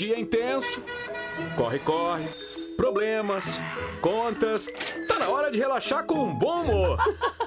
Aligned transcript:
Dia 0.00 0.18
intenso, 0.18 0.82
corre, 1.58 1.78
corre, 1.80 2.24
problemas, 2.74 3.60
contas. 4.00 4.66
Tá 5.06 5.18
na 5.18 5.28
hora 5.28 5.50
de 5.50 5.58
relaxar 5.58 6.04
com 6.04 6.14
um 6.24 6.32
bom 6.34 6.62
humor. 6.62 6.96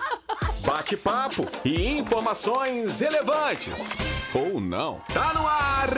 Bate-papo 0.64 1.48
e 1.66 1.98
informações 1.98 3.00
relevantes. 3.00 3.90
Ou 4.36 4.62
não. 4.62 5.02
Tá 5.12 5.34
no 5.34 5.48
ar, 5.48 5.90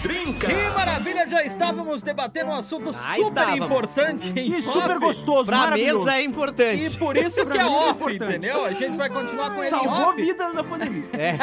Trinca! 0.00 0.46
Que 0.46 0.68
maravilha, 0.68 1.28
já 1.28 1.42
estávamos 1.44 2.00
debatendo 2.02 2.50
um 2.50 2.54
assunto 2.54 2.90
Ah, 2.90 2.92
super 3.16 3.28
estávamos. 3.40 3.66
importante 3.66 4.32
em 4.38 4.52
E 4.56 4.62
super 4.62 5.00
gostoso, 5.00 5.46
Pra 5.46 5.58
maravilhoso. 5.58 6.04
mesa 6.04 6.16
é 6.16 6.22
importante. 6.22 6.84
E 6.84 6.90
por 6.96 7.16
isso 7.18 7.44
que 7.44 7.58
é 7.58 7.64
mim 7.64 7.68
é 7.68 7.76
off, 7.76 7.90
importante. 7.90 8.24
entendeu? 8.24 8.64
A 8.64 8.72
gente 8.72 8.96
vai 8.96 9.10
continuar 9.10 9.50
com 9.52 9.60
ele 9.60 9.68
Salvou 9.70 10.10
off. 10.10 10.22
vidas 10.22 10.54
na 10.54 10.62
pandemia. 10.62 11.08
É. 11.12 11.36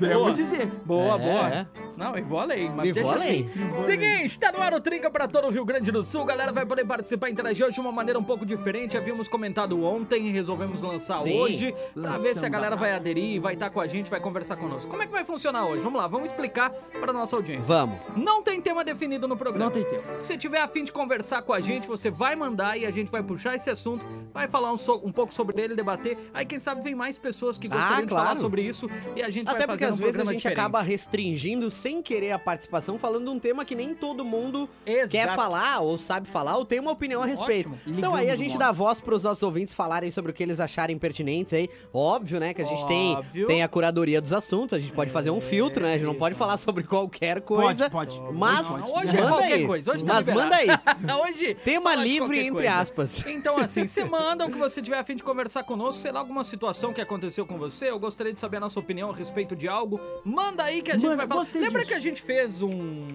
Eu 0.10 0.20
vou 0.20 0.32
dizer. 0.32 0.66
Boa, 0.84 1.20
É. 1.20 1.66
Não, 1.96 2.14
eu 2.16 2.24
vou 2.24 2.38
além, 2.38 2.70
mas 2.70 2.88
Eu 2.88 2.94
deixa 2.94 3.12
além. 3.14 3.48
assim. 3.48 3.72
Seguinte, 3.84 4.38
tá 4.38 4.52
no 4.52 4.60
ar 4.62 4.74
o 4.74 4.80
Trinca 4.80 5.10
pra 5.10 5.26
todo 5.26 5.46
o 5.46 5.50
Rio 5.50 5.64
Grande 5.64 5.90
do 5.90 6.04
Sul. 6.04 6.24
Galera 6.24 6.52
vai 6.52 6.66
poder 6.66 6.84
participar 6.84 7.28
e 7.28 7.32
interagir 7.32 7.64
hoje 7.64 7.74
de 7.74 7.80
uma 7.80 7.92
maneira 7.92 8.18
um 8.18 8.24
pouco 8.24 8.44
diferente. 8.44 8.96
Havíamos 8.96 9.28
comentado 9.28 9.82
ontem, 9.82 10.30
resolvemos 10.30 10.82
lançar 10.82 11.20
Sim. 11.22 11.38
hoje 11.38 11.74
pra 11.94 12.18
ver 12.18 12.36
se 12.36 12.44
a 12.44 12.48
galera 12.48 12.76
vai 12.76 12.92
aderir, 12.92 13.40
vai 13.40 13.54
estar 13.54 13.70
com 13.70 13.80
a 13.80 13.86
gente, 13.86 14.10
vai 14.10 14.20
conversar 14.20 14.56
conosco. 14.56 14.90
Como 14.90 15.02
é 15.02 15.06
que 15.06 15.12
vai 15.12 15.24
funcionar 15.24 15.66
hoje? 15.66 15.82
Vamos 15.82 16.00
lá, 16.00 16.06
vamos 16.06 16.28
explicar 16.30 16.70
pra 17.00 17.12
nossa 17.12 17.34
audiência. 17.36 17.64
Vamos. 17.74 17.98
Não 18.16 18.42
tem 18.42 18.60
tema 18.60 18.84
definido 18.84 19.26
no 19.26 19.36
programa. 19.36 19.64
Não 19.66 19.72
tem 19.72 19.84
tempo. 19.84 20.04
Se 20.22 20.36
tiver 20.36 20.60
a 20.60 20.68
fim 20.68 20.84
de 20.84 20.92
conversar 20.92 21.42
com 21.42 21.52
a 21.52 21.60
gente, 21.60 21.88
você 21.88 22.10
vai 22.10 22.36
mandar 22.36 22.76
e 22.78 22.84
a 22.84 22.90
gente 22.90 23.10
vai 23.10 23.22
puxar 23.22 23.54
esse 23.56 23.70
assunto, 23.70 24.04
vai 24.34 24.46
falar 24.48 24.72
um, 24.72 24.76
so- 24.76 25.00
um 25.04 25.12
pouco 25.12 25.32
sobre 25.32 25.60
ele, 25.62 25.74
debater. 25.74 26.18
Aí 26.34 26.44
quem 26.44 26.58
sabe 26.58 26.82
vem 26.82 26.94
mais 26.94 27.16
pessoas 27.18 27.56
que 27.56 27.68
gostariam 27.68 28.02
de 28.02 28.08
claro. 28.08 28.26
falar 28.28 28.38
sobre 28.40 28.62
isso 28.62 28.88
e 29.14 29.22
a 29.22 29.30
gente 29.30 29.48
Até 29.48 29.58
vai 29.60 29.66
porque 29.68 29.84
fazer 29.84 29.92
às 29.94 29.98
um 29.98 30.02
vezes 30.02 30.16
a 30.16 30.18
programa 30.18 30.32
gente 30.32 30.38
diferente. 30.42 30.58
acaba 30.60 30.82
restringindo 30.82 31.70
sem 31.86 32.02
querer 32.02 32.32
a 32.32 32.38
participação, 32.38 32.98
falando 32.98 33.26
de 33.26 33.30
um 33.30 33.38
tema 33.38 33.64
que 33.64 33.76
nem 33.76 33.94
todo 33.94 34.24
mundo 34.24 34.68
Exato. 34.84 35.12
quer 35.12 35.36
falar 35.36 35.78
ou 35.78 35.96
sabe 35.96 36.28
falar 36.28 36.56
ou 36.56 36.64
tem 36.64 36.80
uma 36.80 36.90
opinião 36.90 37.22
a 37.22 37.26
respeito. 37.26 37.68
Ótimo. 37.68 37.96
Então 37.96 38.12
aí 38.12 38.28
a 38.28 38.34
gente 38.34 38.58
dá 38.58 38.72
voz 38.72 39.00
pros 39.00 39.22
nossos 39.22 39.40
ouvintes 39.44 39.72
falarem 39.72 40.10
sobre 40.10 40.32
o 40.32 40.34
que 40.34 40.42
eles 40.42 40.58
acharem 40.58 40.98
pertinentes 40.98 41.52
aí. 41.52 41.70
Óbvio, 41.94 42.40
né, 42.40 42.52
que 42.52 42.60
a 42.60 42.64
gente 42.64 42.84
tem, 42.88 43.14
Óbvio. 43.14 43.46
tem 43.46 43.62
a 43.62 43.68
curadoria 43.68 44.20
dos 44.20 44.32
assuntos, 44.32 44.76
a 44.76 44.80
gente 44.80 44.92
pode 44.92 45.12
fazer 45.12 45.30
um 45.30 45.40
filtro, 45.40 45.84
né? 45.84 45.90
A 45.90 45.96
gente 45.96 46.06
não 46.06 46.16
pode 46.16 46.34
falar 46.34 46.56
sobre 46.56 46.82
qualquer 46.82 47.40
coisa. 47.42 47.88
Pode, 47.88 48.18
pode. 48.18 48.34
Mas 48.34 48.66
Pode. 48.66 48.90
Hoje 48.90 49.16
é 49.16 49.20
manda 49.20 49.28
qualquer 49.28 49.52
aí. 49.52 49.66
coisa, 49.66 49.92
hoje 49.92 50.04
tá 50.04 50.14
Mas 50.14 50.26
liberado. 50.26 50.50
manda 50.50 50.56
aí. 50.56 51.26
Hoje. 51.30 51.54
Tema 51.54 51.94
livre, 51.94 52.38
entre 52.40 52.50
coisa. 52.52 52.74
aspas. 52.80 53.26
Então, 53.28 53.58
assim, 53.58 53.86
você 53.86 54.04
manda 54.04 54.44
o 54.44 54.50
que 54.50 54.58
você 54.58 54.82
tiver 54.82 54.98
a 54.98 55.04
fim 55.04 55.14
de 55.14 55.22
conversar 55.22 55.62
conosco, 55.62 56.00
sei 56.00 56.10
lá, 56.10 56.18
alguma 56.18 56.42
situação 56.42 56.92
que 56.92 57.00
aconteceu 57.00 57.46
com 57.46 57.56
você, 57.56 57.90
eu 57.90 57.98
gostaria 58.00 58.32
de 58.32 58.40
saber 58.40 58.56
a 58.56 58.60
nossa 58.60 58.80
opinião 58.80 59.10
a 59.10 59.14
respeito 59.14 59.54
de 59.54 59.68
algo. 59.68 60.00
Manda 60.24 60.64
aí 60.64 60.82
que 60.82 60.90
a 60.90 60.94
gente 60.94 61.04
Manda, 61.04 61.18
vai 61.18 61.28
falar. 61.28 61.44
Lembra 61.76 61.86
que 61.86 61.94
a 61.94 62.00
gente 62.00 62.22
fez 62.22 62.62
um. 62.62 63.06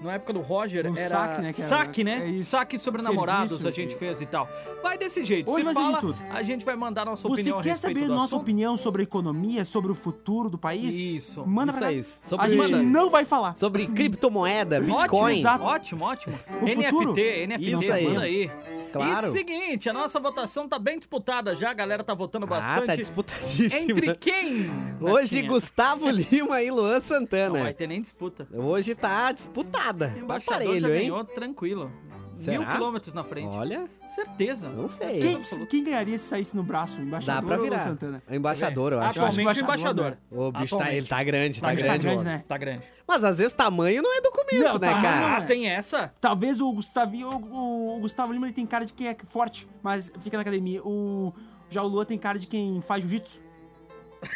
Na 0.00 0.12
época 0.12 0.32
do 0.32 0.40
Roger, 0.40 0.86
Um 0.88 0.96
era. 0.96 1.08
saque, 1.08 1.42
né, 1.42 1.48
era- 1.48 1.52
Saque, 1.68 2.04
né? 2.04 2.36
é. 2.38 2.42
Saque 2.44 2.78
sobre 2.78 3.00
Serviço 3.02 3.16
namorados 3.20 3.66
a 3.66 3.70
gente 3.72 3.96
fez 3.96 4.20
e 4.20 4.26
tal. 4.26 4.48
Vai 4.80 4.96
desse 4.96 5.24
jeito. 5.24 5.50
Hoje 5.50 5.66
Se 5.66 5.74
fala, 5.74 5.98
tudo. 5.98 6.16
a 6.30 6.40
gente 6.44 6.64
vai 6.64 6.76
mandar 6.76 7.04
nossa 7.04 7.22
Você 7.26 7.32
opinião 7.40 7.58
a 7.58 7.62
quer 7.64 7.76
saber 7.76 8.02
do 8.02 8.14
nossa 8.14 8.26
assunto. 8.26 8.42
opinião 8.42 8.76
sobre 8.76 9.02
a 9.02 9.04
economia, 9.04 9.64
sobre 9.64 9.90
o 9.90 9.96
futuro 9.96 10.48
do 10.48 10.56
país? 10.56 10.94
Isso. 10.94 11.44
Manda 11.44 11.72
Isso 11.72 11.78
pra 11.80 11.88
aí. 11.88 11.98
A 11.98 12.02
Sobre, 12.04 12.50
gente 12.68 12.76
não 12.86 13.10
vai 13.10 13.24
falar. 13.24 13.56
sobre 13.56 13.88
criptomoeda, 13.88 14.78
Bitcoin. 14.78 15.02
Ótimo, 15.04 15.28
Exato. 15.30 15.64
ótimo, 15.64 16.04
ótimo. 16.04 16.38
O 16.62 16.64
NFT, 16.64 16.90
futuro. 16.90 17.14
NFT, 17.16 17.70
Isso 17.82 17.92
aí. 17.92 18.04
manda 18.06 18.20
aí. 18.22 18.50
Claro. 18.92 19.28
E 19.28 19.30
seguinte, 19.30 19.88
a 19.88 19.92
nossa 19.92 20.18
votação 20.20 20.68
tá 20.68 20.78
bem 20.78 20.98
disputada 20.98 21.54
já, 21.54 21.70
a 21.70 21.74
galera 21.74 22.02
tá 22.04 22.14
votando 22.14 22.46
Ah, 22.46 22.48
tá 22.48 22.80
bastante. 22.80 22.96
disputadíssimo. 22.98 23.90
Entre 23.90 24.14
quem? 24.16 24.70
Hoje, 25.00 25.36
Natinha? 25.36 25.48
Gustavo 25.48 26.08
Lima 26.10 26.62
e 26.62 26.70
Luan 26.70 26.94
Não 26.94 27.00
Santana. 27.00 27.62
vai 27.62 27.74
ter 27.74 27.86
nem 27.86 28.00
disputa. 28.00 28.46
Hoje 28.52 28.94
tá 28.94 29.30
disputada. 29.32 30.06
O 30.06 30.10
Tá 30.10 30.18
embaixador 30.20 30.62
aparelho, 30.62 30.80
já 30.80 30.88
hein? 30.94 31.00
ganhou 31.02 31.24
tranquilo. 31.24 31.90
Será? 32.38 32.58
Mil 32.58 32.66
quilômetros 32.68 33.12
na 33.14 33.24
frente. 33.24 33.48
Olha, 33.48 33.84
Certeza. 34.08 34.68
não 34.68 34.88
sei. 34.88 35.20
Quem, 35.20 35.34
absoluto. 35.36 35.66
quem 35.68 35.84
ganharia 35.84 36.16
se 36.16 36.24
saísse 36.24 36.56
no 36.56 36.62
braço? 36.62 37.00
Embaixador 37.00 37.34
Dá 37.42 37.46
pra 37.46 37.56
ou 37.56 37.62
virar. 37.64 37.80
Santana? 37.80 38.22
É 38.28 38.36
Embaixador, 38.36 38.92
eu 38.92 39.00
acho. 39.00 39.10
Atualmente 39.10 39.40
Eu 39.44 39.48
acho 39.50 39.60
o 39.60 39.64
embaixador. 39.64 40.16
O 40.30 40.52
bicho 40.52 40.52
tá, 40.52 40.76
Atualmente. 40.76 40.96
ele 40.96 41.06
tá 41.06 41.22
grande, 41.22 41.60
tá, 41.60 41.66
Tá 41.68 41.74
grande. 41.74 41.98
grande, 42.04 42.20
ó. 42.20 42.22
né? 42.22 42.44
Tá 42.46 42.56
grande. 42.58 42.82
Mas 43.06 43.24
às 43.24 43.38
vezes 43.38 43.52
tamanho 43.52 44.02
não 44.02 44.16
é 44.16 44.20
documento, 44.20 44.62
Não, 44.64 44.74
né, 44.78 44.88
tamanho 44.88 45.02
cara? 45.02 45.36
Ah, 45.36 45.42
tem 45.42 45.66
essa? 45.68 46.12
Talvez 46.20 46.60
o 46.60 46.72
Gustavinho, 46.72 47.28
o, 47.28 47.96
o 47.96 48.00
Gustavo 48.00 48.32
Lima 48.32 48.46
ele 48.46 48.54
tem 48.54 48.66
cara 48.66 48.84
de 48.86 48.92
quem 48.92 49.08
é 49.08 49.16
forte, 49.26 49.66
mas 49.82 50.12
fica 50.20 50.36
na 50.36 50.42
academia. 50.42 50.82
O 50.84 51.32
já 51.70 51.82
o 51.82 51.86
Lua 51.88 52.06
tem 52.06 52.16
cara 52.18 52.38
de 52.38 52.46
quem 52.46 52.80
faz 52.80 53.02
jiu-jitsu. 53.02 53.42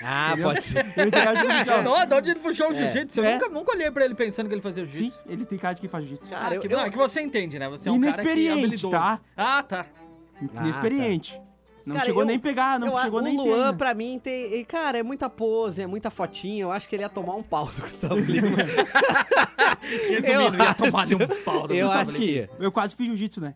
Ah, 0.02 0.28
entendeu? 0.32 0.48
pode 0.48 0.62
ser. 0.62 0.86
Ele 0.96 1.10
tem 1.10 1.24
cara 1.24 1.34
de 1.34 1.82
não, 1.82 2.06
de 2.06 2.14
onde 2.14 2.30
ele 2.30 2.40
puxou 2.40 2.70
o 2.70 2.74
jiu-jitsu? 2.74 3.20
Eu 3.20 3.24
É. 3.24 3.32
nunca, 3.34 3.48
nunca 3.48 3.72
olhei 3.72 3.90
pra 3.90 4.04
ele 4.04 4.14
pensando 4.14 4.46
que 4.48 4.54
ele 4.54 4.60
fazia 4.62 4.86
Sim, 4.86 4.92
jiu-jitsu. 4.92 5.22
ele 5.28 5.44
tem 5.44 5.58
cara 5.58 5.74
de 5.74 5.80
quem 5.80 5.90
faz 5.90 6.04
jiu-jitsu. 6.04 6.30
Cara, 6.30 6.48
Ah, 6.48 6.54
eu- 6.54 6.60
que, 6.60 6.66
eu- 6.68 6.76
não, 6.78 6.84
é 6.84 6.90
que 6.90 6.96
você 6.96 7.20
entende, 7.20 7.58
né? 7.58 7.68
Você 7.68 7.88
é 7.88 7.92
um 7.92 8.00
cara 8.00 8.12
que 8.12 8.18
é 8.20 8.22
Inexperiente, 8.22 8.58
habilidoso. 8.64 8.90
tá? 8.90 9.20
Ah, 9.36 9.62
tá. 9.62 9.86
Inexperiente. 10.40 11.40
Não 11.84 11.96
Cara, 11.96 12.06
chegou 12.06 12.22
eu- 12.22 12.26
nem 12.26 12.38
pegar, 12.38 12.78
não 12.78 12.96
eu- 12.96 12.98
chegou 13.02 13.18
o 13.18 13.22
nem 13.22 13.36
Luan, 13.36 13.72
ter. 13.72 13.76
pra 13.78 13.92
mim, 13.92 14.20
tem. 14.22 14.54
e, 14.54 14.64
Cara, 14.64 14.98
é 14.98 15.02
muita 15.02 15.28
pose, 15.28 15.82
é 15.82 15.86
muita 15.86 16.10
fotinha. 16.10 16.62
Eu 16.62 16.70
acho 16.70 16.88
que 16.88 16.94
ele 16.94 17.02
ia 17.02 17.08
tomar 17.08 17.34
um 17.34 17.42
pau 17.42 17.66
do 17.66 17.80
Gustavo 17.82 18.14
Lima. 18.14 18.56
Resumindo, 20.08 20.62
ia 20.62 20.74
tomar 20.74 21.06
de 21.06 21.14
um 21.16 21.18
pau 21.44 21.66
do 21.66 21.74
eu 21.74 21.86
Gustavo 21.86 22.10
acho 22.10 22.18
que 22.18 22.24
ia. 22.24 22.50
Eu 22.60 22.70
quase 22.70 22.94
fiz 22.94 23.06
jiu-jitsu, 23.06 23.40
né? 23.40 23.54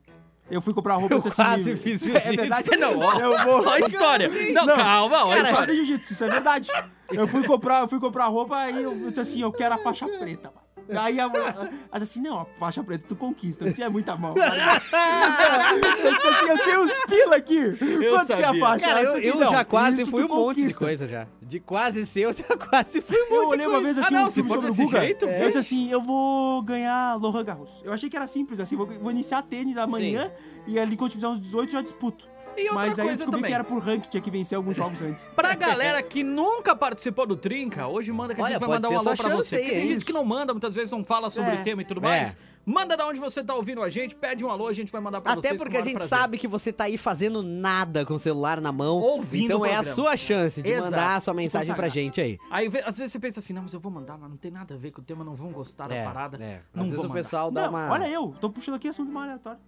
Eu 0.50 0.60
fui 0.62 0.72
comprar 0.72 0.94
roupa 0.94 1.14
Eu 1.14 1.18
disse 1.20 1.40
assim. 1.40 1.42
quase 1.64 1.76
fiz 1.76 2.02
É 2.06 2.08
jiu-jitsu. 2.20 2.36
verdade? 2.36 2.76
Não, 2.76 2.98
ó. 2.98 3.18
Eu 3.18 3.38
vou. 3.44 3.66
Olha 3.66 3.84
a 3.84 3.88
história. 3.88 4.28
Não, 4.52 4.66
Não, 4.66 4.76
calma, 4.76 5.24
olha 5.26 5.42
a 5.42 5.50
história. 5.50 5.74
jiu-jitsu, 5.74 6.12
isso 6.12 6.24
é 6.24 6.28
verdade. 6.30 6.70
Eu 7.10 7.26
fui 7.28 7.42
comprar, 7.44 7.80
eu 7.82 7.88
fui 7.88 7.98
comprar 8.00 8.26
roupa 8.26 8.68
e 8.70 8.82
eu 8.82 8.94
disse 9.08 9.20
assim, 9.20 9.42
eu 9.42 9.52
quero 9.52 9.74
a 9.74 9.78
faixa 9.78 10.06
preta, 10.06 10.50
mano. 10.54 10.65
Aí 10.96 11.18
a, 11.20 11.28
disse 11.28 12.18
assim, 12.18 12.20
não, 12.20 12.40
a 12.40 12.44
faixa 12.44 12.82
preta 12.82 13.04
tu 13.08 13.16
conquista, 13.16 13.64
eu 13.64 13.70
disse, 13.70 13.82
é 13.82 13.88
muita 13.88 14.16
mão. 14.16 14.34
eu 14.38 16.14
disse 16.14 16.28
assim, 16.28 16.48
eu 16.48 16.58
tenho 16.58 16.82
uns 16.82 16.92
pila 17.06 17.36
aqui. 17.36 17.76
Quanto 18.10 18.26
que 18.26 18.32
é 18.32 18.36
a 18.36 18.46
sabia. 18.46 18.60
faixa? 18.60 18.86
Cara, 18.86 19.02
eu, 19.02 19.12
assim, 19.12 19.26
eu 19.26 19.36
não, 19.36 19.50
já 19.50 19.64
quase 19.64 20.04
fui 20.04 20.24
um 20.24 20.28
monte 20.28 20.56
de 20.56 20.62
conquista. 20.62 20.78
coisa 20.78 21.08
já. 21.08 21.26
De 21.42 21.60
quase 21.60 22.06
ser, 22.06 22.20
eu 22.20 22.32
já 22.34 22.56
quase 22.56 23.00
fui 23.00 23.16
um 23.16 23.20
monte 23.30 23.32
Eu 23.32 23.48
olhei 23.48 23.66
uma 23.66 23.80
vez 23.80 23.98
assim, 23.98 24.14
Ah, 24.14 24.18
não, 24.18 24.26
um 24.26 24.30
se 24.30 24.34
filme 24.36 24.48
for 24.48 24.54
sobre 24.54 24.66
o 24.66 24.70
desse 24.70 24.84
Guga. 24.84 25.00
jeito, 25.00 25.24
eu 25.24 25.30
é. 25.30 25.46
disse 25.46 25.58
assim, 25.58 25.90
eu 25.90 26.00
vou 26.00 26.62
ganhar 26.62 27.14
Lohan 27.16 27.44
Garros. 27.44 27.82
Eu 27.84 27.92
achei 27.92 28.08
que 28.08 28.16
era 28.16 28.26
simples, 28.26 28.60
assim, 28.60 28.76
vou, 28.76 28.86
vou 28.86 29.10
iniciar 29.10 29.42
tênis 29.42 29.76
amanhã 29.76 30.30
e 30.66 30.78
ali 30.78 30.96
quando 30.96 31.12
tiver 31.12 31.28
uns 31.28 31.40
18 31.40 31.72
já 31.72 31.82
disputo. 31.82 32.28
E 32.56 32.62
outra 32.70 32.74
Mas 32.74 32.98
aí 32.98 33.04
eu 33.04 33.08
coisa 33.08 33.16
descobri 33.16 33.30
também. 33.38 33.50
que 33.50 33.54
era 33.54 33.64
por 33.64 33.82
rank, 33.82 34.08
tinha 34.08 34.20
que 34.20 34.30
vencer 34.30 34.56
alguns 34.56 34.74
jogos 34.76 35.02
antes. 35.02 35.28
Pra 35.36 35.54
galera 35.54 36.02
que 36.02 36.22
nunca 36.24 36.74
participou 36.74 37.26
do 37.26 37.36
Trinca, 37.36 37.86
hoje 37.86 38.10
manda 38.12 38.34
que 38.34 38.40
a 38.40 38.44
Olha, 38.44 38.52
gente 38.52 38.60
vai 38.60 38.68
pode 38.68 38.82
mandar 38.82 38.94
um 38.94 38.98
alô 39.08 39.16
pra 39.16 39.36
você. 39.36 39.56
aí, 39.56 39.62
Porque 39.62 39.74
tem 39.76 39.84
é 39.84 39.92
gente 39.92 40.04
que 40.04 40.12
não 40.12 40.24
manda, 40.24 40.52
muitas 40.54 40.74
vezes 40.74 40.90
não 40.90 41.04
fala 41.04 41.28
sobre 41.30 41.50
É. 41.56 41.60
o 41.60 41.64
tema 41.64 41.82
e 41.82 41.84
tudo 41.84 41.98
É. 42.00 42.02
mais. 42.02 42.36
Manda 42.68 42.96
da 42.96 43.06
onde 43.06 43.20
você 43.20 43.44
tá 43.44 43.54
ouvindo 43.54 43.80
a 43.80 43.88
gente, 43.88 44.16
pede 44.16 44.44
um 44.44 44.50
alô, 44.50 44.66
a 44.66 44.72
gente 44.72 44.90
vai 44.90 45.00
mandar 45.00 45.20
pra 45.20 45.34
Até 45.34 45.50
vocês. 45.50 45.60
porque 45.60 45.74
com 45.74 45.78
a 45.78 45.80
o 45.82 45.84
gente 45.84 45.92
prazer. 45.98 46.08
sabe 46.18 46.36
que 46.36 46.48
você 46.48 46.72
tá 46.72 46.84
aí 46.84 46.98
fazendo 46.98 47.40
nada 47.40 48.04
com 48.04 48.14
o 48.14 48.18
celular 48.18 48.60
na 48.60 48.72
mão. 48.72 48.98
Ouvindo 48.98 49.44
então 49.44 49.60
o 49.60 49.66
é 49.66 49.76
a 49.76 49.84
sua 49.84 50.16
chance 50.16 50.60
de 50.60 50.68
Exato. 50.70 50.90
mandar 50.90 51.14
a 51.14 51.20
sua 51.20 51.32
mensagem 51.34 51.72
pra 51.76 51.88
gente 51.88 52.20
aí. 52.20 52.38
Aí 52.50 52.66
às 52.84 52.98
vezes 52.98 53.12
você 53.12 53.20
pensa 53.20 53.38
assim, 53.38 53.52
não, 53.52 53.62
mas 53.62 53.72
eu 53.72 53.78
vou 53.78 53.92
mandar, 53.92 54.18
mas 54.18 54.28
não 54.28 54.36
tem 54.36 54.50
nada 54.50 54.74
a 54.74 54.76
ver 54.76 54.90
com 54.90 55.00
o 55.00 55.04
tema, 55.04 55.22
não 55.22 55.34
vão 55.34 55.52
gostar 55.52 55.88
É, 55.92 56.02
da 56.02 56.10
parada. 56.12 56.42
é. 56.42 56.62
Não 56.74 56.82
Às 56.82 56.90
vezes 56.90 56.96
vou 56.96 57.04
o 57.04 57.08
mandar. 57.08 57.22
pessoal 57.22 57.50
dá 57.52 57.62
Não, 57.62 57.68
uma. 57.70 57.92
olha 57.92 58.08
eu, 58.08 58.34
tô 58.40 58.50
puxando 58.50 58.74
aqui 58.74 58.88
assunto 58.88 59.12
mais 59.12 59.26
aleatório. 59.28 59.60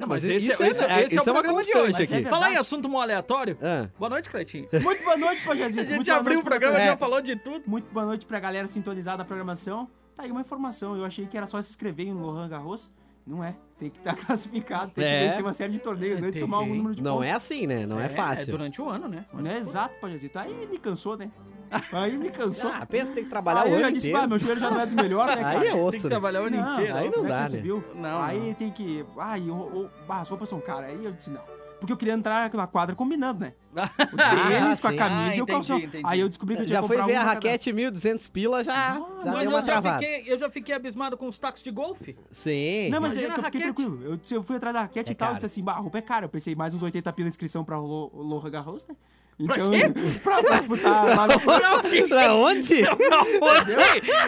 Não, 0.00 0.08
mas, 0.08 0.24
Mas 0.24 0.34
esse, 0.36 0.50
isso 0.50 0.62
é, 0.62 0.66
é- 0.66 0.70
esse, 0.70 0.82
é- 0.84 1.02
esse 1.04 1.18
é 1.18 1.20
o 1.20 1.20
é 1.20 1.22
uma 1.26 1.32
programa 1.34 1.62
de 1.62 1.76
hoje. 1.76 2.02
aqui. 2.02 2.06
Falar 2.06 2.22
em 2.22 2.24
Verdade. 2.40 2.56
assunto 2.56 2.88
mó 2.88 3.02
aleatório. 3.02 3.58
Ah. 3.62 3.86
Boa 3.98 4.08
noite, 4.08 4.30
Cleitinho. 4.30 4.66
Muito 4.82 5.04
boa 5.04 5.16
noite, 5.18 5.42
Pajazito. 5.44 5.92
A 5.92 5.96
gente 5.98 6.10
abriu 6.10 6.40
o 6.40 6.42
programa, 6.42 6.78
já 6.80 6.96
falou 6.96 7.20
de 7.20 7.36
tudo. 7.36 7.62
Muito 7.66 7.92
boa 7.92 8.06
noite 8.06 8.24
pra 8.24 8.40
galera 8.40 8.66
sintonizada 8.66 9.18
na 9.18 9.24
programação. 9.26 9.90
Tá 10.16 10.22
aí 10.22 10.30
uma 10.30 10.40
informação. 10.40 10.96
Eu 10.96 11.04
achei 11.04 11.26
que 11.26 11.36
era 11.36 11.46
só 11.46 11.60
se 11.60 11.68
inscrever 11.68 12.06
em 12.06 12.14
Lohan 12.14 12.48
Garros. 12.48 12.90
Não 13.26 13.44
é. 13.44 13.54
Tem 13.78 13.90
que 13.90 13.98
estar 13.98 14.16
classificado, 14.26 14.90
tem 14.92 15.04
É. 15.04 15.18
que 15.20 15.28
vencer 15.28 15.44
uma 15.44 15.52
série 15.52 15.72
de 15.74 15.78
torneios 15.80 16.22
antes 16.22 16.34
de 16.34 16.40
somar 16.40 16.60
algum 16.60 16.74
número 16.74 16.94
de 16.94 17.02
Não 17.02 17.16
pontos. 17.16 17.28
é 17.28 17.32
assim, 17.32 17.66
né? 17.66 17.84
Não 17.86 18.00
é, 18.00 18.08
fácil. 18.08 18.44
É 18.48 18.50
durante 18.52 18.80
o 18.80 18.88
ano, 18.88 19.06
né? 19.06 19.26
Não 19.34 19.48
é 19.50 19.58
exato, 19.58 19.94
Pajazito. 20.00 20.38
Aí 20.38 20.66
me 20.66 20.78
cansou, 20.78 21.16
né? 21.18 21.30
Aí 21.92 22.18
me 22.18 22.30
cansou. 22.30 22.70
Ah, 22.72 22.84
pensa 22.86 23.12
tem 23.12 23.24
que 23.24 23.30
trabalhar 23.30 23.62
aí 23.62 23.70
o 23.70 23.74
eu 23.74 23.80
já 23.80 23.86
ano 23.86 23.92
disse, 23.94 24.08
inteiro. 24.08 24.24
ah, 24.24 24.28
meu 24.28 24.38
joelho 24.38 24.60
já 24.60 24.70
não 24.70 24.80
é 24.80 24.86
dos 24.86 24.94
melhores, 24.94 25.36
né, 25.36 25.42
cara? 25.42 25.58
Aí 25.60 25.68
é 25.68 25.74
osso, 25.74 25.90
Tem 25.92 26.00
que 26.00 26.06
né? 26.06 26.10
trabalhar 26.10 26.42
o 26.42 26.44
ano 26.46 26.56
Não, 26.56 26.74
inteiro. 26.74 26.96
aí 26.96 27.10
não 27.10 27.24
é 27.24 27.28
dá, 27.28 27.48
né? 27.48 27.58
viu? 27.60 27.84
Não, 27.94 28.22
Aí 28.22 28.40
não. 28.48 28.54
tem 28.54 28.70
que. 28.70 29.04
Ai, 29.18 29.40
o, 29.48 29.54
o, 29.54 29.90
ah, 30.08 30.20
as 30.20 30.28
roupas 30.28 30.48
são 30.48 30.60
caras. 30.60 30.90
Aí 30.90 31.04
eu 31.04 31.12
disse, 31.12 31.30
não. 31.30 31.60
Porque 31.80 31.94
eu 31.94 31.96
queria 31.96 32.12
entrar 32.12 32.52
na 32.52 32.66
quadra 32.66 32.94
combinando, 32.94 33.40
né? 33.40 33.54
O 34.12 34.16
tênis 34.50 34.80
com 34.80 34.88
a 34.88 34.90
sim. 34.90 34.96
camisa 34.98 35.30
Ah, 35.32 35.36
e 35.36 35.40
o 35.40 35.42
entendi, 35.44 35.46
calção. 35.46 35.78
entendi. 35.78 36.02
Aí 36.06 36.20
eu 36.20 36.28
descobri 36.28 36.56
que 36.56 36.62
eu 36.62 36.66
tinha 36.66 36.82
Já 36.82 36.86
foi 36.86 37.00
ver 37.02 37.14
a 37.16 37.22
raquete 37.24 37.72
1.200 37.72 38.30
pila, 38.30 38.62
já, 38.62 38.94
já 38.94 39.00
Mas 39.00 39.24
deu 39.24 39.42
eu 39.44 39.48
uma 39.50 39.58
já, 39.60 39.62
travada. 39.64 39.98
fiquei, 39.98 40.30
eu 40.30 40.38
já 40.38 40.50
fiquei 40.50 40.74
abismado 40.74 41.16
com 41.16 41.26
os 41.26 41.38
tacos 41.38 41.62
de 41.62 41.70
golfe. 41.70 42.18
Sim. 42.32 42.90
Não, 42.90 43.00
mas 43.00 43.12
Imagina 43.12 43.32
é 43.32 43.34
que 43.34 43.40
eu 43.40 43.44
fiquei 43.44 43.60
raquete. 43.62 43.74
tranquilo. 43.86 44.04
Eu, 44.12 44.16
disse- 44.18 44.34
eu 44.34 44.42
fui 44.42 44.56
atrás 44.56 44.74
da 44.74 44.82
raquete 44.82 45.08
É 45.08 45.12
e 45.12 45.14
tal, 45.14 45.28
caro. 45.28 45.36
disse 45.38 45.46
assim, 45.46 45.62
bah, 45.62 45.72
a 45.72 45.78
roupa 45.78 45.96
é 45.96 46.02
cara. 46.02 46.26
Eu 46.26 46.28
pensei, 46.28 46.54
mais 46.54 46.74
uns 46.74 46.82
80 46.82 47.10
pila 47.14 47.28
inscrição 47.28 47.64
pra 47.64 47.78
Lo- 47.78 48.10
Lohan 48.14 48.50
Garros, 48.50 48.86
né? 48.86 48.94
Então, 49.40 49.70
pra, 50.22 50.42
pra 50.42 50.56
disputar 50.58 51.16
lá 51.16 51.26
no... 51.26 51.40
Pra 51.40 51.82
quê? 51.82 52.04
Pra 52.06 52.34
onde? 52.34 52.84
Onde? 52.84 53.74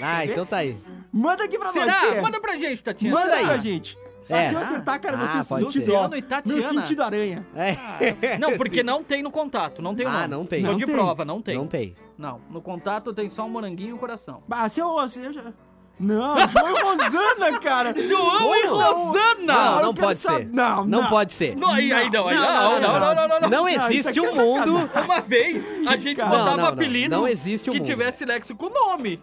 Ah, 0.00 0.24
então 0.24 0.46
tá 0.46 0.58
aí. 0.58 0.78
Manda 1.12 1.44
aqui 1.44 1.58
pra. 1.58 1.72
Será? 1.72 2.22
Manda 2.22 2.40
pra 2.40 2.56
gente, 2.56 2.82
Tatinha. 2.82 3.12
Manda 3.12 3.24
será? 3.30 3.36
aí 3.38 3.44
pra 3.46 3.58
gente. 3.58 3.98
É. 4.28 4.48
Se 4.48 4.54
eu 4.54 4.58
acertar, 4.58 5.00
cara, 5.00 5.18
Ah, 5.18 5.42
você. 5.42 5.60
Luciano 5.60 6.16
e 6.16 6.22
Tatiana. 6.22 6.60
Meu 6.60 6.70
sentido 6.70 7.02
aranha. 7.02 7.46
É. 7.54 8.38
Não, 8.38 8.56
porque 8.56 8.82
não 8.82 9.02
tem 9.04 9.22
no 9.22 9.30
contato, 9.30 9.80
não 9.82 9.94
tem 9.94 10.04
o 10.06 10.08
Ah, 10.08 10.12
nome. 10.22 10.28
não 10.28 10.46
tem. 10.46 10.62
Tô 10.62 10.70
Não 10.70 10.76
de 10.76 10.84
tem. 10.86 10.94
prova, 10.94 11.24
não 11.24 11.40
tem. 11.42 11.54
Não 11.56 11.66
tem. 11.66 11.94
Não, 12.18 12.40
no 12.50 12.60
contato 12.60 13.12
tem 13.14 13.28
só 13.30 13.44
um 13.44 13.48
moranguinho 13.50 13.90
e 13.90 13.92
um 13.92 13.98
coração. 13.98 14.42
Bah, 14.48 14.68
se 14.68 14.80
eu, 14.80 15.08
se 15.08 15.20
eu 15.20 15.32
já... 15.32 15.52
Não, 15.98 16.36
João 16.48 16.68
e 16.76 16.82
Rosana, 16.82 17.58
cara. 17.58 17.94
João 18.00 18.54
e? 18.54 18.66
Rosana! 18.66 19.36
Não, 19.46 19.82
não 19.82 19.94
pode 19.94 20.18
saber. 20.20 20.44
ser. 20.44 20.52
Não, 20.52 20.84
Não 20.84 21.02
não. 21.02 21.08
pode 21.08 21.32
ser. 21.32 21.56
Não, 21.56 21.70
aí, 21.70 21.90
aí 21.92 22.10
não, 22.10 22.28
aí 22.28 22.34
Não, 22.36 22.42
não, 22.44 22.80
não, 22.80 22.80
não, 22.80 23.14
não, 23.14 23.28
não, 23.28 23.40
não. 23.40 23.48
Não 23.48 23.68
existe 23.68 24.18
é 24.18 24.22
um 24.22 24.34
mundo. 24.34 24.90
Uma 25.04 25.20
vez 25.20 25.64
a 25.86 25.96
gente 25.96 26.18
Não, 26.20 26.28
botava 26.28 26.50
não, 26.50 26.56
não. 26.58 26.66
apelido 26.66 27.16
Não 27.16 27.26
existe 27.26 27.70
um 27.70 27.72
que 27.72 27.78
mundo. 27.78 27.86
tivesse 27.86 28.26
nexo 28.26 28.54
com 28.54 28.68
nome. 28.68 29.18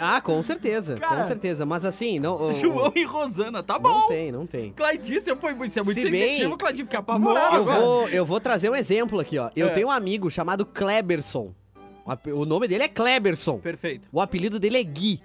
Ah, 0.00 0.20
com 0.20 0.42
certeza, 0.42 0.96
Cara. 0.96 1.20
com 1.20 1.26
certeza. 1.28 1.64
Mas 1.64 1.84
assim, 1.84 2.18
não. 2.18 2.34
o- 2.34 2.48
o- 2.48 2.52
João 2.52 2.92
e 2.96 3.04
Rosana, 3.04 3.62
tá 3.62 3.74
Não 3.74 3.80
bom. 3.80 4.08
tem, 4.08 4.32
não 4.32 4.44
tem. 4.44 4.72
Claidice, 4.72 5.20
você 5.26 5.36
foi 5.36 5.54
muito, 5.54 5.72
você 5.72 5.78
é 5.78 5.82
muito 5.84 6.00
Se 6.00 6.10
bem- 6.10 6.20
sensitivo, 6.30 6.56
Claidice, 6.58 6.82
fica 6.82 6.98
apavorado 6.98 7.54
Eu 7.56 7.64
vou, 7.64 8.08
eu 8.08 8.26
vou 8.26 8.40
trazer 8.40 8.68
um 8.68 8.74
exemplo 8.74 9.20
aqui, 9.20 9.38
ó. 9.38 9.50
Eu 9.54 9.68
É. 9.68 9.70
tenho 9.70 9.86
um 9.86 9.90
amigo 9.92 10.28
chamado 10.28 10.66
Kleberson. 10.66 11.54
O 12.34 12.44
nome 12.44 12.66
dele 12.66 12.82
é 12.84 12.88
Kleberson. 12.88 13.58
Perfeito. 13.58 14.08
O 14.12 14.20
apelido 14.20 14.58
dele 14.58 14.78
é 14.78 14.82
Gui. 14.82 15.22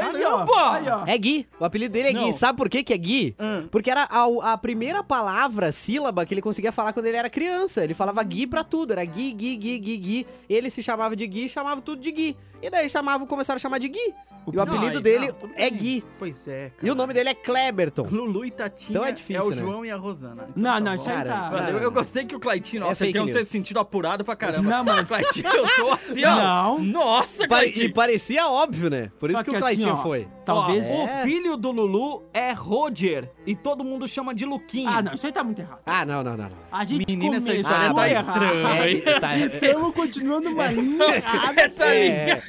Aí, 0.00 0.24
ó. 0.24 0.72
Aí, 0.72 0.88
ó. 0.88 1.06
É 1.06 1.18
Gui. 1.18 1.46
O 1.58 1.64
apelido 1.64 1.92
dele 1.92 2.08
é 2.08 2.12
Não. 2.12 2.24
Gui. 2.26 2.32
Sabe 2.32 2.56
por 2.56 2.68
que, 2.68 2.82
que 2.82 2.92
é 2.92 2.96
Gui? 2.96 3.34
Hum. 3.38 3.68
Porque 3.70 3.90
era 3.90 4.04
a, 4.04 4.52
a 4.52 4.58
primeira 4.58 5.02
palavra, 5.02 5.72
sílaba, 5.72 6.24
que 6.24 6.34
ele 6.34 6.42
conseguia 6.42 6.72
falar 6.72 6.92
quando 6.92 7.06
ele 7.06 7.16
era 7.16 7.30
criança. 7.30 7.82
Ele 7.82 7.94
falava 7.94 8.22
Gui 8.22 8.46
pra 8.46 8.64
tudo. 8.64 8.92
Era 8.92 9.04
Gui, 9.04 9.32
Gui, 9.32 9.56
Gui, 9.56 9.78
Gui, 9.78 9.96
Gui. 9.96 10.26
Ele 10.48 10.70
se 10.70 10.82
chamava 10.82 11.14
de 11.16 11.26
Gui, 11.26 11.48
chamava 11.48 11.80
tudo 11.80 12.00
de 12.02 12.10
Gui. 12.12 12.36
E 12.60 12.68
daí 12.68 12.88
chamavam, 12.88 13.26
começaram 13.26 13.56
a 13.56 13.60
chamar 13.60 13.78
de 13.78 13.88
Gui. 13.88 13.98
E 14.46 14.50
o 14.50 14.52
Não, 14.54 14.62
apelido 14.62 14.96
aí, 14.96 15.02
dele 15.02 15.28
não, 15.28 15.50
é. 15.54 15.70
Gui. 15.70 16.02
Pois 16.18 16.48
é, 16.48 16.70
cara. 16.70 16.86
E 16.86 16.90
o 16.90 16.94
nome 16.94 17.12
dele 17.14 17.28
é 17.28 17.34
Kleberton. 17.34 18.06
Lulu 18.10 18.44
e 18.46 18.50
Tatinha 18.50 18.90
Então 18.98 19.04
é 19.04 19.12
difícil, 19.12 19.44
o 19.44 19.50
né? 19.50 19.56
João 19.56 19.84
e 19.84 19.90
a 19.90 19.96
Rosana. 19.96 20.46
Então 20.50 20.52
Não, 20.56 20.72
tá 20.72 20.80
não, 20.80 20.86
bom. 20.86 20.94
isso 20.94 21.08
aí 21.10 21.16
Cara, 21.16 21.28
tá... 21.30 21.50
Valeu, 21.50 21.78
eu 21.78 21.90
gostei 21.92 22.24
que 22.24 22.34
o 22.34 22.40
Claitinho, 22.40 22.80
nossa, 22.82 23.04
ele 23.04 23.12
fake 23.12 23.12
tem 23.12 23.22
um 23.22 23.28
sexto 23.38 23.50
sentido 23.50 23.78
apurado 23.78 24.24
pra 24.24 24.34
caramba. 24.34 24.62
Não, 24.68 24.82
mas- 24.84 25.06
Claitinho, 25.08 25.46
eu 25.48 25.66
tô 25.76 25.90
assim, 25.92 26.24
ó. 26.24 26.34
Não. 26.36 26.78
Nossa, 26.80 27.46
Pare- 27.46 27.66
e 27.66 27.72
Claitinho. 27.72 27.94
parecia 27.94 28.48
óbvio, 28.48 28.88
né? 28.90 29.12
Por 29.20 29.30
Só 29.30 29.36
isso 29.36 29.44
que, 29.44 29.50
o 29.50 29.52
assim, 29.52 29.60
Claitinho 29.60 29.92
ó, 29.94 29.96
foi. 30.02 30.26
Talvez... 30.54 30.90
Ó, 30.90 31.06
É. 31.06 31.20
O 31.20 31.22
filho 31.24 31.56
do 31.56 31.70
Lulu 31.70 32.22
é 32.32 32.52
Roger 32.52 33.30
e 33.46 33.54
todo 33.54 33.84
mundo 33.84 34.06
chama 34.08 34.34
de 34.34 34.44
Luquinha. 34.44 34.90
Ah, 34.90 35.02
não, 35.02 35.12
isso 35.14 35.26
aí 35.26 35.32
tá 35.32 35.44
muito 35.44 35.60
errado. 35.60 35.80
Ah, 35.86 36.04
não, 36.06 36.22
não, 36.24 36.36
não. 36.36 36.44
não. 36.44 36.56
A 36.72 36.84
gente 36.84 37.06
Menina, 37.16 37.36
essa 37.36 37.52
história 37.54 37.94
tá 37.94 38.08
errado. 38.08 38.28
estranha, 38.28 38.88
hein? 38.88 39.02
É, 39.04 39.20
tá- 39.20 39.36
Estamos 39.38 39.94
continuando 39.94 40.50
uma 40.50 40.66
linha 40.68 41.04
errada. 41.16 41.60
Essa 41.60 41.84
é, 41.86 42.40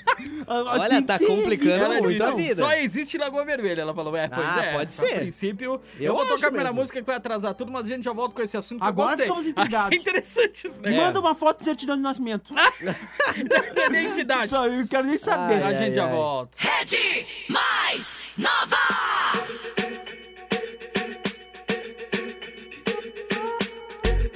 Olha, 0.51 1.01
tá 1.03 1.19
complicando 1.19 1.69
Ela 1.83 1.95
muito 1.99 2.07
disse, 2.09 2.23
a 2.23 2.29
"Não, 2.29 2.35
vida." 2.37 2.55
Só 2.55 2.71
existe 2.73 3.17
Lagoa 3.19 3.45
Vermelha. 3.45 3.81
Ela 3.81 3.93
falou, 3.93 4.15
é, 4.15 4.27
pois 4.27 4.47
Ah, 4.47 4.65
é. 4.65 4.73
pode 4.73 4.89
A 4.89 4.91
ser. 4.91 5.19
princípio, 5.19 5.81
eu, 5.99 6.05
Eu 6.07 6.15
vou 6.15 6.25
tocar 6.25 6.35
a 6.35 6.39
primeira 6.49 6.69
mesmo. 6.69 6.81
música 6.81 6.99
que 6.99 7.05
vai 7.05 7.15
atrasar 7.17 7.53
tudo, 7.53 7.71
mas 7.71 7.85
a 7.85 7.89
gente 7.89 8.03
já 8.03 8.13
volta 8.13 8.33
com 8.35 8.41
esse 8.41 8.57
assunto 8.57 8.81
que 8.81 8.87
Agora 8.87 9.11
eu 9.11 9.17
gostei. 9.17 9.25
ficamos 9.27 9.47
intrigados. 9.47 9.87
Achei 9.87 9.99
interessante 9.99 10.67
esse 10.67 10.81
negócio. 10.81 11.05
Manda 11.05 11.19
uma 11.19 11.35
foto 11.35 11.59
de 11.59 11.65
certidão 11.65 11.95
de 11.95 12.01
nascimento. 12.01 12.51
da 12.55 13.85
identidade. 13.85 14.49
Só 14.49 14.65
eu 14.67 14.87
quero 14.87 15.05
nem 15.07 15.17
saber. 15.17 15.61
Ai, 15.63 15.63
a 15.63 15.73
gente 15.73 15.93
já 15.95 16.05
ai. 16.05 16.11
volta. 16.11 16.57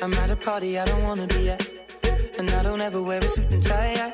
I'm 0.01 0.13
at 0.15 0.29
a 0.32 0.36
party 0.36 0.77
I 0.77 0.86
don't 0.86 1.03
wanna 1.03 1.27
be 1.27 1.50
at. 1.50 1.70
And 2.38 2.50
I 2.51 2.63
don't 2.63 2.82
ever 2.82 3.01
wear 3.01 3.20
a 3.20 3.27
suit 3.29 3.50
and 3.51 3.62
tie. 3.63 3.93
I 3.96 4.13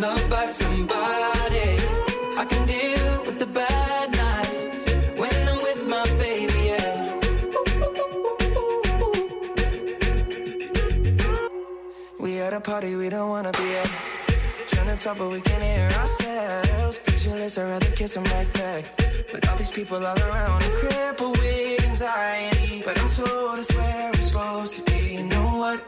By 0.00 0.46
somebody. 0.46 1.76
I 2.38 2.44
can 2.48 2.66
deal 2.68 3.22
with 3.26 3.40
the 3.40 3.46
bad 3.46 4.10
nights 4.12 4.94
when 5.16 5.48
I'm 5.48 5.56
with 5.56 5.88
my 5.88 6.04
baby, 6.20 6.60
yeah. 6.70 7.18
We 12.20 12.38
at 12.38 12.52
a 12.52 12.60
party 12.60 12.94
we 12.94 13.08
don't 13.08 13.28
wanna 13.30 13.50
be 13.50 13.74
at. 13.74 13.90
Trying 14.68 14.96
to 14.96 15.02
talk, 15.02 15.18
but 15.18 15.30
we 15.30 15.40
can't 15.40 15.62
hear 15.64 15.90
ourselves. 16.00 17.00
Pictureless, 17.00 17.58
I'd 17.58 17.64
rather 17.68 17.90
kiss 17.96 18.16
right 18.16 18.52
back. 18.54 18.84
But 19.32 19.48
all 19.48 19.56
these 19.56 19.72
people 19.72 19.96
all 19.96 20.16
around, 20.16 20.62
I'm 20.62 20.72
crippled 20.76 21.38
with 21.38 21.84
anxiety. 21.84 22.82
But 22.84 23.00
I'm 23.00 23.08
told 23.08 23.58
it's 23.58 23.74
where 23.74 24.06
I'm 24.06 24.22
supposed 24.22 24.76
to 24.76 24.82
be. 24.92 25.14
You 25.14 25.24
know 25.24 25.58
what? 25.58 25.87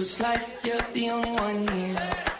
It's 0.00 0.18
like 0.18 0.40
you're 0.64 0.80
the 0.94 1.10
only 1.10 1.30
one 1.32 1.68
here. 1.68 2.39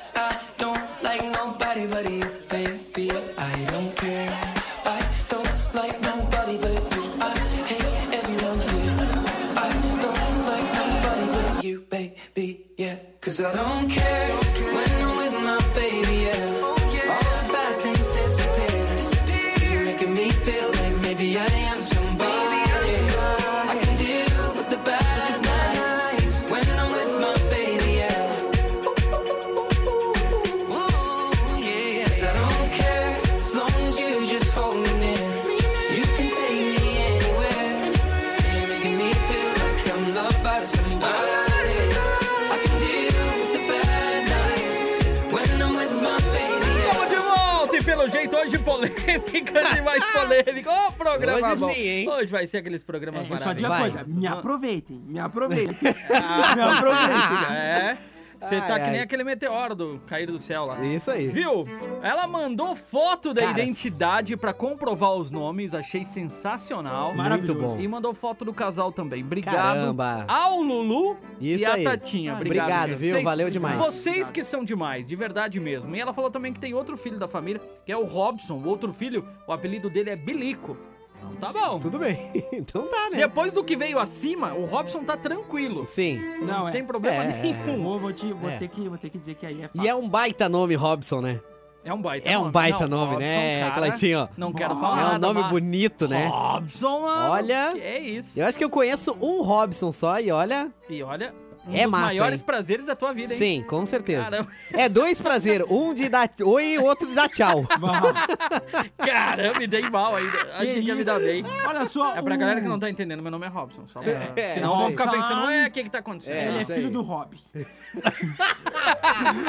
Hoje 51.35 51.57
bom. 51.57 51.71
sim, 51.75 51.81
hein? 51.81 52.09
Hoje 52.09 52.31
vai 52.33 52.47
ser 52.47 52.59
aqueles 52.59 52.83
programas 52.83 53.29
É, 53.29 53.33
eu 53.33 53.39
só 53.39 53.53
digo 53.53 53.67
a 53.67 53.71
maravilhosos. 53.71 54.03
coisa, 54.07 54.21
me 54.21 54.27
aproveitem, 54.27 54.99
me 55.07 55.19
aproveitem. 55.19 55.77
me 56.57 56.63
aproveitem. 56.63 57.57
É. 57.57 57.99
Você 58.43 58.59
tá 58.59 58.73
Ai, 58.77 58.85
que 58.87 58.91
nem 58.93 59.01
aquele 59.01 59.23
meteoro 59.23 59.75
do 59.75 60.01
cair 60.07 60.25
do 60.27 60.39
céu 60.39 60.65
lá. 60.65 60.81
Isso 60.81 61.11
aí. 61.11 61.29
Viu? 61.29 61.67
Ela 62.03 62.27
mandou 62.27 62.75
foto 62.75 63.35
da 63.35 63.43
Cara, 63.43 63.61
identidade 63.61 64.35
pra 64.35 64.55
comprovar 64.55 65.13
os 65.13 65.31
nomes, 65.31 65.75
achei 65.75 66.05
sensacional. 66.05 67.15
Muito 67.15 67.55
bom. 67.55 67.79
E 67.79 67.87
mandou 67.87 68.15
foto 68.15 68.43
do 68.47 68.55
casal 68.55 68.91
também. 68.93 69.23
Obrigado 69.23 69.55
Caramba. 69.57 70.25
ao 70.27 70.63
Lulu 70.63 71.19
Isso 71.39 71.65
e 71.65 71.67
a 71.67 71.75
aí. 71.75 71.85
Tatinha. 71.85 72.33
Obrigado, 72.33 72.65
Obrigado, 72.71 72.97
viu? 72.99 73.11
Vocês- 73.11 73.25
Valeu 73.25 73.51
demais. 73.51 73.79
Vocês 73.79 74.31
que 74.31 74.43
são 74.43 74.65
demais, 74.65 75.07
de 75.07 75.17
verdade 75.17 75.61
mesmo. 75.61 75.95
E 75.95 76.01
ela 76.01 76.15
falou 76.15 76.31
também 76.31 76.51
que 76.51 76.59
tem 76.59 76.73
outro 76.73 76.97
filho 76.97 77.19
da 77.19 77.29
família, 77.29 77.61
que 77.85 77.93
é 77.93 77.97
o 77.97 78.05
Robson. 78.05 78.55
O 78.55 78.67
outro 78.69 78.91
filho, 78.91 79.23
o 79.47 79.53
apelido 79.53 79.91
dele 79.91 80.09
é 80.09 80.17
Bilico. 80.17 80.79
Então 81.21 81.35
tá 81.37 81.53
bom. 81.53 81.79
Tudo 81.79 81.99
bem. 81.99 82.31
então 82.53 82.87
tá, 82.89 83.11
né? 83.11 83.17
Depois 83.19 83.53
do 83.53 83.63
que 83.63 83.77
veio 83.77 83.99
acima, 83.99 84.53
o 84.55 84.65
Robson 84.65 85.05
tá 85.05 85.17
tranquilo. 85.17 85.85
Sim. 85.87 86.19
Não, 86.41 86.47
Não 86.61 86.69
é. 86.69 86.73
tem 86.73 86.85
problema 86.85 87.25
É. 87.25 87.43
nenhum. 87.43 87.83
Vou, 87.83 87.99
vou, 87.99 88.13
te, 88.13 88.33
vou, 88.33 88.51
É. 88.51 88.59
ter 88.59 88.69
que, 88.69 88.89
vou 88.89 88.99
ter 88.99 89.11
que 89.11 89.19
dizer 89.19 89.35
que 89.35 89.47
aí 89.47 89.63
é 89.63 89.71
E 89.75 89.89
é 89.89 89.95
um 89.95 90.09
baita 90.09 90.49
nome, 90.49 90.75
Robson, 90.75 91.21
né? 91.21 91.41
É 91.83 91.95
um 91.95 92.01
baita 92.03 92.29
É 92.29 92.37
um 92.37 92.41
nome. 92.43 92.53
baita 92.53 92.87
Não, 92.87 92.99
nome, 93.07 93.17
né, 93.17 93.35
Robson, 93.63 93.71
cara, 93.75 93.89
Cleitinho? 93.89 94.29
Não 94.37 94.53
quero 94.53 94.75
É 94.75 94.77
falar 94.77 95.01
É 95.01 95.05
um 95.05 95.09
nada, 95.13 95.19
nome 95.27 95.41
mas- 95.41 95.51
bonito, 95.51 96.07
né? 96.09 96.27
Robson, 96.27 97.01
mano. 97.01 97.31
Olha- 97.33 97.71
Que 97.73 97.81
é 97.81 97.99
isso. 97.99 98.39
Eu 98.39 98.47
acho 98.47 98.59
que 98.59 98.65
eu 98.65 98.69
conheço 98.69 99.17
um 99.21 99.41
Robson 99.43 99.91
só 99.91 100.21
e 100.21 100.31
olha. 100.31 100.71
E 100.91 101.03
olha, 101.03 101.35
um 101.71 101.77
É 101.77 101.83
dos 101.83 101.91
massa, 101.93 102.05
maiores 102.07 102.41
hein? 102.41 102.47
prazeres 102.47 102.87
da 102.87 102.97
tua 102.97 103.13
vida, 103.15 103.33
hein? 103.35 103.39
Sim, 103.39 103.65
com 103.67 103.87
certeza. 103.87 104.25
Caramba, 104.25 104.49
É 104.73 104.89
dois 104.89 105.21
prazeres. 105.21 105.67
Um 105.71 105.95
de 105.95 106.09
dar 106.09 106.31
oi 106.43 106.65
e 106.75 106.79
outro 106.79 107.09
de 107.09 107.15
dar 107.15 107.29
tchau. 107.29 107.65
caramba, 108.99 109.59
me 109.59 109.67
dei 109.67 109.89
mal 109.89 110.17
ainda. 110.17 110.39
Achei 110.55 110.75
que 110.75 110.89
ia 110.89 110.95
me 110.95 111.05
dar 111.05 111.19
bem. 111.21 111.45
Olha 111.67 111.85
só. 111.85 112.17
É 112.17 112.23
pra 112.23 112.35
o- 112.35 112.39
galera 112.39 112.61
que 112.61 112.69
não 112.69 112.79
tá 112.79 112.89
entendendo, 112.91 113.23
meu 113.23 113.31
nome 113.31 113.47
é 113.47 113.49
Robson. 113.49 113.87
Só 113.87 114.01
pra... 114.01 114.13
É, 114.37 114.55
Senão 114.55 114.77
vão 114.77 114.91
ficar 114.91 115.11
pensando, 115.11 115.47
ué, 115.47 115.67
o 115.67 115.71
que 115.71 115.85
que 115.85 115.91
tá 115.91 115.99
acontecendo? 115.99 116.37
É, 116.37 116.49
Ele 116.49 116.59
é 116.59 116.65
filho 116.65 116.87
aí. 116.87 116.91
do 116.91 117.03
Rob. 117.03 117.37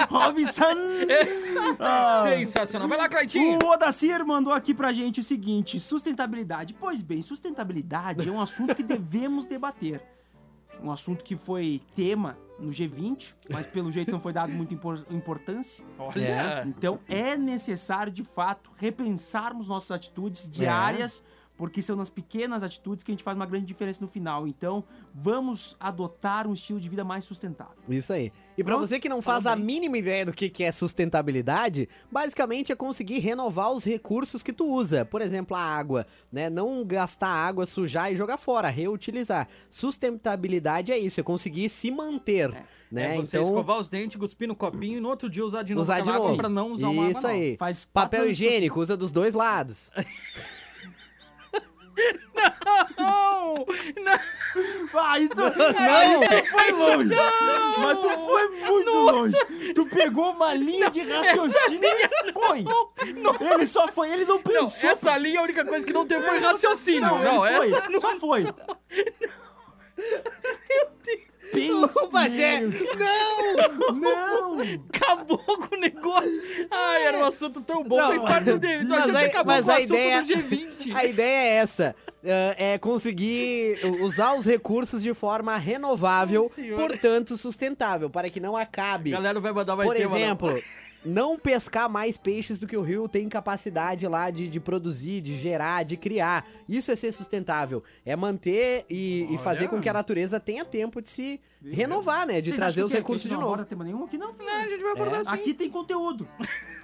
Robson! 0.10 0.76
Ah. 1.80 2.24
Sensacional. 2.28 2.88
Vai 2.88 2.98
lá, 2.98 3.08
Claitinho. 3.10 3.60
O 3.64 3.68
Odacir 3.70 4.26
mandou 4.26 4.54
aqui 4.54 4.74
pra 4.74 4.92
gente 4.94 5.20
o 5.20 5.24
seguinte: 5.24 5.80
sustentabilidade. 5.80 6.74
Pois 6.74 7.02
bem, 7.02 7.22
sustentabilidade 7.22 8.28
é 8.28 8.32
um 8.32 8.42
assunto 8.42 8.74
que 8.76 8.84
devemos 8.84 9.46
debater. 9.46 10.02
Um 10.82 10.92
assunto 10.92 11.24
que 11.24 11.36
foi 11.36 11.82
tema 11.96 12.38
no 12.60 12.70
G20, 12.72 13.34
mas 13.50 13.66
pelo 13.66 13.92
jeito 13.92 14.12
não 14.12 14.20
foi 14.20 14.34
dado 14.34 14.52
muita 14.52 14.74
impor- 14.74 15.06
importância. 15.10 15.84
Olha. 15.98 16.64
Então 16.68 17.00
é 17.08 17.36
necessário, 17.38 18.12
de 18.12 18.24
fato, 18.24 18.72
repensarmos 18.78 19.68
nossas 19.68 19.92
atitudes 19.92 20.50
diárias, 20.50 21.24
porque 21.58 21.82
são 21.82 21.96
nas 21.96 22.10
pequenas 22.10 22.64
atitudes 22.64 23.04
que 23.04 23.12
a 23.12 23.14
gente 23.14 23.24
faz 23.24 23.36
uma 23.38 23.46
grande 23.46 23.66
diferença 23.66 24.02
no 24.02 24.08
final. 24.08 24.48
Então, 24.48 24.84
vamos 25.14 25.76
adotar 25.80 26.48
um 26.48 26.54
estilo 26.54 26.80
de 26.80 26.90
vida 26.90 27.04
mais 27.04 27.24
sustentável. 27.26 27.78
Isso 27.88 28.12
aí. 28.12 28.32
E 28.62 28.64
pra 28.64 28.76
Pronto, 28.76 28.88
você 28.88 29.00
que 29.00 29.10
não 29.10 29.22
faz 29.22 29.46
a 29.48 29.56
mínima 29.56 29.98
ideia 29.98 30.26
do 30.26 30.32
que 30.32 30.50
que 30.50 30.64
é 30.64 30.72
sustentabilidade, 30.72 31.90
basicamente 32.12 32.72
é 32.72 32.76
conseguir 32.76 33.20
renovar 33.20 33.72
os 33.72 33.84
recursos 33.84 34.44
que 34.44 34.54
tu 34.54 34.66
usa. 34.66 35.04
Por 35.04 35.22
exemplo, 35.22 35.58
a 35.58 35.60
água, 35.60 36.06
né? 36.32 36.50
Não 36.50 36.86
gastar 36.86 37.28
água, 37.28 37.66
sujar 37.66 38.14
e 38.14 38.16
jogar 38.16 38.38
fora, 38.38 38.70
reutilizar. 38.70 39.48
Sustentabilidade 39.70 40.92
é 40.92 40.98
isso, 40.98 41.20
é 41.20 41.24
conseguir 41.24 41.70
se 41.70 41.90
manter, 41.90 42.52
né? 42.92 43.16
É 43.16 43.18
você 43.18 43.40
escovar 43.40 43.80
os 43.80 43.88
dentes, 43.88 44.18
cuspir 44.18 44.48
no 44.48 44.56
copinho 44.56 45.00
e 45.00 45.02
no 45.02 45.10
outro 45.10 45.28
dia 45.28 45.44
usar 45.44 45.64
de 45.64 45.74
novo 45.74 45.84
usar 45.84 46.02
de 46.02 46.12
novo. 46.12 46.38
pra 46.38 46.50
não 46.50 46.72
usar 46.72 46.90
uma 46.90 47.08
água 47.08 47.18
Isso 47.18 47.28
aí. 47.28 47.58
Faz 47.58 47.86
Papel 47.86 48.30
higiênico, 48.30 48.80
usa 48.80 48.96
dos 48.96 49.12
dois 49.12 49.34
lados. 49.34 49.90
Não! 52.98 53.66
Não! 54.02 54.20
Vai, 54.92 55.28
tu, 55.28 55.36
não, 55.36 55.50
tu 55.50 56.50
foi 56.50 56.72
longe. 56.72 57.16
Mas 57.78 58.00
tu 58.00 58.10
foi 58.26 58.50
muito 58.50 58.92
longe. 58.92 59.74
Tu 59.74 59.86
pegou 59.88 60.32
uma 60.32 60.54
linha 60.54 60.90
de 60.90 61.02
raciocínio 61.02 61.90
e 61.90 62.34
foi. 62.34 62.66
Ele 63.54 63.68
só 63.68 63.88
foi, 63.88 64.12
ele 64.12 64.26
não 64.26 64.36
Não, 64.36 64.44
pensou. 64.44 64.90
essa 64.90 65.18
linha 65.18 65.40
a 65.40 65.44
única 65.44 65.66
coisa 65.66 65.86
que 65.86 65.94
não 65.94 66.06
teve 66.06 66.26
foi 66.26 66.40
raciocínio. 66.40 67.02
Não, 67.02 67.20
Não, 67.24 67.48
ele 67.48 67.58
foi, 67.58 67.72
essa 67.74 67.90
não. 67.90 68.02
só 68.02 68.20
foi. 68.20 68.46
Ô, 72.04 72.08
Bagé! 72.08 72.62
Não! 72.62 73.94
Não! 74.00 74.58
Acabou 74.94 75.38
com 75.38 75.76
o 75.76 75.80
negócio. 75.80 76.32
Ai, 76.70 77.04
era 77.08 77.18
um 77.20 77.26
assunto 77.26 77.62
tão 77.62 77.84
bom. 77.84 77.98
Não, 77.98 78.24
parte 78.26 78.46
do 78.46 78.60
David. 78.60 78.86
Então 78.86 78.98
a 78.98 79.08
mas 79.08 79.22
gente 79.22 79.46
mas 79.46 79.68
o 79.68 79.72
a 79.72 79.82
ideia- 79.82 80.22
do 80.22 80.28
G20. 80.28 80.96
A 80.96 81.06
ideia 81.06 81.38
é 81.40 81.56
essa. 81.58 81.96
ah, 82.24 82.56
é 82.58 82.78
conseguir 82.78 83.80
usar 84.02 84.34
os 84.36 84.46
recursos 84.46 85.02
de 85.04 85.14
forma 85.14 85.56
renovável, 85.58 86.52
Ai, 86.58 86.70
portanto 86.72 87.36
sustentável, 87.38 88.10
para 88.10 88.30
que 88.30 88.40
não 88.40 88.56
acabe. 88.56 89.12
A 89.14 89.18
galera 89.18 89.40
vai 89.40 89.52
mandar 89.52 89.76
vai 89.76 89.86
Por 89.88 89.96
ter, 89.96 90.08
mano. 90.08 90.18
exemplo, 90.24 90.52
não 90.52 90.91
pescar 91.42 91.90
mais 91.90 92.18
peixes 92.18 92.60
do 92.60 92.68
que 92.68 92.78
o 92.78 92.82
rio 92.82 93.08
tem 93.08 93.28
capacidade 93.28 94.08
lá 94.08 94.30
de, 94.30 94.48
de 94.48 94.60
produzir, 94.60 95.22
de 95.22 95.38
gerar, 95.38 95.84
de 95.84 95.98
criar. 95.98 96.48
Isso 96.68 96.92
é 96.92 96.96
ser 96.96 97.12
sustentável. 97.12 97.84
É 98.06 98.16
manter 98.16 98.86
e, 98.90 99.28
e 99.34 99.38
fazer 99.40 99.68
com 99.68 99.82
que 99.82 99.90
a 99.90 99.94
natureza 99.94 100.40
tenha 100.40 100.64
tempo 100.64 101.02
de 101.02 101.10
se 101.10 101.40
renovar, 101.64 102.26
né? 102.26 102.42
De 102.42 102.50
Vocês 102.50 102.60
trazer 102.60 102.84
os 102.84 102.92
que- 102.92 102.98
recursos 102.98 103.24
que 103.24 103.28
de 103.28 103.34
não 103.34 103.42
novo. 103.42 103.54
aborda 103.54 103.70
tema 103.70 103.84
nenhum 103.84 104.04
aqui 104.04 104.18
não, 104.18 104.34
filho. 104.34 104.46
Não, 104.46 104.56
a 104.56 104.68
gente 104.68 104.82
vai 104.82 104.92
abordar 104.94 105.20
assim. 105.22 105.30
Aqui 105.30 105.54
tem 105.54 105.70
conteúdo. 105.70 106.28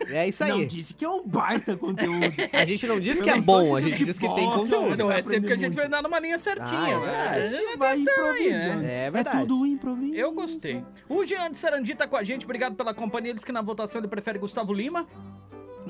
É 0.07 0.27
isso 0.27 0.45
Não 0.45 0.57
aí. 0.57 0.65
disse 0.65 0.93
que 0.93 1.03
é 1.03 1.09
um 1.09 1.25
baita 1.25 1.75
conteúdo. 1.75 2.19
A 2.53 2.63
gente 2.65 2.85
não 2.85 2.99
diz 2.99 3.17
Eu 3.17 3.23
que 3.23 3.29
é 3.29 3.35
não 3.35 3.41
bom, 3.41 3.75
a 3.75 3.81
gente 3.81 3.97
que 3.97 4.05
diz 4.05 4.19
que 4.19 4.27
tem 4.35 4.49
conteúdo. 4.51 4.95
Não, 4.97 5.11
é 5.11 5.21
sempre 5.23 5.47
que 5.47 5.53
a 5.53 5.57
gente 5.57 5.75
vai 5.75 5.89
dar 5.89 6.01
numa 6.03 6.19
linha 6.19 6.37
certinha. 6.37 6.79
Ah, 6.79 6.89
é 6.89 6.95
né? 6.99 6.99
verdade. 7.05 7.39
A 7.41 7.47
gente 7.49 7.77
Vai 7.77 8.03
tá 8.03 8.11
aí, 8.11 8.47
improvisando. 8.47 8.83
né? 8.83 9.05
É 9.07 9.11
verdade. 9.11 9.37
É 9.37 9.39
tudo 9.41 9.65
improviso. 9.65 10.15
Eu 10.15 10.31
gostei. 10.31 10.83
O 11.09 11.23
Jean 11.23 11.49
de 11.51 11.57
Sarandi 11.57 11.95
tá 11.95 12.07
com 12.07 12.15
a 12.15 12.23
gente, 12.23 12.45
obrigado 12.45 12.75
pela 12.75 12.93
companhia. 12.93 13.29
Ele 13.31 13.35
disse 13.35 13.45
que 13.45 13.51
na 13.51 13.61
votação 13.61 13.99
ele 13.99 14.07
prefere 14.07 14.37
Gustavo 14.39 14.71
Lima. 14.73 15.07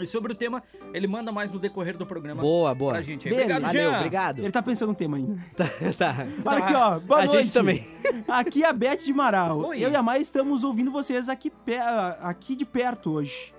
E 0.04 0.08
sobre 0.08 0.32
o 0.34 0.36
tema, 0.36 0.64
ele 0.94 1.08
manda 1.08 1.32
mais 1.32 1.52
no 1.52 1.60
decorrer 1.60 1.98
do 1.98 2.06
programa. 2.06 2.42
Boa, 2.42 2.74
boa. 2.76 2.94
Pra 2.94 3.02
gente 3.02 3.28
aí. 3.28 3.34
Beleza. 3.34 3.54
Obrigado, 3.58 3.74
Valeu, 3.74 3.90
Jean. 3.92 3.98
obrigado. 3.98 4.40
Ele 4.40 4.52
tá 4.52 4.62
pensando 4.62 4.90
no 4.90 4.96
tema 4.96 5.18
ainda. 5.18 5.42
tá. 5.98 6.16
Olha 6.46 6.58
aqui, 6.64 6.74
ó. 6.74 7.00
Boa 7.00 7.22
A 7.22 7.26
noite. 7.26 7.44
gente 7.44 7.54
também. 7.54 7.88
Aqui 8.28 8.64
é 8.64 8.68
a 8.70 8.74
Beth 8.74 8.98
de 8.98 9.14
Marau. 9.14 9.68
Oi. 9.68 9.80
Eu 9.84 9.90
e 9.92 9.96
a 9.96 10.02
Mai 10.04 10.20
estamos 10.22 10.64
ouvindo 10.64 10.92
vocês 10.92 11.30
aqui, 11.30 11.52
aqui 12.22 12.56
de 12.56 12.66
perto 12.66 13.12
hoje. 13.12 13.54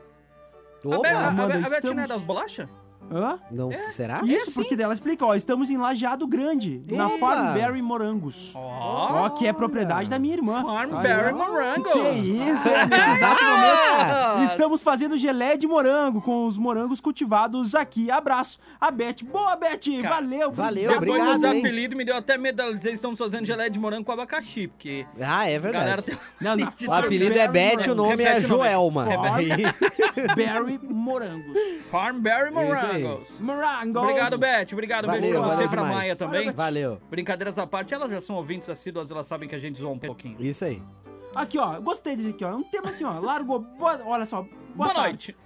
A, 0.85 0.89
Be 0.89 0.95
Opa, 0.97 1.09
a, 1.09 1.29
a, 1.29 1.31
Beth 1.33 1.61
não 1.61 1.67
é 1.75 1.79
estamos- 1.79 2.09
das 2.09 2.23
bolachas? 2.23 2.69
Hã? 3.11 3.39
não, 3.51 3.71
É. 3.73 3.77
será? 3.93 4.21
Isso, 4.25 4.51
sim. 4.51 4.61
porque 4.61 4.77
dela 4.77 4.93
explica, 4.93 5.25
ó. 5.25 5.35
Estamos 5.35 5.71
em 5.71 5.77
Lajeado 5.77 6.27
Grande, 6.27 6.83
na 6.89 7.07
Opa. 7.07 7.19
Farmberry 7.19 7.81
Morangos. 7.83 8.53
Ó. 8.55 9.25
Ó, 9.27 9.31
que 9.31 9.47
é 9.47 9.53
propriedade 9.53 10.11
da 10.11 10.19
minha 10.19 10.35
irmã. 10.35 10.63
Farmberry. 10.63 11.33
Morangos. 11.33 11.93
Que 11.93 11.99
isso, 12.19 12.69
é, 12.69 12.87
nesse 12.87 13.11
exato 13.11 13.45
momento. 13.45 14.45
Estamos 14.45 14.83
fazendo 14.83 15.17
gelé 15.17 15.57
de 15.57 15.67
morango 15.67 16.21
com 16.23 16.47
os 16.47 16.59
morangos 16.59 17.01
cultivados 17.01 17.75
aqui. 17.75 18.11
Abraço. 18.11 18.59
A 18.81 18.91
Beth. 18.91 19.17
Boa, 19.25 19.57
Beth. 19.57 19.79
Cara, 20.03 20.15
valeu. 20.17 20.51
valeu, 20.53 20.89
Depois 20.91 21.09
obrigado, 21.11 21.35
dos 21.35 21.45
hein? 21.45 21.59
apelidos, 21.61 21.97
me 21.97 22.05
deu 22.05 22.17
até 22.17 22.37
medo 22.39 22.63
de 22.63 22.77
dizer 22.77 22.89
que 22.91 22.95
estamos 22.97 23.19
fazendo 23.19 23.45
gelé 23.47 23.69
de 23.69 23.79
morango 23.79 24.05
com 24.05 24.13
abacaxi, 24.13 24.69
porque 24.69 25.07
Ah, 25.21 25.49
é 25.49 25.59
verdade. 25.59 26.03
tem... 26.03 26.19
Não, 26.41 26.57
na 26.57 26.73
O 26.87 26.93
apelido 26.93 27.39
é 27.39 27.49
Beth, 27.49 27.87
o 27.91 27.95
nome 27.95 28.23
é. 28.23 28.41
Joelma. 28.41 29.07
Berry 30.37 30.79
Morangos. 30.83 31.57
Farmberry 31.91 32.51
aí. 32.57 32.98
Morangos. 33.03 33.41
Morangos. 33.41 34.03
Obrigado, 34.03 34.39
Beth. 34.39 34.67
Obrigado. 34.73 35.09
Um 35.09 35.11
beijo 35.13 35.27
Valeu, 35.27 35.41
pra 35.43 35.49
você 35.51 35.55
valeu 35.55 35.67
e 35.67 35.71
pra. 35.71 35.85
Maia 35.85 36.17
também. 36.17 36.51
Valeu. 36.51 37.01
Brincadeiras 37.11 37.59
à 37.59 37.67
parte, 37.67 37.93
elas 37.95 38.11
já 38.11 38.21
são 38.21 38.37
ouvintes 38.37 38.69
assíduas, 38.69 39.11
elas 39.11 39.27
sabem 39.27 39.49
que 39.49 39.55
a 39.55 39.59
gente 39.59 39.79
zoa 39.79 39.93
um 39.93 39.99
pouquinho. 39.99 40.37
Isso 40.41 40.65
aí. 40.65 40.83
Aqui, 41.35 41.59
ó. 41.59 41.79
Gostei 41.81 42.17
desse 42.17 42.31
aqui, 42.31 42.45
ó. 42.45 42.51
É 42.51 42.55
um 42.55 42.63
tema 42.63 42.89
assim, 42.89 43.05
ó. 43.05 43.19
Largou. 43.21 43.61
Boa, 43.61 44.01
olha 44.05 44.25
só. 44.27 44.43
Boa, 44.75 44.93
Boa, 44.93 44.95
noite. 44.95 45.37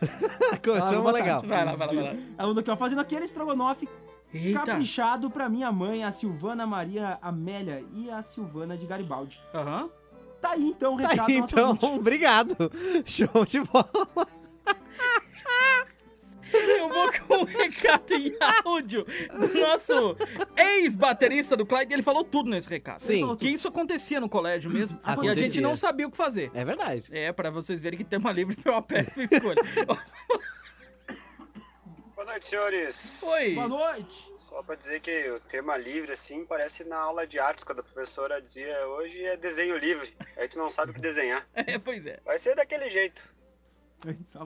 Começamos 0.64 1.12
legal. 1.12 1.40
tarde. 1.42 1.46
Vai 1.46 1.64
lá, 1.64 1.74
vai 1.74 1.86
lá, 1.86 1.92
vai 1.94 2.02
lá. 2.02 2.20
Ela 2.38 2.48
mandou 2.48 2.60
aqui, 2.60 2.70
ó. 2.70 2.76
Fazendo 2.76 3.00
aquele 3.00 3.24
estrogonofe 3.24 3.88
Eita. 4.34 4.60
caprichado 4.60 5.30
pra 5.30 5.48
minha 5.48 5.70
mãe, 5.70 6.04
a 6.04 6.10
Silvana 6.10 6.66
Maria 6.66 7.18
Amélia 7.22 7.84
e 7.94 8.10
a 8.10 8.22
Silvana 8.22 8.76
de 8.76 8.86
Garibaldi. 8.86 9.38
Aham. 9.54 9.88
Tá 10.40 10.50
aí, 10.50 10.70
então, 10.70 10.94
o 10.96 11.00
Tá 11.00 11.08
recado 11.08 11.28
aí, 11.30 11.36
então, 11.36 11.78
obrigado. 11.94 12.56
Show 13.04 13.44
de 13.46 13.60
bola. 13.60 13.88
Eu 16.78 16.88
vou 16.88 17.10
com 17.26 17.36
um 17.38 17.44
recado 17.44 18.12
em 18.14 18.36
áudio 18.64 19.04
do 19.04 19.60
nosso 19.60 20.16
ex-baterista 20.56 21.56
do 21.56 21.64
Clyde. 21.66 21.92
Ele 21.94 22.02
falou 22.02 22.24
tudo 22.24 22.50
nesse 22.50 22.68
recado. 22.68 23.00
Sim. 23.00 23.34
Que 23.36 23.48
isso 23.48 23.68
acontecia 23.68 24.20
no 24.20 24.28
colégio 24.28 24.70
mesmo. 24.70 24.98
E 25.02 25.08
a 25.08 25.12
Acontecia. 25.12 25.44
gente 25.46 25.60
não 25.60 25.74
sabia 25.76 26.06
o 26.06 26.10
que 26.10 26.16
fazer. 26.16 26.50
É 26.54 26.64
verdade. 26.64 27.04
É, 27.10 27.32
pra 27.32 27.50
vocês 27.50 27.80
verem 27.82 27.96
que 27.98 28.04
tema 28.04 28.30
livre 28.32 28.54
foi 28.56 28.72
uma 28.72 28.82
péssima 28.82 29.24
escolha. 29.24 29.62
Boa 32.14 32.26
noite, 32.26 32.46
senhores. 32.48 33.22
Oi. 33.22 33.54
Boa 33.54 33.68
noite. 33.68 34.30
Só 34.36 34.62
pra 34.62 34.74
dizer 34.74 35.00
que 35.00 35.30
o 35.30 35.40
tema 35.40 35.76
livre, 35.78 36.12
assim, 36.12 36.44
parece 36.44 36.84
na 36.84 36.96
aula 36.98 37.26
de 37.26 37.38
artes, 37.38 37.64
quando 37.64 37.80
a 37.80 37.82
professora 37.82 38.40
dizia 38.40 38.86
hoje 38.86 39.24
é 39.24 39.36
desenho 39.36 39.76
livre. 39.78 40.14
Aí 40.36 40.46
tu 40.46 40.58
não 40.58 40.70
sabe 40.70 40.90
o 40.90 40.94
que 40.94 41.00
desenhar. 41.00 41.46
É, 41.54 41.78
pois 41.78 42.04
é. 42.06 42.20
Vai 42.24 42.38
ser 42.38 42.54
daquele 42.54 42.90
jeito. 42.90 43.26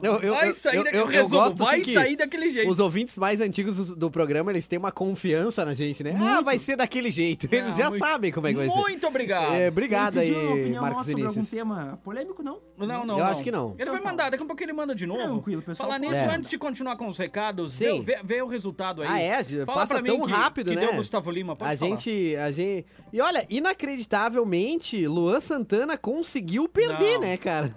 Eu, 0.03 0.15
eu, 0.21 0.33
Vai 0.35 0.49
eu, 0.49 0.53
sair 0.53 0.75
eu, 0.77 0.83
daquele 0.83 1.01
eu, 1.03 1.05
eu 1.07 1.11
resumo, 1.11 1.41
gosto 1.41 1.55
vai 1.57 1.75
assim 1.75 1.83
que 1.83 1.93
sair 1.93 2.15
daquele 2.15 2.49
jeito. 2.51 2.69
Os 2.69 2.79
ouvintes 2.79 3.17
mais 3.17 3.41
antigos 3.41 3.77
do, 3.77 3.95
do 3.95 4.11
programa, 4.11 4.51
eles 4.51 4.67
têm 4.67 4.77
uma 4.77 4.91
confiança 4.91 5.65
na 5.65 5.73
gente, 5.73 6.03
né? 6.03 6.15
Ah, 6.21 6.41
vai 6.41 6.59
ser 6.59 6.75
daquele 6.75 7.09
jeito. 7.09 7.47
Eles 7.51 7.73
Ah, 7.73 7.77
já 7.77 7.89
muito- 7.89 8.05
sabem 8.05 8.31
como 8.31 8.45
é 8.47 8.51
que 8.51 8.57
vai 8.57 8.69
ser. 8.69 8.75
Muito 8.75 9.07
obrigado. 9.07 9.53
É, 9.53 9.67
obrigado 9.69 10.19
aí, 10.19 10.31
Marcos 10.79 11.05
sobre 11.07 11.23
algum 11.23 11.33
Vinícius. 11.33 11.49
tema 11.49 11.99
polêmico, 12.03 12.43
não? 12.43 12.59
Não, 12.77 13.05
não, 13.05 13.17
Eu 13.17 13.25
acho 13.25 13.41
que 13.41 13.51
não. 13.51 13.71
Ele 13.71 13.81
Então 13.81 13.93
vai 13.93 14.03
tá. 14.03 14.09
mandar, 14.09 14.29
daqui 14.29 14.43
a 14.43 14.45
pouco 14.45 14.61
ele 14.63 14.73
manda 14.73 14.93
de 14.93 15.07
novo. 15.07 15.23
Tranquilo, 15.23 15.61
pessoal. 15.63 15.89
Falar 15.89 15.99
nisso, 15.99 16.13
É. 16.15 16.35
antes 16.35 16.49
de 16.49 16.57
continuar 16.59 16.95
com 16.95 17.07
os 17.07 17.17
recados, 17.17 17.73
Sim. 17.73 18.03
vê, 18.03 18.17
vê- 18.17 18.21
vê 18.23 18.41
o 18.43 18.47
resultado 18.47 19.01
aí. 19.01 19.07
Ah, 19.09 19.19
é? 19.19 19.43
Fala 19.43 19.65
passa 19.65 19.93
pra 19.95 20.01
mim 20.03 20.09
tão 20.09 20.21
que, 20.25 20.31
rápido, 20.31 20.69
que 20.69 20.75
né? 20.75 20.81
deu 20.85 20.95
Gustavo 20.95 21.31
Lima, 21.31 21.55
pode 21.55 21.73
A 21.73 21.77
falar. 21.77 21.95
gente, 21.95 22.35
a 22.35 22.51
gente. 22.51 22.85
E 23.11 23.19
olha, 23.21 23.45
inacreditavelmente, 23.49 25.07
Luan 25.07 25.39
Santana 25.39 25.97
conseguiu 25.97 26.67
perder, 26.67 27.13
Não. 27.15 27.21
né, 27.21 27.37
cara? 27.37 27.75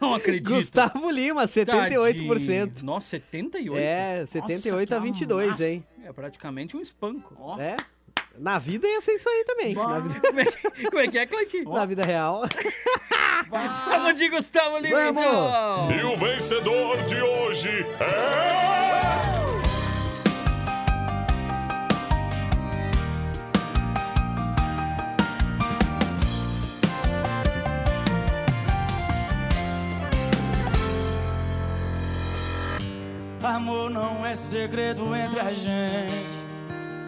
Não 0.00 0.14
acredito. 0.14 0.52
Gustavo 0.54 1.08
Lima, 1.10 1.21
78%. 1.30 1.64
Tadinho. 1.66 2.72
Nossa, 2.84 3.06
78? 3.08 3.76
É, 3.78 4.26
78 4.26 4.88
que 4.88 4.94
a 4.94 4.98
22, 4.98 5.48
massa. 5.48 5.68
hein? 5.68 5.84
É 6.04 6.12
praticamente 6.12 6.76
um 6.76 6.80
espanco. 6.80 7.36
Ó. 7.38 7.58
É. 7.60 7.76
Na 8.38 8.58
vida 8.58 8.86
ia 8.88 9.00
ser 9.00 9.12
isso 9.14 9.28
aí 9.28 9.44
também. 9.46 9.68
Vida, 9.74 10.20
Como 10.26 10.40
é 10.40 10.44
que, 10.46 10.84
como 10.90 10.98
é, 11.00 11.08
que 11.08 11.18
é, 11.18 11.26
Cleitinho? 11.26 11.70
na 11.72 11.84
vida 11.84 12.02
real. 12.04 12.42
Vamos 13.50 14.14
de 14.16 14.28
Gustavo 14.30 14.78
Lima, 14.78 15.12
Vamos. 15.12 15.24
então. 15.24 15.90
E 15.90 16.14
o 16.14 16.16
vencedor 16.16 17.02
de 17.02 17.20
hoje 17.20 17.86
é. 18.00 19.41
É 34.32 34.34
segredo 34.34 35.14
entre 35.14 35.40
a 35.40 35.52
gente. 35.52 36.42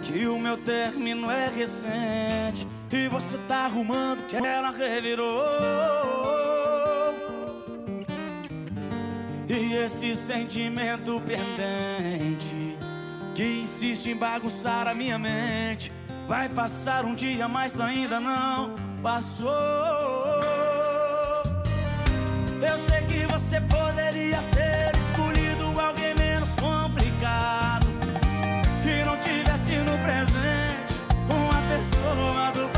Que 0.03 0.27
o 0.27 0.39
meu 0.39 0.59
término 0.59 1.31
é 1.31 1.49
recente. 1.49 2.69
E 2.93 3.09
você 3.09 3.39
tá 3.49 3.65
arrumando 3.65 4.23
que 4.25 4.37
ela 4.37 4.71
revirou. 4.71 5.43
E 9.49 9.75
esse 9.75 10.15
sentimento 10.15 11.21
pendente 11.23 12.77
que 13.35 13.63
insiste 13.63 14.11
em 14.11 14.17
bagunçar 14.17 14.87
a 14.87 14.95
minha 14.95 15.19
mente. 15.19 15.91
Vai 16.29 16.49
passar 16.49 17.05
um 17.05 17.15
dia, 17.15 17.49
mas 17.49 17.81
ainda 17.81 18.21
não 18.21 18.75
passou. 19.03 19.51
Eu 22.61 22.79
sei 22.79 23.03
que 23.07 23.27
você 23.33 23.61
poderia 23.63 24.43
ter 24.53 24.74
uma 32.15 32.74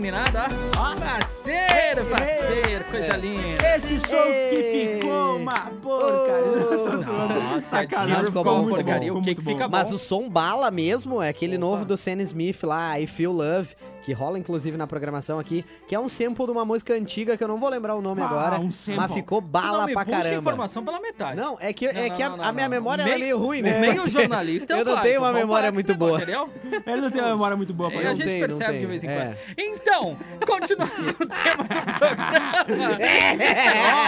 meninada, 0.00 0.46
ó. 0.76 0.94
Parceiro, 0.96 2.06
parceiro, 2.06 2.84
coisa 2.84 3.16
linda. 3.16 3.74
Esse 3.74 3.98
som 3.98 4.22
que 4.50 4.98
ficou 5.00 5.36
uma 5.36 5.54
porcaria. 5.82 6.76
Nossa, 6.76 7.04
zoando. 7.04 7.34
Ficou, 7.60 8.24
ficou 8.24 8.44
bom, 8.44 8.68
porcaria. 8.68 9.12
O 9.14 9.22
que, 9.22 9.34
que 9.34 9.42
fica 9.42 9.66
bom? 9.66 9.76
Mas 9.76 9.90
o 9.90 9.98
som 9.98 10.28
bala 10.28 10.70
mesmo 10.70 11.20
é 11.20 11.28
aquele 11.28 11.56
Opa. 11.56 11.66
novo 11.66 11.84
do 11.84 11.96
Sam 11.96 12.22
Smith 12.22 12.62
lá, 12.62 12.98
I 13.00 13.06
Feel 13.06 13.32
Love 13.32 13.74
que 14.08 14.12
rola 14.14 14.38
inclusive 14.38 14.74
na 14.74 14.86
programação 14.86 15.38
aqui, 15.38 15.62
que 15.86 15.94
é 15.94 16.00
um 16.00 16.08
sample 16.08 16.46
de 16.46 16.50
uma 16.50 16.64
música 16.64 16.94
antiga 16.94 17.36
que 17.36 17.44
eu 17.44 17.48
não 17.48 17.58
vou 17.58 17.68
lembrar 17.68 17.94
o 17.94 18.00
nome 18.00 18.22
ah, 18.22 18.24
agora, 18.24 18.58
um 18.58 18.70
sample. 18.70 19.02
mas 19.02 19.12
ficou 19.12 19.38
bala 19.38 19.86
não 19.86 19.92
pra 19.92 20.02
caramba. 20.02 20.36
informação 20.36 20.82
pela 20.82 20.98
metade. 20.98 21.36
Não, 21.36 21.58
é 21.60 21.74
que, 21.74 21.92
não, 21.92 22.00
é 22.00 22.08
não, 22.08 22.16
que 22.16 22.22
a, 22.22 22.28
a 22.32 22.50
minha 22.50 22.70
memória 22.70 23.04
meio, 23.04 23.16
é 23.16 23.18
meio 23.18 23.38
ruim, 23.38 23.60
né? 23.60 23.78
Meio 23.78 24.08
jornalista, 24.08 24.72
é 24.72 24.76
eu, 24.76 24.78
eu 24.78 24.84
não 24.86 25.02
tenho 25.02 25.20
uma 25.20 25.30
memória 25.30 25.70
muito 25.70 25.94
boa. 25.94 26.22
Ele 26.22 27.00
não 27.02 27.10
tem 27.10 27.20
uma 27.20 27.32
memória 27.32 27.54
muito 27.54 27.74
boa. 27.74 27.92
É, 27.92 28.06
a 28.06 28.14
gente 28.14 28.40
percebe 28.40 28.78
de 28.78 28.86
vez 28.86 29.04
em 29.04 29.08
é. 29.08 29.14
quando. 29.14 29.36
Então, 29.58 30.16
continuando 30.46 31.10
o 31.10 31.26
tema 31.26 31.64
do 31.64 31.68
programa. 31.68 32.34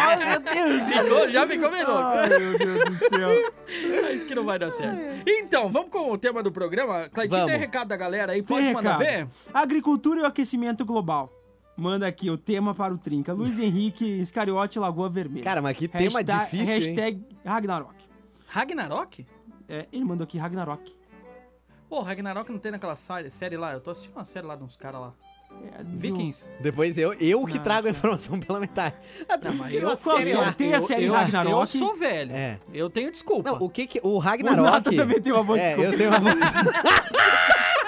oh, 0.07 0.17
meu 0.17 0.41
Deus! 0.41 0.83
Ficou, 0.89 1.31
já 1.31 1.45
me 1.45 1.59
combinou. 1.59 1.99
Ai, 1.99 2.29
meu 2.39 2.59
Deus 2.59 2.85
do 2.87 3.09
céu. 3.11 3.31
É 4.11 4.13
isso 4.15 4.27
que 4.27 4.35
não 4.35 4.45
vai 4.45 4.59
dar 4.59 4.73
certo. 4.73 4.99
Então, 5.25 5.71
vamos 5.71 5.91
com 5.91 6.11
o 6.11 6.19
tema 6.19 6.43
do 6.43 6.51
programa. 6.51 7.09
Claudinho, 7.09 7.47
tem 7.47 7.57
recado 7.57 7.89
da 7.89 7.97
galera 7.97 8.33
aí? 8.33 8.43
Pode 8.43 8.65
tem 8.65 8.75
mandar 8.75 8.99
recado. 8.99 9.29
ver? 9.29 9.29
Agricultura 9.55 9.90
agricultura 9.91 10.21
e 10.21 10.23
o 10.23 10.27
aquecimento 10.27 10.85
global. 10.85 11.33
Manda 11.77 12.07
aqui 12.07 12.31
o 12.31 12.37
tema 12.37 12.75
para 12.75 12.93
o 12.93 12.99
Trinca. 12.99 13.33
Luiz 13.33 13.59
Henrique 13.59 14.05
Iscariote 14.05 14.79
Lagoa 14.79 15.09
Vermelha. 15.09 15.45
Cara, 15.45 15.63
mas 15.63 15.77
que 15.77 15.89
tema 15.89 16.19
hashtag, 16.19 16.45
difícil, 16.45 16.75
Hashtag 16.75 17.17
hein? 17.19 17.39
Ragnarok. 17.45 17.95
Ragnarok? 18.47 19.27
É, 19.69 19.87
ele 19.93 20.05
mandou 20.05 20.25
aqui 20.25 20.39
Ragnarok. 20.39 20.95
Pô, 21.89 22.03
Ragnarok 22.03 22.53
não 22.53 22.59
tem 22.59 22.71
naquela 22.71 22.95
série 22.95 23.57
lá? 23.57 23.73
Eu 23.73 23.81
tô 23.81 23.91
assistindo 23.91 24.15
uma 24.15 24.25
série 24.25 24.47
lá 24.47 24.55
de 24.55 24.63
uns 24.63 24.77
caras 24.77 25.01
lá. 25.01 25.13
É, 25.77 25.83
do... 25.83 25.99
Vikings. 25.99 26.47
Depois 26.61 26.97
eu, 26.97 27.13
eu 27.15 27.45
que 27.45 27.57
não, 27.57 27.65
trago 27.65 27.89
a 27.89 27.91
tá. 27.93 27.99
informação 27.99 28.39
pela 28.39 28.61
metade. 28.61 28.95
Ah, 29.29 29.37
não, 29.37 29.55
mas 29.55 29.75
eu 29.75 29.89
acertei 29.91 30.73
a 30.73 30.81
série 30.81 31.07
eu, 31.07 31.13
Ragnarok. 31.13 31.53
Eu 31.61 31.67
sou 31.67 31.97
velho. 31.97 32.33
É. 32.33 32.61
Eu 32.73 32.89
tenho 32.89 33.11
desculpa. 33.11 33.51
Não, 33.51 33.59
o 33.59 33.69
que 33.69 33.89
que... 33.89 34.01
O 34.05 34.19
Ragnarok... 34.19 34.61
O 34.61 34.71
Nata 34.71 34.95
também 34.95 35.21
tem 35.21 35.33
uma 35.33 35.43
boa 35.43 35.59
desculpa. 35.59 35.83
É, 35.83 35.93
eu 35.93 35.99
tenho 35.99 36.11
uma 36.11 36.21
boa 36.21 36.35
desculpa. 36.37 36.73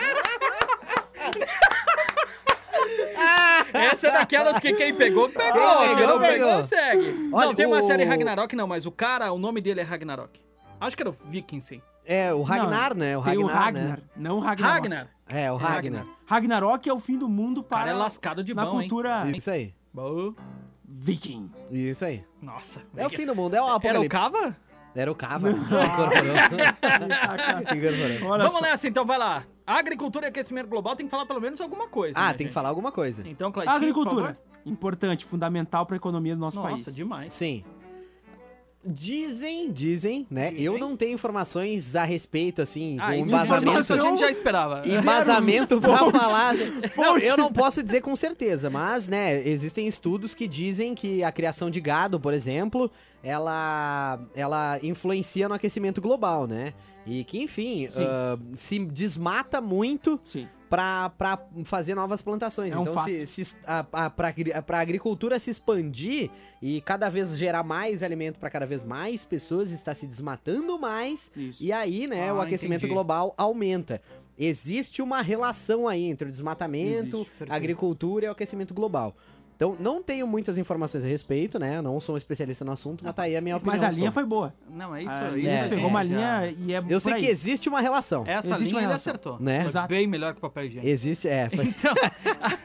daquelas 4.33 4.61
que 4.61 4.73
quem 4.75 4.95
pegou, 4.95 5.29
pegou. 5.29 5.53
Quem 5.79 5.87
Quem, 5.89 5.97
pegou, 5.97 6.15
não 6.15 6.21
pegou. 6.21 6.49
pegou, 6.49 6.63
segue. 6.65 7.31
Olha, 7.33 7.47
não, 7.47 7.55
tem 7.55 7.67
uma 7.67 7.79
o- 7.81 7.83
série 7.83 8.05
Ragnarok, 8.05 8.55
não, 8.57 8.67
mas 8.67 8.87
o 8.87 8.91
cara, 8.93 9.33
o 9.33 9.39
nome 9.39 9.61
dele 9.61 9.81
é 9.81 9.83
Ragnarok. 9.85 10.41
Acho 10.81 10.97
que 10.97 11.03
era 11.03 11.11
o 11.11 11.17
Viking, 11.29 11.61
sim. 11.61 11.81
É, 12.05 12.35
o 12.35 12.43
Ragnar, 12.43 12.91
Não, 12.91 12.97
né? 12.97 13.17
O 13.17 13.23
Tem 13.23 13.35
Ragnar, 13.35 13.45
o 13.45 13.57
Ragnar, 13.65 13.83
né? 13.99 14.03
não 14.17 14.37
o 14.39 14.41
Ragnarok. 14.41 14.75
Ragnar. 14.89 15.09
É, 15.29 15.53
o 15.53 15.57
Ragnar. 15.57 16.05
Ragnarok 16.27 16.89
é 16.89 16.93
o 16.93 16.99
fim 16.99 17.17
do 17.17 17.29
mundo 17.29 17.59
O 17.59 17.63
para 17.63 17.79
cara 17.79 17.91
é 17.91 17.95
lascado 17.95 18.43
de 18.43 18.53
na 18.53 18.65
bom, 18.67 18.81
hein? 18.83 18.89
cultura 18.89 19.31
Isso 19.31 19.49
aí. 19.51 19.73
Bom. 19.95 20.35
viking. 20.85 21.49
Isso 21.71 22.05
aí. 22.05 22.25
Nossa. 22.43 22.83
É 22.97 23.07
o 23.07 23.11
fim 23.11 23.25
do 23.25 23.37
mundo, 23.37 23.55
é 23.55 23.61
o 23.63 23.65
Era 23.65 23.73
o 23.73 23.77
apocalipse. 23.77 24.09
Cava? 24.09 24.57
Era 24.97 25.13
o 25.13 25.15
Cava. 25.15 25.49
Incorporou. 25.53 26.35
Incorporou. 27.77 28.31
Olha 28.31 28.39
Vamos 28.45 28.55
só. 28.59 28.61
nessa 28.63 28.89
então, 28.89 29.05
vai 29.07 29.19
lá. 29.19 29.45
Agricultura 29.67 30.27
e 30.27 30.29
aquecimento 30.29 30.69
global 30.69 30.97
tem 30.97 31.07
que 31.07 31.11
falar 31.11 31.27
pelo 31.27 31.41
menos 31.41 31.61
alguma 31.61 31.89
coisa. 31.89 32.19
Ah, 32.19 32.23
né, 32.27 32.29
tem 32.31 32.39
que 32.39 32.45
gente? 32.45 32.53
falar 32.55 32.69
alguma 32.69 32.91
coisa. 32.93 33.23
Então, 33.27 33.53
Claitinho, 33.53 33.77
Agricultura. 33.77 34.39
por 34.63 34.71
Importante, 34.71 35.25
fundamental 35.25 35.85
para 35.87 35.97
a 35.97 35.99
economia 35.99 36.35
do 36.37 36.41
nosso 36.41 36.57
favor. 36.57 36.71
país. 36.71 36.81
Nossa, 36.87 36.93
demais. 36.93 37.35
Sim. 37.35 37.65
Dizem, 38.85 39.71
dizem, 39.71 40.27
né? 40.29 40.51
Dizem. 40.51 40.65
Eu 40.65 40.77
não 40.77 40.97
tenho 40.97 41.15
informações 41.15 41.95
a 41.95 42.03
respeito, 42.03 42.61
assim, 42.61 42.97
Ah, 43.01 43.17
isso, 43.17 43.29
embasamento. 43.29 43.93
a 43.93 43.99
gente 43.99 44.19
já 44.21 44.31
esperava. 44.31 44.83
Embasamento 44.89 45.81
pra 45.81 45.99
falar. 45.99 46.55
Não, 46.97 47.17
eu 47.19 47.37
não 47.37 47.53
posso 47.53 47.81
dizer 47.83 48.01
com 48.01 48.17
certeza, 48.17 48.69
mas, 48.69 49.07
né, 49.07 49.47
existem 49.47 49.87
estudos 49.87 50.35
que 50.35 50.49
dizem 50.49 50.95
que 50.97 51.23
a 51.23 51.31
criação 51.31 51.71
de 51.71 51.81
gado, 51.81 52.19
por 52.19 52.35
exemplo, 52.35 52.91
ela, 53.23 54.21
ela 54.35 54.81
influencia 54.83 55.49
no 55.49 55.55
aquecimento 55.55 56.01
global, 56.01 56.47
né? 56.49 56.75
E 57.07 57.23
que, 57.25 57.41
enfim, 57.41 57.89
ah, 57.97 58.37
se 58.55 58.79
desmata 58.81 59.61
muito 59.61 60.21
Sim. 60.25 60.49
Pra 60.77 61.39
fazer 61.65 61.95
novas 61.95 62.23
plantações. 62.23 62.73
É 62.73 62.79
um 62.79 62.83
então, 62.83 62.95
fato. 62.95 63.11
se, 63.11 63.27
se 63.27 63.57
a, 63.67 63.85
a, 63.93 64.11
pra, 64.11 64.29
agri- 64.29 64.53
pra 64.67 64.81
agricultura 64.81 65.39
se 65.39 65.51
expandir 65.51 66.31
e 66.63 66.81
cada 66.81 67.09
vez 67.11 67.37
gerar 67.37 67.63
mais 67.63 68.03
alimento 68.03 68.39
pra 68.39 68.49
cada 68.49 68.65
vez 68.65 68.83
mais 68.83 69.25
pessoas, 69.25 69.71
está 69.71 69.95
se 69.95 70.07
desmatando 70.07 70.79
mais. 70.79 71.31
Isso. 71.37 71.63
E 71.63 71.71
aí, 71.73 72.07
né, 72.07 72.31
Ah, 72.31 72.35
o 72.35 72.41
aquecimento 72.41 72.81
entendi. 72.81 72.93
global 72.95 73.35
aumenta. 73.37 74.01
Existe 74.39 75.03
uma 75.03 75.21
relação 75.21 75.87
aí 75.87 76.05
entre 76.07 76.27
o 76.29 76.31
desmatamento, 76.33 77.19
Existe, 77.19 77.53
agricultura 77.53 78.25
e 78.27 78.29
o 78.29 78.33
aquecimento 78.33 78.73
global. 78.73 79.15
Então, 79.63 79.77
não 79.79 80.03
tenho 80.03 80.27
muitas 80.27 80.59
informações 80.59 81.05
a 81.05 81.07
respeito, 81.07 81.57
né? 81.57 81.81
Não 81.81 82.01
sou 82.01 82.17
um 82.17 82.19
especialista 82.19 82.65
no 82.65 82.73
assunto, 82.73 83.05
mas 83.05 83.15
tá 83.15 83.23
aí 83.23 83.37
a 83.37 83.41
minha 83.41 83.57
opinião. 83.57 83.73
Mas 83.75 83.83
a 83.85 83.91
linha 83.91 84.11
sobre. 84.11 84.13
foi 84.15 84.25
boa. 84.25 84.53
Não, 84.69 84.93
é 84.97 85.03
isso 85.05 85.13
A 85.15 85.29
aí. 85.29 85.47
É. 85.47 85.69
pegou 85.69 85.87
uma 85.89 86.05
já- 86.05 86.15
linha 86.17 86.55
e 86.59 86.75
é 86.75 86.83
Eu 86.89 86.99
sei 86.99 87.13
aí. 87.13 87.21
que 87.21 87.27
existe 87.29 87.69
uma 87.69 87.81
relação. 87.81 88.25
Essa 88.27 88.49
Existe 88.49 88.65
linha 88.65 88.75
uma 88.75 88.81
ele 88.81 88.87
relação. 88.89 89.11
acertou. 89.13 89.37
Né? 89.39 89.59
Foi 89.61 89.67
Exato. 89.69 89.89
Bem 89.89 90.07
melhor 90.09 90.33
que 90.33 90.39
o 90.39 90.41
papel 90.41 90.65
higiênico. 90.65 90.89
Existe, 90.89 91.29
é. 91.29 91.49
foi- 91.49 91.65
Então, 91.67 91.95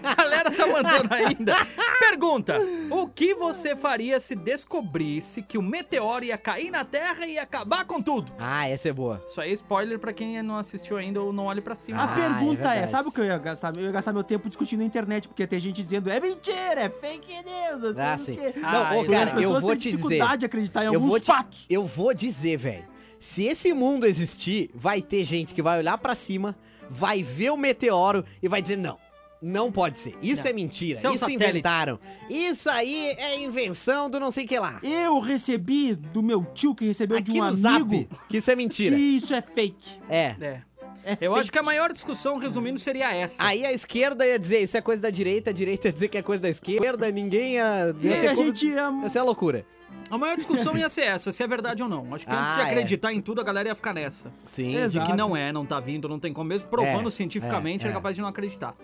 a 0.03 0.15
galera 0.15 0.49
tá 0.49 0.65
mandando 0.65 1.13
ainda. 1.13 1.55
Pergunta: 1.99 2.57
O 2.89 3.07
que 3.07 3.35
você 3.35 3.75
faria 3.75 4.19
se 4.19 4.33
descobrisse 4.35 5.41
que 5.43 5.57
o 5.57 5.61
meteoro 5.61 6.25
ia 6.25 6.37
cair 6.37 6.71
na 6.71 6.83
Terra 6.83 7.27
e 7.27 7.33
ia 7.33 7.43
acabar 7.43 7.85
com 7.85 8.01
tudo? 8.01 8.31
Ah, 8.39 8.67
essa 8.67 8.89
é 8.89 8.93
boa. 8.93 9.21
Isso 9.27 9.39
aí 9.39 9.51
é 9.51 9.53
spoiler 9.53 9.99
pra 9.99 10.13
quem 10.13 10.41
não 10.41 10.57
assistiu 10.57 10.97
ainda 10.97 11.21
ou 11.21 11.31
não 11.31 11.45
olhe 11.45 11.61
pra 11.61 11.75
cima. 11.75 12.01
A 12.01 12.07
Ah, 12.07 12.11
é 12.11 12.15
pergunta 12.15 12.61
é, 12.61 12.71
verdade. 12.71 12.89
sabe 12.91 13.09
o 13.09 13.11
que 13.11 13.19
eu 13.21 13.25
ia 13.25 13.37
gastar? 13.37 13.75
Eu 13.75 13.83
ia 13.83 13.91
gastar 13.91 14.13
meu 14.13 14.23
tempo 14.23 14.47
discutindo 14.49 14.79
na 14.79 14.85
internet, 14.85 15.27
porque 15.27 15.45
tem 15.45 15.59
gente 15.59 15.83
dizendo 15.83 16.09
é 16.09 16.19
mentira, 16.19 16.81
é 16.81 16.86
fake 16.89 17.33
news, 17.43 17.81
não 17.81 17.93
sei 17.93 18.03
Ah, 18.03 18.17
sim. 18.17 18.35
quê. 18.35 18.53
Não, 18.59 18.69
Ah, 18.69 18.91
ô, 18.93 18.95
Porque 18.99 19.11
cara, 19.13 19.29
as 19.31 19.35
pessoas 19.37 19.55
eu 19.55 19.61
vou 19.61 19.69
têm 19.71 19.77
te 19.79 19.83
dizer. 19.83 19.95
dificuldade 19.97 20.37
de 20.39 20.45
acreditar 20.45 20.83
em 20.83 20.85
eu 20.87 20.93
alguns 20.93 21.09
vou 21.09 21.19
te, 21.19 21.25
fatos. 21.25 21.65
Eu 21.69 21.85
vou 21.85 22.13
dizer, 22.13 22.57
velho. 22.57 22.85
Se 23.19 23.43
esse 23.45 23.73
mundo 23.73 24.05
existir, 24.05 24.69
vai 24.75 25.01
ter 25.01 25.23
gente 25.23 25.53
que 25.53 25.61
vai 25.61 25.79
olhar 25.79 25.97
pra 25.97 26.13
cima, 26.15 26.55
vai 26.89 27.23
ver 27.23 27.51
o 27.51 27.57
meteoro 27.57 28.23
e 28.41 28.47
vai 28.47 28.61
dizer 28.61 28.77
não. 28.77 28.97
Não 29.39 29.71
pode 29.71 29.99
ser. 29.99 30.15
Isso 30.19 30.43
Não. 30.45 30.49
é 30.49 30.53
mentira. 30.53 30.97
Isso 30.97 31.05
é 31.05 31.09
um 31.11 31.13
Isso 31.13 31.19
satélite. 31.25 31.49
inventaram. 31.49 31.99
Isso 32.27 32.67
aí 32.71 33.09
é 33.19 33.39
invenção 33.39 34.09
do 34.09 34.19
não 34.19 34.31
sei 34.31 34.45
o 34.45 34.47
que 34.47 34.57
lá. 34.57 34.79
Eu 34.81 35.19
recebi 35.19 35.93
do 35.93 36.23
meu 36.23 36.43
tio 36.55 36.73
que 36.73 36.85
recebeu 36.87 37.17
Aqui 37.19 37.33
de 37.33 37.39
um 37.39 37.43
no 37.51 37.67
amigo 37.67 37.99
Zap, 38.01 38.09
que 38.29 38.37
isso 38.37 38.49
é 38.49 38.55
mentira. 38.55 38.95
que 38.95 39.01
isso 39.01 39.33
é 39.35 39.41
fake. 39.41 39.99
É. 40.09 40.35
É. 40.41 40.61
É 41.07 41.17
Eu 41.25 41.35
acho 41.35 41.51
que 41.51 41.57
a 41.57 41.63
maior 41.63 41.91
discussão, 41.93 42.37
resumindo, 42.37 42.77
seria 42.79 43.13
essa. 43.15 43.41
Aí 43.43 43.65
a 43.65 43.71
esquerda 43.71 44.25
ia 44.27 44.37
dizer 44.37 44.59
isso 44.61 44.75
é 44.75 44.81
coisa 44.81 45.01
da 45.01 45.09
direita, 45.09 45.49
a 45.49 45.53
direita 45.53 45.87
ia 45.87 45.93
dizer 45.93 46.07
que 46.09 46.17
é 46.17 46.21
coisa 46.21 46.41
da 46.43 46.49
esquerda, 46.49 47.09
ninguém 47.11 47.53
ia. 47.55 47.95
E 48.01 48.07
ia 48.07 48.15
ser 48.19 48.27
a 48.27 48.35
como- 48.35 48.45
gente 48.47 48.67
ia... 48.67 48.91
Ia 49.03 49.09
ser 49.09 49.19
a 49.19 49.23
loucura. 49.23 49.65
A 50.09 50.17
maior 50.17 50.35
discussão 50.37 50.77
ia 50.77 50.87
ser 50.89 51.01
essa, 51.01 51.31
se 51.31 51.41
é 51.43 51.47
verdade 51.47 51.81
ou 51.83 51.89
não. 51.89 52.13
Acho 52.13 52.25
que 52.25 52.31
antes 52.31 52.55
de 52.55 52.61
Ah, 52.61 52.63
é. 52.63 52.67
acreditar 52.71 53.13
em 53.13 53.21
tudo, 53.21 53.41
a 53.41 53.43
galera 53.43 53.69
ia 53.69 53.75
ficar 53.75 53.93
nessa. 53.93 54.31
Sim. 54.45 54.69
De 54.71 54.77
Exato. 54.77 55.09
que 55.11 55.17
não 55.17 55.35
é, 55.35 55.51
não 55.51 55.65
tá 55.65 55.79
vindo, 55.79 56.07
não 56.07 56.19
tem 56.19 56.31
como 56.33 56.47
mesmo. 56.49 56.67
Provando 56.67 57.07
É, 57.07 57.11
cientificamente, 57.11 57.85
é, 57.85 57.87
é, 57.87 57.91
é. 57.91 57.93
capaz 57.93 58.15
de 58.15 58.21
não 58.21 58.29
acreditar. 58.29 58.75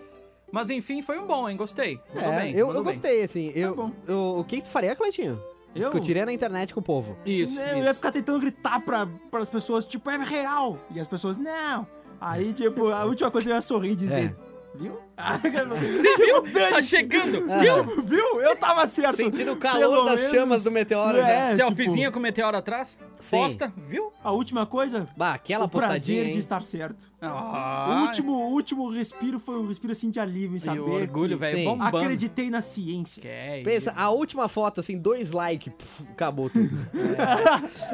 Mas 0.52 0.70
enfim, 0.70 1.02
foi 1.02 1.18
um 1.20 1.26
bom, 1.26 1.50
hein? 1.50 1.56
Gostei. 1.58 2.00
Mandou 2.14 2.32
É, 2.32 2.40
bem. 2.42 2.52
eu, 2.56 2.68
eu 2.68 2.74
bem. 2.76 2.84
gostei, 2.84 3.24
assim. 3.24 3.52
Eu, 3.56 3.76
bom. 3.76 3.92
eu- 4.08 4.36
o 4.40 4.44
que, 4.44 4.58
que 4.58 4.64
tu 4.64 4.70
faria, 4.70 4.96
Cleitinho? 4.96 5.42
Eu? 5.74 5.82
Discutiria 5.84 6.26
na 6.26 6.32
internet 6.34 6.74
com 6.74 6.80
o 6.80 6.84
povo. 6.84 7.18
Isso, 7.26 7.60
eu 7.60 7.78
isso. 7.78 7.86
ia 7.88 7.94
ficar 7.96 8.12
tentando 8.12 8.40
gritar 8.40 8.80
pra, 8.82 9.08
as 9.42 9.50
pessoas, 9.50 9.84
tipo, 9.86 10.10
é 10.10 10.18
real. 10.18 10.78
E 10.94 11.00
as 11.00 11.08
pessoas, 11.08 11.38
não. 11.38 11.88
Aí, 12.26 12.54
tipo, 12.54 12.88
a 12.88 13.04
última 13.04 13.30
coisa 13.30 13.50
eu 13.50 13.56
ia 13.56 13.62
sorrir 13.62 13.92
e 13.92 13.96
dizer, 13.96 14.34
viu? 14.76 14.98
Você 15.15 16.15
viu? 16.26 16.41
Tá 16.69 16.82
chegando. 16.82 17.47
Viu? 17.60 17.86
Tipo, 17.86 18.02
viu? 18.02 18.41
Eu 18.41 18.56
tava 18.56 18.88
certo. 18.88 19.15
Sentindo 19.17 19.54
o 19.54 19.56
Pelo 19.58 19.73
calor 19.80 20.06
das 20.06 20.19
menos. 20.19 20.36
chamas 20.36 20.63
do 20.63 20.71
meteoro. 20.71 21.17
É, 21.19 21.49
já. 21.52 21.56
Selfiezinha 21.58 22.06
tipo, 22.08 22.13
com 22.13 22.19
o 22.19 22.21
meteoro 22.23 22.58
atrás. 22.58 22.99
Sim. 23.19 23.38
Posta, 23.38 23.71
viu? 23.78 24.12
A 24.23 24.32
última 24.32 24.65
coisa, 24.65 25.08
Bah, 25.15 25.34
aquela 25.34 25.65
o 25.65 25.69
postadinha, 25.69 25.97
prazer 25.99 26.26
hein? 26.28 26.32
de 26.34 26.39
estar 26.39 26.62
certo. 26.63 27.13
Ah, 27.26 27.88
O 27.89 28.02
último, 28.02 28.34
o 28.34 28.49
último 28.52 28.89
respiro 28.89 29.39
foi 29.39 29.58
um 29.58 29.65
respiro 29.67 29.93
assim 29.93 30.10
de 30.10 30.19
alívio 30.19 30.56
em 30.56 30.58
E 30.58 30.60
saber 30.60 30.80
o 30.82 30.91
orgulho, 30.91 31.38
velho, 31.38 31.63
bombando. 31.63 31.97
acreditei 31.97 32.49
na 32.49 32.60
ciência. 32.60 33.21
Que 33.21 33.28
é 33.30 33.62
Pensa, 33.63 33.91
isso. 33.91 33.99
a 33.99 34.10
última 34.10 34.49
foto, 34.49 34.82
assim, 34.82 34.97
dois 34.97 35.32
likes, 35.32 35.71
acabou 36.12 36.49
tudo. 36.49 36.69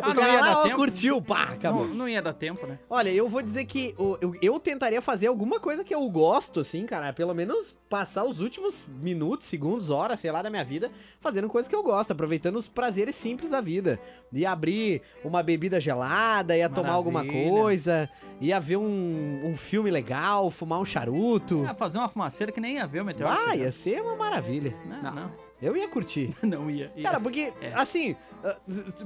Ah, 0.01 0.10
o 0.10 0.13
não 0.13 0.15
cara 0.15 0.34
ia 0.34 0.39
lá, 0.41 0.47
dar 0.47 0.58
ó, 0.60 0.63
tempo. 0.63 0.75
curtiu, 0.77 1.21
pá, 1.21 1.43
acabou. 1.53 1.86
Não, 1.88 1.93
não 1.95 2.10
ia 2.10 2.21
dar 2.21 2.34
tempo, 2.34 2.65
né? 2.65 2.79
Olha, 2.89 3.10
eu 3.10 3.27
vou 3.29 3.41
dizer 3.41 3.65
que 3.65 3.93
o- 3.97 4.17
eu, 4.21 4.34
eu 4.41 4.60
tentaria 4.60 5.01
fazer 5.01 5.27
alguma 5.27 5.60
coisa 5.60 5.84
que 5.84 5.93
eu 5.93 6.08
gosto, 6.10 6.60
assim, 6.62 6.86
cara. 6.86 7.09
Pelo 7.13 7.34
menos 7.34 7.76
passar 7.89 8.24
os 8.26 8.39
últimos 8.39 8.86
minutos, 9.02 9.48
segundos, 9.48 9.89
horas, 9.89 10.19
sei 10.19 10.32
lá, 10.32 10.41
da 10.41 10.50
minha 10.50 10.63
vida, 10.63 10.91
fazendo 11.19 11.48
coisa 11.50 11.69
que 11.69 11.76
eu 11.76 11.84
gosto, 11.84 12.12
aproveitando 12.12 12.56
os 12.58 12.67
prazeres 12.67 13.15
simples 13.15 13.50
da 13.52 13.62
vida. 13.62 14.00
Ia 14.32 14.52
abrir 14.52 15.02
uma 15.24 15.41
bebida 15.43 15.80
gelada, 15.80 16.56
ia 16.56 16.69
tomar 16.69 16.91
alguma 16.93 17.24
Maravilha. 17.24 17.50
coisa, 17.50 18.10
ia 18.39 18.60
ver 18.60 18.78
um, 18.78 19.41
um 19.45 19.56
filme 19.56 19.89
legal, 19.91 20.50
fumar 20.52 20.80
um 20.80 20.86
charuto. 20.86 21.65
Ah, 21.67 21.74
fazer 21.74 21.98
uma 21.98 22.10
fumaceira 22.10 22.52
que 22.52 22.60
nem 22.62 22.76
ia 22.76 22.88
ver 22.88 23.02
o 23.02 23.06
meteoro. 23.06 23.34
Ah, 23.48 23.56
ia 23.56 23.72
ser 23.72 24.02
uma 24.02 24.15
maravilha. 24.15 24.76
Não, 24.86 25.02
Não. 25.02 25.15
não. 25.15 25.50
Eu 25.62 25.76
ia 25.76 25.89
curtir. 25.89 26.34
Não 26.41 26.69
ia. 26.72 26.89
ia. 26.95 27.04
Cara, 27.04 27.19
porque, 27.19 27.52
É. 27.60 27.74
assim, 27.74 28.15
ah, 28.45 28.56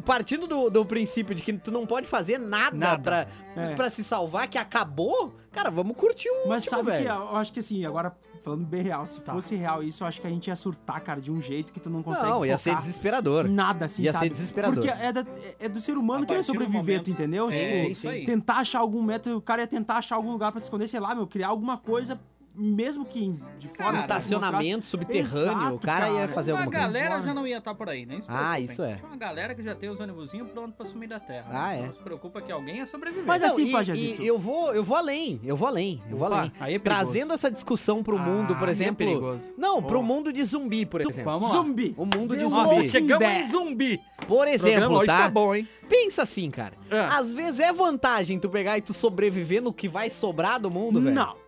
partindo 0.06 0.46
do, 0.46 0.70
do 0.70 0.86
princípio 0.86 1.34
de 1.34 1.42
que 1.42 1.52
tu 1.54 1.72
não 1.72 1.88
pode 1.88 2.06
fazer 2.06 2.38
nada, 2.38 2.78
Nada. 2.78 3.02
Pra, 3.02 3.28
É. 3.56 3.74
pra 3.76 3.90
se 3.90 4.04
salvar, 4.04 4.48
que 4.48 4.58
acabou, 4.60 5.34
cara, 5.54 5.70
vamos 5.70 5.96
curtir 5.96 6.28
o 6.30 6.48
Mas 6.50 6.64
último, 6.66 6.70
sabe 6.84 6.92
que 6.98 7.04
velho. 7.04 7.10
eu 7.10 7.36
acho 7.38 7.54
que 7.54 7.60
assim, 7.60 7.86
agora 7.86 8.14
falando 8.44 8.66
bem 8.66 8.82
real, 8.82 9.06
se 9.06 9.22
Tá. 9.22 9.32
fosse 9.32 9.56
real 9.56 9.82
isso, 9.82 10.04
eu 10.04 10.08
acho 10.08 10.20
que 10.20 10.28
a 10.28 10.30
gente 10.30 10.48
ia 10.48 10.56
surtar, 10.56 11.00
cara, 11.02 11.22
de 11.22 11.32
um 11.32 11.40
jeito 11.40 11.72
que 11.72 11.80
tu 11.80 11.90
não 11.90 12.04
consegue 12.04 12.28
Não, 12.30 12.46
ia 12.46 12.58
ser 12.58 12.76
desesperador. 12.76 13.48
Nada 13.48 13.86
assim, 13.86 14.04
Ia 14.04 14.12
sabe? 14.12 14.26
ser 14.26 14.30
desesperador. 14.32 14.84
Porque 14.84 14.90
é, 15.04 15.14
da- 15.14 15.26
é 15.62 15.70
do 15.70 15.80
ser 15.80 15.98
humano 15.98 16.26
querer 16.26 16.40
do 16.40 16.44
sobreviver, 16.44 16.82
momento- 16.82 17.04
tu 17.06 17.12
entendeu? 17.12 17.48
Sim, 17.48 17.56
tipo, 17.58 17.74
sim, 17.74 17.88
isso 17.92 18.10
aí. 18.10 18.26
tentar 18.26 18.56
achar 18.58 18.80
algum 18.80 19.02
método, 19.02 19.38
o 19.38 19.42
cara 19.42 19.62
ia 19.62 19.68
tentar 19.68 19.96
achar 20.00 20.16
algum 20.18 20.32
lugar 20.34 20.52
pra 20.52 20.60
se 20.60 20.66
esconder, 20.66 20.88
sei 20.88 21.00
lá, 21.00 21.16
meu, 21.16 21.26
criar 21.26 21.48
alguma 21.48 21.78
coisa, 21.78 22.20
mesmo 22.56 23.06
que 23.06 23.30
de 23.58 23.68
fora... 23.68 23.90
Um 23.90 23.92
Cara, 23.94 23.98
estacionamento 24.02 24.86
subterrâneo, 24.86 25.52
Exato, 25.52 25.76
o 25.76 25.80
cara, 25.80 26.10
ia 26.10 26.14
cara. 26.22 26.28
fazer 26.30 26.52
Uma 26.52 26.60
alguma 26.62 26.72
coisa. 26.80 26.94
galera 26.94 27.22
já 27.22 27.34
não 27.34 27.48
ia 27.48 27.58
estar 27.58 27.74
por 27.76 27.90
aí, 27.90 28.06
nem 28.06 28.22
se 28.22 28.28
Ah, 28.30 28.60
isso 28.60 28.84
é. 28.84 28.96
Tinha 28.96 29.08
uma 29.08 29.18
galera 29.18 29.56
que 29.56 29.64
já 29.64 29.74
tem 29.76 29.90
os 29.90 30.00
ônibusinhos 30.00 30.50
prontos 30.52 30.76
pra 30.76 30.86
sumir 30.86 31.10
da 31.10 31.20
terra. 31.20 31.48
Ah, 31.52 31.76
é. 31.76 31.86
Não 31.88 31.94
se 31.94 32.00
preocupa 32.00 32.42
que 32.42 32.52
alguém 32.52 32.78
ia 32.78 32.86
sobreviver. 32.86 33.26
Mas 33.26 33.42
Não, 33.42 33.50
assim, 33.50 33.68
e- 33.68 33.72
Pajazito. 33.72 34.22
e 34.22 34.28
eu 34.28 34.38
vou, 34.38 34.74
eu 34.74 34.84
vou 34.84 34.96
além, 34.98 35.40
eu 35.44 35.56
vou 35.58 35.68
além, 35.68 36.02
eu 36.10 36.18
vou 36.18 36.28
Opa, 36.28 36.38
além. 36.40 36.52
aí 36.60 36.76
é. 36.76 36.80
Trazendo 36.80 37.34
essa 37.34 37.50
discussão 37.50 38.04
pro 38.04 38.18
mundo, 38.20 38.56
por 38.56 38.64
Ah, 38.64 38.66
aí 38.66 38.70
é 38.70 38.72
exemplo. 38.72 38.96
perigoso. 38.98 39.54
não, 39.58 39.82
pro 39.82 40.00
Ó. 40.00 40.04
mundo 40.04 40.32
de 40.32 40.44
zumbi, 40.44 40.86
por 40.86 41.02
exemplo. 41.02 41.24
Vamos 41.24 41.50
lá. 41.50 41.56
Zumbi! 41.58 41.94
O 41.98 42.06
mundo 42.06 42.36
de 42.36 42.42
zumbi. 42.44 42.54
Nossa, 42.56 42.74
Walking 42.76 42.88
chegamos 42.90 43.28
em 43.28 43.46
zumbi. 43.46 44.00
Por 44.28 44.48
exemplo, 44.48 44.98
hoje 44.98 45.08
tá? 45.08 45.24
tá 45.24 45.30
bom, 45.30 45.54
hein? 45.56 45.68
Pensa 45.90 46.22
assim, 46.24 46.50
cara. 46.50 46.74
Ah. 46.90 47.18
Às 47.18 47.32
vezes 47.34 47.60
é 47.60 47.74
vantagem 47.74 48.40
tu 48.40 48.50
pegar 48.50 48.78
e 48.78 48.82
tu 48.82 48.94
sobreviver 48.94 49.62
no 49.62 49.74
que 49.74 49.88
vai 49.88 50.10
sobrar 50.10 50.60
do 50.60 50.70
mundo, 50.72 51.02
velho. 51.02 51.14
Não. 51.16 51.43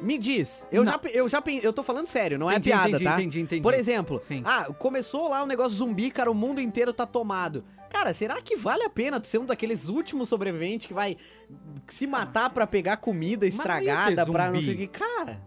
Me 0.00 0.18
diz, 0.18 0.66
eu 0.70 0.84
Não. 0.84 0.92
já, 0.92 1.00
eu 1.12 1.28
já 1.28 1.42
eu 1.62 1.72
tô 1.72 1.82
falando 1.82 2.06
sério, 2.06 2.38
não 2.38 2.50
é 2.50 2.54
Entendi, 2.56 2.68
piada, 2.68 2.88
entendi, 2.90 3.04
tá? 3.04 3.14
entendi, 3.14 3.40
entendi. 3.40 3.62
Por 3.62 3.72
exemplo, 3.74 4.20
Sim. 4.20 4.42
ah, 4.44 4.66
começou 4.78 5.28
lá 5.28 5.42
o 5.42 5.46
negócio 5.46 5.78
zumbi, 5.78 6.10
cara, 6.10 6.30
o 6.30 6.34
mundo 6.34 6.60
inteiro 6.60 6.92
tá 6.92 7.06
tomado. 7.06 7.64
Cara, 7.88 8.12
será 8.12 8.40
que 8.42 8.56
vale 8.56 8.82
a 8.82 8.90
pena 8.90 9.18
tu 9.20 9.26
ser 9.26 9.38
um 9.38 9.46
daqueles 9.46 9.88
últimos 9.88 10.28
sobreviventes 10.28 10.86
que 10.86 10.92
vai 10.92 11.16
se 11.88 12.06
matar 12.06 12.50
pra 12.50 12.66
pegar 12.66 12.98
comida 12.98 13.46
estragada 13.46 14.26
pra 14.26 14.50
não 14.50 14.60
sei 14.60 14.74
o 14.74 14.76
que? 14.76 14.86
Cara. 14.86 15.40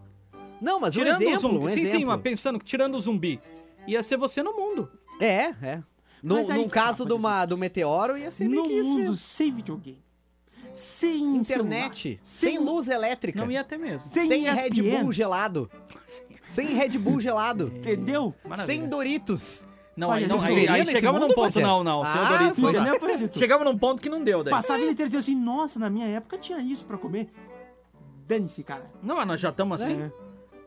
Não, 0.60 0.80
mas 0.80 0.94
tirando 0.94 1.20
um 1.20 1.22
exemplo, 1.22 1.36
o 1.36 1.40
zumbi. 1.40 1.64
um 1.64 1.68
sim, 1.68 1.74
sim, 1.74 1.82
exemplo. 1.82 2.06
mas 2.08 2.20
pensando 2.20 2.58
que 2.58 2.64
tirando 2.64 2.94
o 2.96 3.00
zumbi, 3.00 3.40
ia 3.86 4.02
ser 4.02 4.16
você 4.16 4.42
no 4.42 4.52
mundo. 4.52 4.90
É, 5.20 5.54
é. 5.62 5.82
No, 6.22 6.36
no 6.42 6.64
tá, 6.64 6.70
caso 6.70 7.04
do, 7.04 7.16
uma, 7.16 7.46
do 7.46 7.56
meteoro, 7.56 8.18
ia 8.18 8.30
ser 8.30 8.48
meio 8.48 8.62
No 8.62 8.68
que 8.68 8.74
isso 8.74 8.90
mundo 8.90 8.98
mesmo. 9.00 9.16
sem 9.16 9.50
videogame, 9.52 10.02
sem 10.72 11.36
Internet, 11.36 12.18
celular, 12.22 12.24
sem 12.24 12.58
luz 12.58 12.88
elétrica, 12.88 13.40
Não 13.42 13.50
ia 13.50 13.64
ter 13.64 13.78
mesmo. 13.78 14.06
sem, 14.06 14.28
sem 14.28 14.44
Red 14.44 14.70
Bull 14.82 15.12
gelado, 15.12 15.70
sem 16.46 16.66
Red 16.68 16.98
Bull 16.98 17.20
gelado, 17.20 17.72
Entendeu? 17.76 18.34
Maravilha. 18.44 18.66
sem 18.66 18.88
Doritos. 18.88 19.64
Não, 19.96 20.10
aí, 20.10 20.26
não, 20.26 20.40
aí, 20.40 20.66
aí 20.68 20.86
chegamos 20.86 21.20
num 21.20 21.26
mundo, 21.26 21.34
ponto, 21.34 21.54
Bagé? 21.54 21.62
não, 21.62 21.84
não, 21.84 22.02
Ah, 22.02 22.28
Doritos 22.38 22.58
não 22.58 22.72
dá. 22.72 22.80
Entendeu, 22.80 23.00
Pajito? 23.00 23.38
Chegamos 23.38 23.64
num 23.66 23.76
ponto 23.76 24.00
que 24.00 24.08
não 24.08 24.22
deu 24.22 24.42
daí. 24.42 24.50
Passar 24.50 24.74
a 24.74 24.78
vida 24.78 24.92
inteira 24.92 25.10
dizendo 25.10 25.20
assim, 25.20 25.34
nossa, 25.36 25.78
na 25.78 25.90
minha 25.90 26.06
época 26.06 26.38
tinha 26.38 26.58
isso 26.60 26.84
pra 26.86 26.96
comer. 26.96 27.28
Dane-se, 28.26 28.62
cara. 28.62 28.90
Não, 29.02 29.16
mas 29.16 29.26
nós 29.26 29.40
já 29.40 29.50
estamos 29.50 29.80
assim. 29.82 30.00
É. 30.00 30.10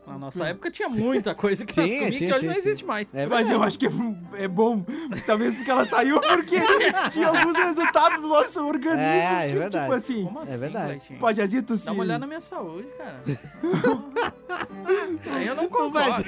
Na 0.06 0.18
nossa 0.18 0.46
época 0.48 0.70
tinha 0.70 0.90
muita 0.90 1.34
coisa 1.34 1.66
que 1.66 1.76
nós 1.80 1.90
Tinha, 1.90 2.12
que 2.12 2.18
tinha, 2.18 2.30
hoje 2.32 2.40
tinha, 2.42 2.52
não 2.52 2.58
existe 2.58 2.86
mais. 2.86 3.14
É 3.14 3.26
Mas 3.26 3.50
eu 3.50 3.64
acho 3.64 3.80
que 3.80 3.88
é, 3.88 3.92
é 4.36 4.48
bom, 4.48 4.86
talvez 5.26 5.56
porque 5.56 5.72
ela 5.72 5.86
saiu, 5.86 6.20
porque 6.20 6.58
tinha 7.12 7.28
alguns 7.30 7.56
resultados 7.58 8.22
do 8.22 8.28
nosso 8.28 8.62
organismo 8.66 9.02
É, 9.10 9.44
é 9.44 9.48
que, 9.48 9.54
verdade. 9.58 9.86
tipo 9.86 9.94
assim, 9.98 10.24
Como 10.26 10.40
assim, 10.40 10.58
verdade. 10.58 10.86
Cleitinho? 10.88 11.20
pode 11.20 11.42
azito 11.42 11.78
se... 11.78 11.86
Dá 11.86 11.94
uma 11.94 12.04
olhada 12.04 12.20
na 12.20 12.28
minha 12.28 12.42
saúde, 12.42 12.88
cara. 12.98 13.24
aí 15.34 15.48
eu 15.48 15.56
não 15.56 15.70
concordo. 15.70 16.24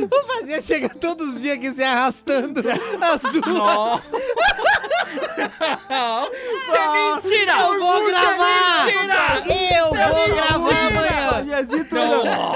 O 0.00 0.26
Vazia 0.26 0.62
chega 0.62 0.88
todos 0.88 1.34
os 1.34 1.42
dias 1.42 1.56
aqui 1.56 1.72
se 1.72 1.82
arrastando 1.82 2.60
as 2.60 3.22
duas. 3.22 3.46
Nossa. 3.46 4.10
Isso 5.10 6.74
é 6.74 7.14
mentira! 7.14 7.52
Eu 7.60 7.78
vou 7.80 8.08
é 8.08 8.10
gravar! 8.10 8.86
mentira! 8.86 9.78
Eu 9.78 9.88
vou 9.88 10.34
gravar 10.34 10.54
amanhã! 10.54 11.44
Não, 11.92 12.24
não. 12.24 12.52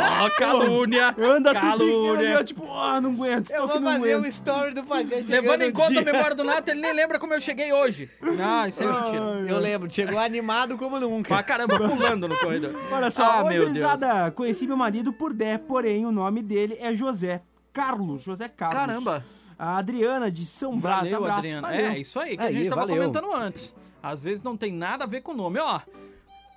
Calúnia! 0.46 1.14
Anda 1.18 1.50
tudo 1.54 1.60
Calúnia! 1.60 2.28
eu, 2.30 2.44
tipo, 2.44 2.72
ah, 2.72 3.00
não 3.00 3.10
aguento, 3.10 3.50
Eu 3.50 3.68
tô 3.68 3.80
vou 3.80 3.82
fazer 3.82 4.16
um 4.16 4.24
story 4.26 4.74
do 4.74 4.82
chegando 4.82 5.28
Levando 5.28 5.62
em 5.62 5.72
conta 5.72 5.90
dia. 5.90 6.00
a 6.00 6.04
memória 6.04 6.34
do 6.36 6.44
Nato, 6.44 6.70
ele 6.70 6.80
nem 6.80 6.92
lembra 6.92 7.18
como 7.18 7.34
eu 7.34 7.40
cheguei 7.40 7.72
hoje. 7.72 8.10
Não, 8.20 8.66
isso 8.66 8.82
é 8.82 8.86
mentira. 8.86 9.18
Eu 9.48 9.58
lembro, 9.58 9.90
chegou 9.90 10.18
animado 10.18 10.76
como 10.78 10.98
nunca. 11.00 11.28
Pra 11.28 11.42
caramba, 11.42 11.76
pulando 11.78 12.28
no 12.28 12.36
corredor. 12.36 12.72
Olha 12.90 13.10
só, 13.10 13.24
ah, 13.40 13.44
meu 13.44 13.48
Deus. 13.52 13.64
gurizada, 13.70 14.30
conheci 14.30 14.66
meu 14.66 14.76
marido 14.76 15.12
por 15.12 15.32
Dé, 15.32 15.58
porém 15.58 16.04
o 16.06 16.12
nome 16.12 16.42
dele 16.42 16.76
é 16.80 16.94
José 16.94 17.42
Carlos, 17.72 18.22
José 18.22 18.48
Carlos. 18.48 18.78
Caramba. 18.78 19.24
A 19.58 19.76
Adriana 19.78 20.30
de 20.30 20.44
São 20.44 20.76
Brás, 20.78 21.10
Valeu, 21.10 21.18
abraço. 21.18 21.38
Adriana. 21.38 21.68
valeu. 21.68 21.86
É, 21.86 21.98
isso 21.98 22.18
aí 22.18 22.36
que 22.36 22.42
a 22.42 22.46
Aí, 22.46 22.52
gente 22.54 22.68
tava 22.68 22.80
valeu. 22.82 22.96
comentando 22.96 23.32
antes. 23.34 23.74
Às 24.02 24.22
vezes 24.22 24.42
não 24.42 24.56
tem 24.56 24.72
nada 24.72 25.04
a 25.04 25.06
ver 25.06 25.20
com 25.22 25.32
o 25.32 25.36
nome, 25.36 25.58
ó. 25.60 25.80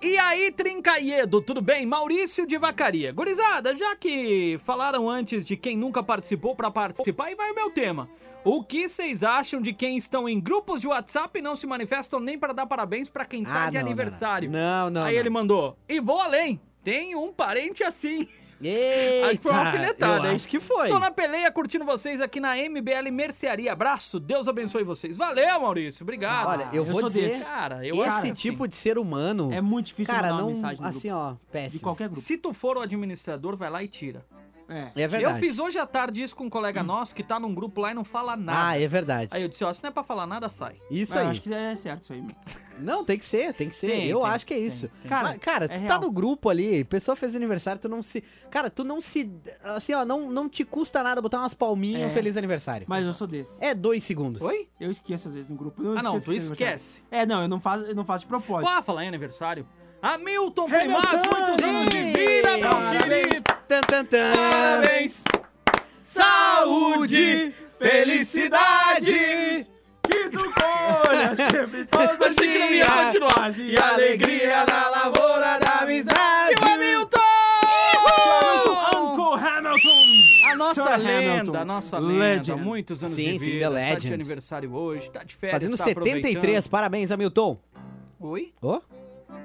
E 0.00 0.16
aí, 0.16 0.52
Trincaiedo, 0.52 1.40
tudo 1.40 1.60
bem? 1.60 1.84
Maurício 1.84 2.46
de 2.46 2.56
Vacaria. 2.56 3.12
Gurizada, 3.12 3.74
já 3.74 3.96
que 3.96 4.56
falaram 4.64 5.10
antes 5.10 5.44
de 5.44 5.56
quem 5.56 5.76
nunca 5.76 6.02
participou 6.04 6.54
pra 6.54 6.70
participar, 6.70 7.26
aí 7.26 7.34
vai 7.34 7.50
o 7.50 7.54
meu 7.54 7.70
tema. 7.70 8.08
O 8.44 8.62
que 8.62 8.88
vocês 8.88 9.24
acham 9.24 9.60
de 9.60 9.72
quem 9.72 9.96
estão 9.96 10.28
em 10.28 10.38
grupos 10.40 10.80
de 10.80 10.86
WhatsApp 10.86 11.36
e 11.36 11.42
não 11.42 11.56
se 11.56 11.66
manifestam 11.66 12.20
nem 12.20 12.38
pra 12.38 12.52
dar 12.52 12.66
parabéns 12.66 13.08
pra 13.08 13.24
quem 13.24 13.42
tá 13.42 13.64
Ah, 13.64 13.70
de 13.70 13.76
não, 13.76 13.82
não, 13.82 13.88
aniversário? 13.88 14.48
Não, 14.48 14.88
não. 14.88 15.02
aí 15.02 15.14
não. 15.14 15.20
ele 15.20 15.30
mandou. 15.30 15.76
E 15.88 15.98
vou 16.00 16.20
além. 16.20 16.60
Tem 16.84 17.16
um 17.16 17.32
parente 17.32 17.82
assim. 17.82 18.28
Eita, 18.60 19.30
que 19.36 19.42
foi 19.42 19.52
uma 19.52 19.66
alfinetada, 19.66 20.28
hein? 20.28 20.34
acho 20.34 20.48
que 20.48 20.58
foi. 20.58 20.88
Tô 20.88 20.98
na 20.98 21.10
peleia 21.10 21.50
curtindo 21.52 21.84
vocês 21.84 22.20
aqui 22.20 22.40
na 22.40 22.56
MBL 22.56 23.10
Mercearia. 23.12 23.72
Abraço, 23.72 24.18
Deus 24.18 24.48
abençoe 24.48 24.82
vocês. 24.82 25.16
Valeu, 25.16 25.60
Maurício. 25.60 26.02
Obrigado. 26.02 26.48
Olha, 26.48 26.68
eu 26.72 26.78
eu 26.78 26.84
vou 26.84 27.02
dizer, 27.08 27.28
desse. 27.28 27.44
Cara, 27.44 27.86
eu 27.86 27.94
esse 27.94 28.02
acho 28.04 28.22
que 28.22 28.32
tipo 28.32 28.64
sim. 28.64 28.70
de 28.70 28.76
ser 28.76 28.98
humano, 28.98 29.52
É 29.52 29.60
muito 29.60 29.86
difícil 29.86 30.12
cara, 30.12 30.28
mandar 30.28 30.38
não, 30.38 30.48
uma 30.48 30.54
mensagem 30.54 30.80
no 30.80 30.88
assim, 30.88 31.08
grupo, 31.08 31.22
ó, 31.22 31.36
péssimo. 31.52 31.72
de 31.72 31.78
qualquer 31.80 32.08
grupo. 32.08 32.22
Se 32.22 32.36
tu 32.36 32.52
for 32.52 32.76
o 32.76 32.80
administrador, 32.80 33.56
vai 33.56 33.70
lá 33.70 33.82
e 33.82 33.88
tira. 33.88 34.24
É. 34.68 34.90
É 34.94 35.08
verdade. 35.08 35.24
Eu 35.24 35.40
fiz 35.40 35.58
hoje 35.58 35.78
à 35.78 35.86
tarde 35.86 36.22
isso 36.22 36.36
com 36.36 36.44
um 36.44 36.50
colega 36.50 36.82
nosso 36.82 37.14
que 37.14 37.22
tá 37.22 37.40
num 37.40 37.54
grupo 37.54 37.80
lá 37.80 37.90
e 37.90 37.94
não 37.94 38.04
fala 38.04 38.36
nada. 38.36 38.68
Ah, 38.68 38.80
é 38.80 38.86
verdade. 38.86 39.30
Aí 39.32 39.42
eu 39.42 39.48
disse, 39.48 39.64
ó, 39.64 39.72
se 39.72 39.82
não 39.82 39.88
é 39.88 39.92
pra 39.92 40.02
falar 40.04 40.26
nada, 40.26 40.48
sai. 40.48 40.76
Isso 40.90 41.16
Ah, 41.16 41.22
aí. 41.22 41.26
acho 41.28 41.40
que 41.42 41.52
é 41.52 41.74
certo 41.74 42.02
isso 42.02 42.12
aí. 42.12 42.20
meu. 42.22 42.34
Não, 42.78 43.04
tem 43.04 43.18
que 43.18 43.24
ser, 43.24 43.52
tem 43.54 43.68
que 43.68 43.74
ser. 43.74 43.88
Tem, 43.88 44.06
eu 44.06 44.20
tem, 44.20 44.28
acho 44.30 44.46
que 44.46 44.54
é 44.54 44.58
isso. 44.58 44.88
tem. 45.02 45.08
Cara, 45.08 45.28
Mas, 45.30 45.38
cara, 45.40 45.64
é 45.64 45.68
tu 45.68 45.72
tá 45.72 45.78
real. 45.78 46.00
no 46.00 46.12
grupo 46.12 46.48
ali, 46.48 46.84
pessoa 46.84 47.16
fez 47.16 47.34
aniversário, 47.34 47.80
tu 47.80 47.88
não 47.88 48.04
se. 48.04 48.22
Cara, 48.52 48.70
tu 48.70 48.84
não 48.84 49.00
se. 49.00 49.28
Assim, 49.64 49.94
ó, 49.94 50.04
não, 50.04 50.30
não 50.30 50.48
te 50.48 50.64
custa 50.64 51.02
nada 51.02 51.20
botar 51.20 51.40
umas 51.40 51.52
palminhas 51.54 52.02
e 52.02 52.04
um 52.04 52.08
É. 52.08 52.10
feliz 52.10 52.36
aniversário. 52.36 52.86
Mas 52.88 53.04
eu 53.04 53.12
sou 53.12 53.26
desse. 53.26 53.64
É 53.64 53.74
dois 53.74 54.04
segundos. 54.04 54.40
Oi? 54.42 54.68
Eu 54.78 54.92
esqueço 54.92 55.26
às 55.26 55.34
vezes 55.34 55.48
no 55.50 55.56
grupo. 55.56 55.82
Eu 55.82 55.98
Ah, 55.98 56.02
não, 56.04 56.20
tu 56.20 56.30
é 56.30 56.36
esquece. 56.36 57.02
É, 57.10 57.26
não, 57.26 57.42
eu 57.42 57.48
não 57.48 57.58
faço, 57.58 57.82
eu 57.82 57.96
não 57.96 58.04
faço 58.04 58.22
de 58.22 58.28
propósito. 58.28 58.72
Pô, 58.72 58.82
falar 58.84 59.04
em 59.04 59.08
aniversário. 59.08 59.66
Hamilton! 60.02 60.66
Primas, 60.68 61.22
muitos 61.24 61.62
anos 61.64 61.88
de 61.90 62.02
vida, 62.12 62.56
meu 62.58 62.98
querido. 62.98 63.44
Parabéns. 64.34 65.24
Saúde, 65.98 67.54
felicidade. 67.78 69.66
Que 70.02 70.30
tu 70.30 70.38
colha 70.54 71.36
sempre 71.50 71.84
todo 71.84 72.24
Achei 72.24 72.48
que 72.50 72.58
não 72.58 72.70
ia 72.70 72.84
dia. 72.86 73.04
continuar. 73.04 73.58
E 73.58 73.76
alegria 73.76 74.64
na 74.64 74.88
lavoura 74.88 75.58
da 75.58 75.80
amizade. 75.82 76.54
Tio 76.56 76.64
Hamilton! 76.64 77.18
Uncle 78.96 79.46
Hamilton! 79.46 80.48
A 80.50 80.56
nossa 80.56 80.82
Sir 80.82 80.96
lenda, 80.98 81.32
Hamilton. 81.40 81.58
a 81.58 81.64
nossa 81.64 81.98
lenda. 81.98 82.18
Legend. 82.24 82.62
Muitos 82.62 83.04
anos 83.04 83.16
Sim, 83.16 83.32
de 83.34 83.38
sim, 83.38 83.44
vida. 83.50 83.70
The 83.70 83.92
Tá 83.92 83.98
de 83.98 84.14
aniversário 84.14 84.72
hoje, 84.74 85.10
tá 85.10 85.22
de 85.22 85.34
férias, 85.34 85.60
Fazendo 85.60 85.76
tá 85.76 85.84
73, 85.84 86.36
aproveitando. 86.38 86.70
parabéns, 86.70 87.10
Hamilton. 87.10 87.58
Oi? 88.20 88.54
Ô? 88.62 88.80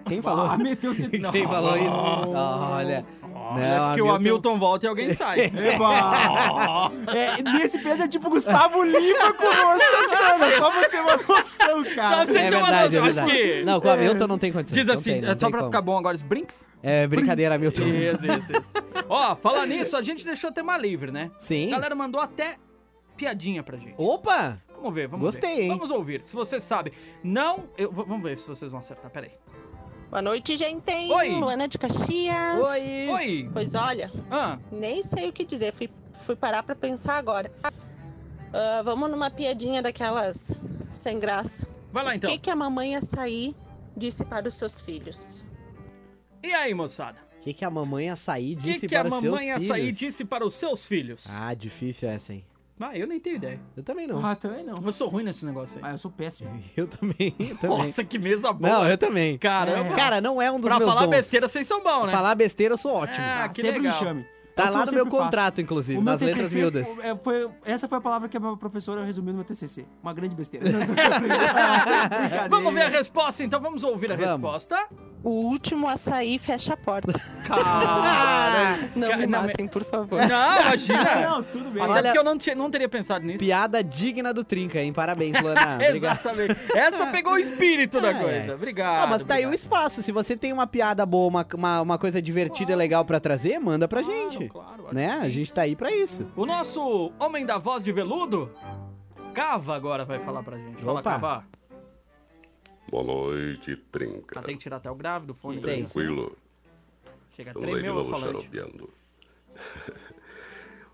Quem 0.07 0.21
falou? 0.21 0.45
Ah, 0.45 0.57
meteu 0.57 0.93
você. 0.93 1.07
Quem 1.31 1.47
falou 1.47 1.77
isso? 1.77 1.95
Olha. 1.95 3.05
Olha, 3.45 3.77
acho 3.81 3.95
que 3.95 4.01
o 4.01 4.09
Hamilton 4.11 4.57
volta 4.57 4.85
e 4.85 4.89
alguém 4.89 5.13
sai. 5.13 5.41
Eba! 5.53 6.91
É, 7.13 7.41
nesse 7.43 7.77
peso 7.79 8.03
é 8.03 8.07
tipo 8.07 8.29
Gustavo 8.29 8.83
Lima 8.83 9.33
com 9.33 9.43
o 9.43 9.53
Santana, 9.53 10.57
só 10.57 10.71
pra 10.71 10.89
ter 10.89 11.01
uma 11.01 11.17
noção, 11.17 11.83
cara. 11.95 12.25
Você 12.25 12.37
É 12.37 12.49
verdade, 12.49 12.95
é 12.95 12.99
noção, 12.99 13.09
acho 13.09 13.13
verdade. 13.29 13.31
que- 13.31 13.63
Não, 13.63 13.81
com 13.81 13.87
o 13.87 13.91
Hamilton 13.91 14.27
não 14.27 14.37
tem 14.37 14.51
condição. 14.53 14.75
Diz 14.75 14.87
não 14.87 14.93
assim, 14.93 15.11
tem, 15.13 15.21
não 15.21 15.29
é 15.31 15.37
só 15.37 15.49
pra 15.49 15.59
como. 15.59 15.71
ficar 15.71 15.81
bom 15.81 15.97
agora, 15.97 16.15
os 16.15 16.21
brinks? 16.21 16.67
É 16.81 17.05
brincadeira, 17.07 17.55
Hamilton. 17.55 17.81
Isso, 17.83 18.25
isso, 18.25 18.51
isso. 18.51 18.73
Ó, 19.09 19.35
falar 19.35 19.65
nisso, 19.65 19.97
a 19.97 20.01
gente 20.01 20.23
deixou 20.23 20.49
o 20.49 20.53
tema 20.53 20.77
livre, 20.77 21.11
né? 21.11 21.29
Sim. 21.39 21.69
A 21.69 21.75
galera 21.75 21.95
mandou 21.95 22.21
até 22.21 22.55
piadinha 23.17 23.61
pra 23.63 23.77
gente. 23.77 23.95
Opa! 23.97 24.59
Vamos 24.75 24.93
ver, 24.95 25.07
vamos 25.07 25.25
Gostei, 25.25 25.55
ver. 25.55 25.61
hein? 25.63 25.67
Vamos 25.69 25.91
ouvir. 25.91 26.21
Se 26.23 26.35
você 26.35 26.59
sabe, 26.59 26.91
não... 27.23 27.65
eu- 27.77 27.91
vamos 27.91 28.21
ver 28.21 28.37
se 28.37 28.47
vocês 28.47 28.71
vão 28.71 28.79
acertar, 28.79 29.09
peraí. 29.11 29.31
Boa 30.13 30.21
noite, 30.21 30.55
gente. 30.55 30.91
Oi. 31.11 31.29
Luana 31.31 31.67
de 31.67 31.75
Caxias. 31.79 32.59
Oi! 32.59 33.07
Oi! 33.09 33.49
Pois 33.51 33.73
olha, 33.73 34.11
Ah, 34.29 34.59
nem 34.71 35.01
sei 35.01 35.27
o 35.27 35.33
que 35.33 35.43
dizer. 35.43 35.73
Fui, 35.73 35.89
fui 36.19 36.35
parar 36.35 36.61
pra 36.61 36.75
pensar 36.75 37.15
agora. 37.17 37.51
Ah, 38.53 38.83
vamos 38.83 39.09
numa 39.09 39.31
piadinha 39.31 39.81
daquelas 39.81 40.51
sem 40.91 41.19
graça. 41.19 41.67
vai 41.91 42.03
lá 42.03 42.11
O 42.11 42.13
então. 42.13 42.29
que, 42.29 42.37
que 42.37 42.51
a 42.51 42.55
mamãe 42.55 42.95
açaí 42.95 43.55
disse 43.97 44.23
para 44.23 44.47
os 44.47 44.53
seus 44.53 44.79
filhos? 44.79 45.43
E 46.43 46.53
aí, 46.53 46.75
moçada? 46.75 47.17
O 47.39 47.41
que, 47.41 47.51
que 47.51 47.65
a 47.65 47.71
mamãe 47.71 48.11
açaí 48.11 48.53
O 48.53 48.57
disse 48.57 48.81
que, 48.81 48.89
que 48.89 48.95
a 48.95 48.99
para 49.03 49.15
os 49.15 49.19
seus 49.19 49.31
mamãe 49.33 49.51
açaí 49.51 49.81
filhos? 49.81 49.97
disse 49.97 50.25
para 50.25 50.45
os 50.45 50.53
seus 50.53 50.85
filhos? 50.85 51.25
Ah, 51.27 51.55
difícil 51.55 52.07
essa, 52.07 52.33
hein? 52.33 52.45
Ah, 52.79 52.97
eu 52.97 53.07
nem 53.07 53.19
tenho 53.19 53.37
ideia. 53.37 53.59
Eu 53.77 53.83
também 53.83 54.05
não. 54.07 54.25
Ah, 54.25 54.35
também 54.35 54.63
não. 54.63 54.73
Eu 54.83 54.91
sou 54.91 55.07
ruim 55.07 55.23
nesse 55.23 55.45
negócio 55.45 55.77
aí. 55.77 55.83
Ah, 55.85 55.91
eu 55.93 55.97
sou 55.97 56.11
péssimo. 56.11 56.61
Eu 56.75 56.87
também, 56.87 57.33
eu 57.39 57.55
também. 57.61 57.77
Nossa, 57.77 58.03
que 58.03 58.19
mesa 58.19 58.51
boa. 58.51 58.69
não, 58.73 58.87
eu 58.89 58.97
também. 58.97 59.37
Caramba. 59.37 59.95
Cara, 59.95 60.19
não 60.19 60.41
é 60.41 60.51
um 60.51 60.59
dos 60.59 60.67
pra 60.67 60.79
meus 60.79 60.89
falar 60.89 61.01
dons. 61.05 61.11
besteira, 61.11 61.47
vocês 61.47 61.67
são 61.67 61.81
bons, 61.81 62.07
né? 62.07 62.11
Falar 62.11 62.35
besteira 62.35 62.73
eu 62.73 62.77
sou 62.77 62.93
ótimo. 62.93 63.19
Ah, 63.23 63.43
Ah, 63.45 63.49
que 63.49 63.61
sempre 63.61 63.79
legal. 63.79 63.93
me 63.93 63.99
chame. 63.99 64.25
Tá 64.55 64.65
É 64.65 64.69
lá 64.69 64.85
no 64.85 64.91
meu 64.91 65.03
sempre 65.05 65.11
faço. 65.11 65.23
contrato, 65.23 65.61
inclusive, 65.61 65.97
O 65.97 66.01
meu 66.03 66.11
nas 66.13 66.21
letras 66.21 66.47
TCC 66.49 66.57
miúdas. 66.59 66.87
Foi, 66.87 67.05
é, 67.05 67.15
foi- 67.15 67.49
essa 67.65 67.87
foi 67.87 67.97
a 67.97 68.01
palavra 68.01 68.29
que 68.29 68.37
a 68.37 68.39
minha 68.39 68.55
professora 68.57 69.03
resumiu 69.03 69.33
no 69.33 69.37
meu 69.39 69.45
TCC. 69.45 69.85
Uma 70.03 70.13
grande 70.13 70.35
besteira. 70.35 70.65
Vamos 72.49 72.73
ver 72.73 72.83
a 72.83 72.89
resposta, 72.89 73.43
então 73.43 73.59
vamos 73.61 73.83
ouvir 73.83 74.11
a 74.11 74.15
Vamos. 74.15 74.31
resposta. 74.31 74.87
O 75.23 75.29
último 75.29 75.87
açaí 75.87 76.37
fecha 76.37 76.73
a 76.73 76.77
porta. 76.77 77.13
Cara, 77.47 78.89
Não 78.95 79.17
me 79.17 79.25
não, 79.25 79.41
matem, 79.43 79.67
por 79.67 79.83
favor. 79.83 80.19
não, 80.27 80.59
imagina. 80.61 81.15
Não, 81.21 81.43
tudo 81.43 81.71
bem. 81.71 81.81
Até 81.81 81.91
Olha- 81.93 82.03
porque 82.03 82.17
eu 82.19 82.23
não, 82.23 82.37
tinha- 82.37 82.55
não 82.55 82.69
teria 82.69 82.89
pensado 82.89 83.25
nisso. 83.25 83.43
Piada 83.43 83.83
digna 83.83 84.33
do 84.33 84.43
Trinca, 84.43 84.79
hein? 84.81 84.91
Parabéns, 84.93 85.41
Luana. 85.41 85.75
Obrigado. 85.87 86.19
Exatamente. 86.19 86.55
Essa 86.75 87.07
pegou 87.07 87.33
o 87.33 87.37
espírito 87.37 88.01
da 88.01 88.09
Ah, 88.09 88.13
coisa. 88.15 88.51
é. 88.51 88.55
Obrigado. 88.55 89.03
Ah, 89.03 89.07
mas 89.07 89.23
tá 89.23 89.35
aí 89.35 89.45
o 89.45 89.47
obrigado. 89.47 89.63
espaço. 89.63 90.01
Se 90.01 90.11
você 90.11 90.35
tem 90.35 90.51
uma 90.51 90.67
piada 90.67 91.05
boa, 91.05 91.27
uma, 91.29 91.45
uma, 91.55 91.81
uma 91.81 91.97
coisa 91.97 92.21
divertida 92.21 92.73
e 92.73 92.75
legal 92.75 93.05
pra 93.05 93.19
trazer, 93.19 93.59
manda 93.59 93.87
pra 93.87 94.03
Claro, 94.03 94.31
gente. 94.31 94.49
claro, 94.49 94.87
né? 94.91 95.19
A 95.21 95.29
gente 95.29 95.51
tá 95.53 95.61
aí 95.61 95.75
pra 95.75 95.91
isso. 95.91 96.25
O 96.35 96.45
nosso 96.45 97.11
homem 97.19 97.45
da 97.45 97.57
voz 97.57 97.83
de 97.83 97.91
veludo, 97.91 98.51
Cava 99.33 99.75
agora 99.75 100.05
vai 100.05 100.19
falar 100.19 100.43
pra 100.43 100.57
gente. 100.57 100.83
Fala, 100.83 100.99
Opa. 100.99 101.11
Cava. 101.11 101.43
Boa 102.93 103.03
noite, 103.03 103.75
trinca. 103.75 104.39
Ah, 104.39 104.43
tem 104.43 104.55
que 104.55 104.61
tirar 104.61 104.75
até 104.75 104.91
o 104.91 104.93
grave 104.93 105.25
do 105.25 105.33
fone. 105.33 105.59
Tranquilo. 105.59 106.37
Chega 107.31 107.49
a 107.49 107.53
Estamos 107.53 107.67
de 107.67 107.73
tremer 107.73 107.91
o 107.91 108.03
falante. 108.03 108.49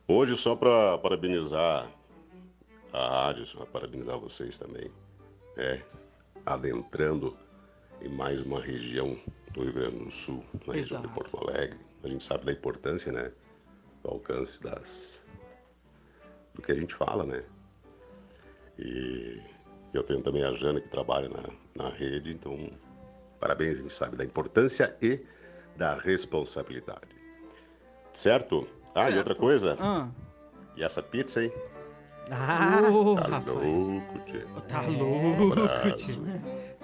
Hoje, 0.08 0.38
só 0.38 0.56
para 0.56 0.98
parabenizar 1.00 1.92
a 2.94 3.26
rádio, 3.26 3.46
só 3.46 3.66
parabenizar 3.66 4.18
vocês 4.18 4.58
também. 4.58 4.90
É, 5.58 5.82
adentrando 6.46 7.36
em 8.02 8.08
mais 8.08 8.40
uma 8.44 8.62
região 8.62 9.20
do 9.52 9.64
Rio 9.64 9.74
Grande 9.74 10.06
do 10.06 10.10
Sul, 10.10 10.42
na 10.66 10.76
região 10.76 11.02
de 11.02 11.08
Exato. 11.08 11.10
Porto 11.10 11.50
Alegre. 11.50 11.80
A 12.02 12.08
gente 12.08 12.24
sabe 12.24 12.46
da 12.46 12.54
importância, 12.54 13.12
né? 13.12 13.30
Do 14.04 14.12
alcance 14.12 14.64
das. 14.64 15.22
do 16.54 16.62
que 16.62 16.72
a 16.72 16.76
gente 16.76 16.96
fala, 16.96 17.26
né? 17.26 17.44
E 18.78 19.42
eu 19.94 20.02
tenho 20.02 20.22
também 20.22 20.46
a 20.46 20.54
Jana 20.54 20.80
que 20.80 20.88
trabalha 20.88 21.28
na, 21.28 21.44
na 21.80 21.90
rede, 21.90 22.32
então 22.32 22.70
parabéns, 23.40 23.80
a 23.80 23.82
gente 23.82 23.94
sabe 23.94 24.18
da 24.18 24.24
importância 24.26 24.96
e 25.02 25.22
da 25.78 25.94
responsabilidade. 25.96 27.16
Certo? 28.12 28.68
Ah, 28.94 29.02
e 29.02 29.04
Certo. 29.06 29.18
outra 29.18 29.36
coisa, 29.36 29.78
Ah, 29.80 30.08
e 30.76 30.84
essa 30.84 31.02
pizza, 31.02 31.44
hein? 31.44 31.52
Ah, 32.32 32.82
Tá 33.16 33.28
rapaz. 33.38 33.46
louco, 33.46 34.20
tchê. 34.26 34.46
Tá 34.68 34.82
louco, 34.82 35.92
tio. 35.98 36.24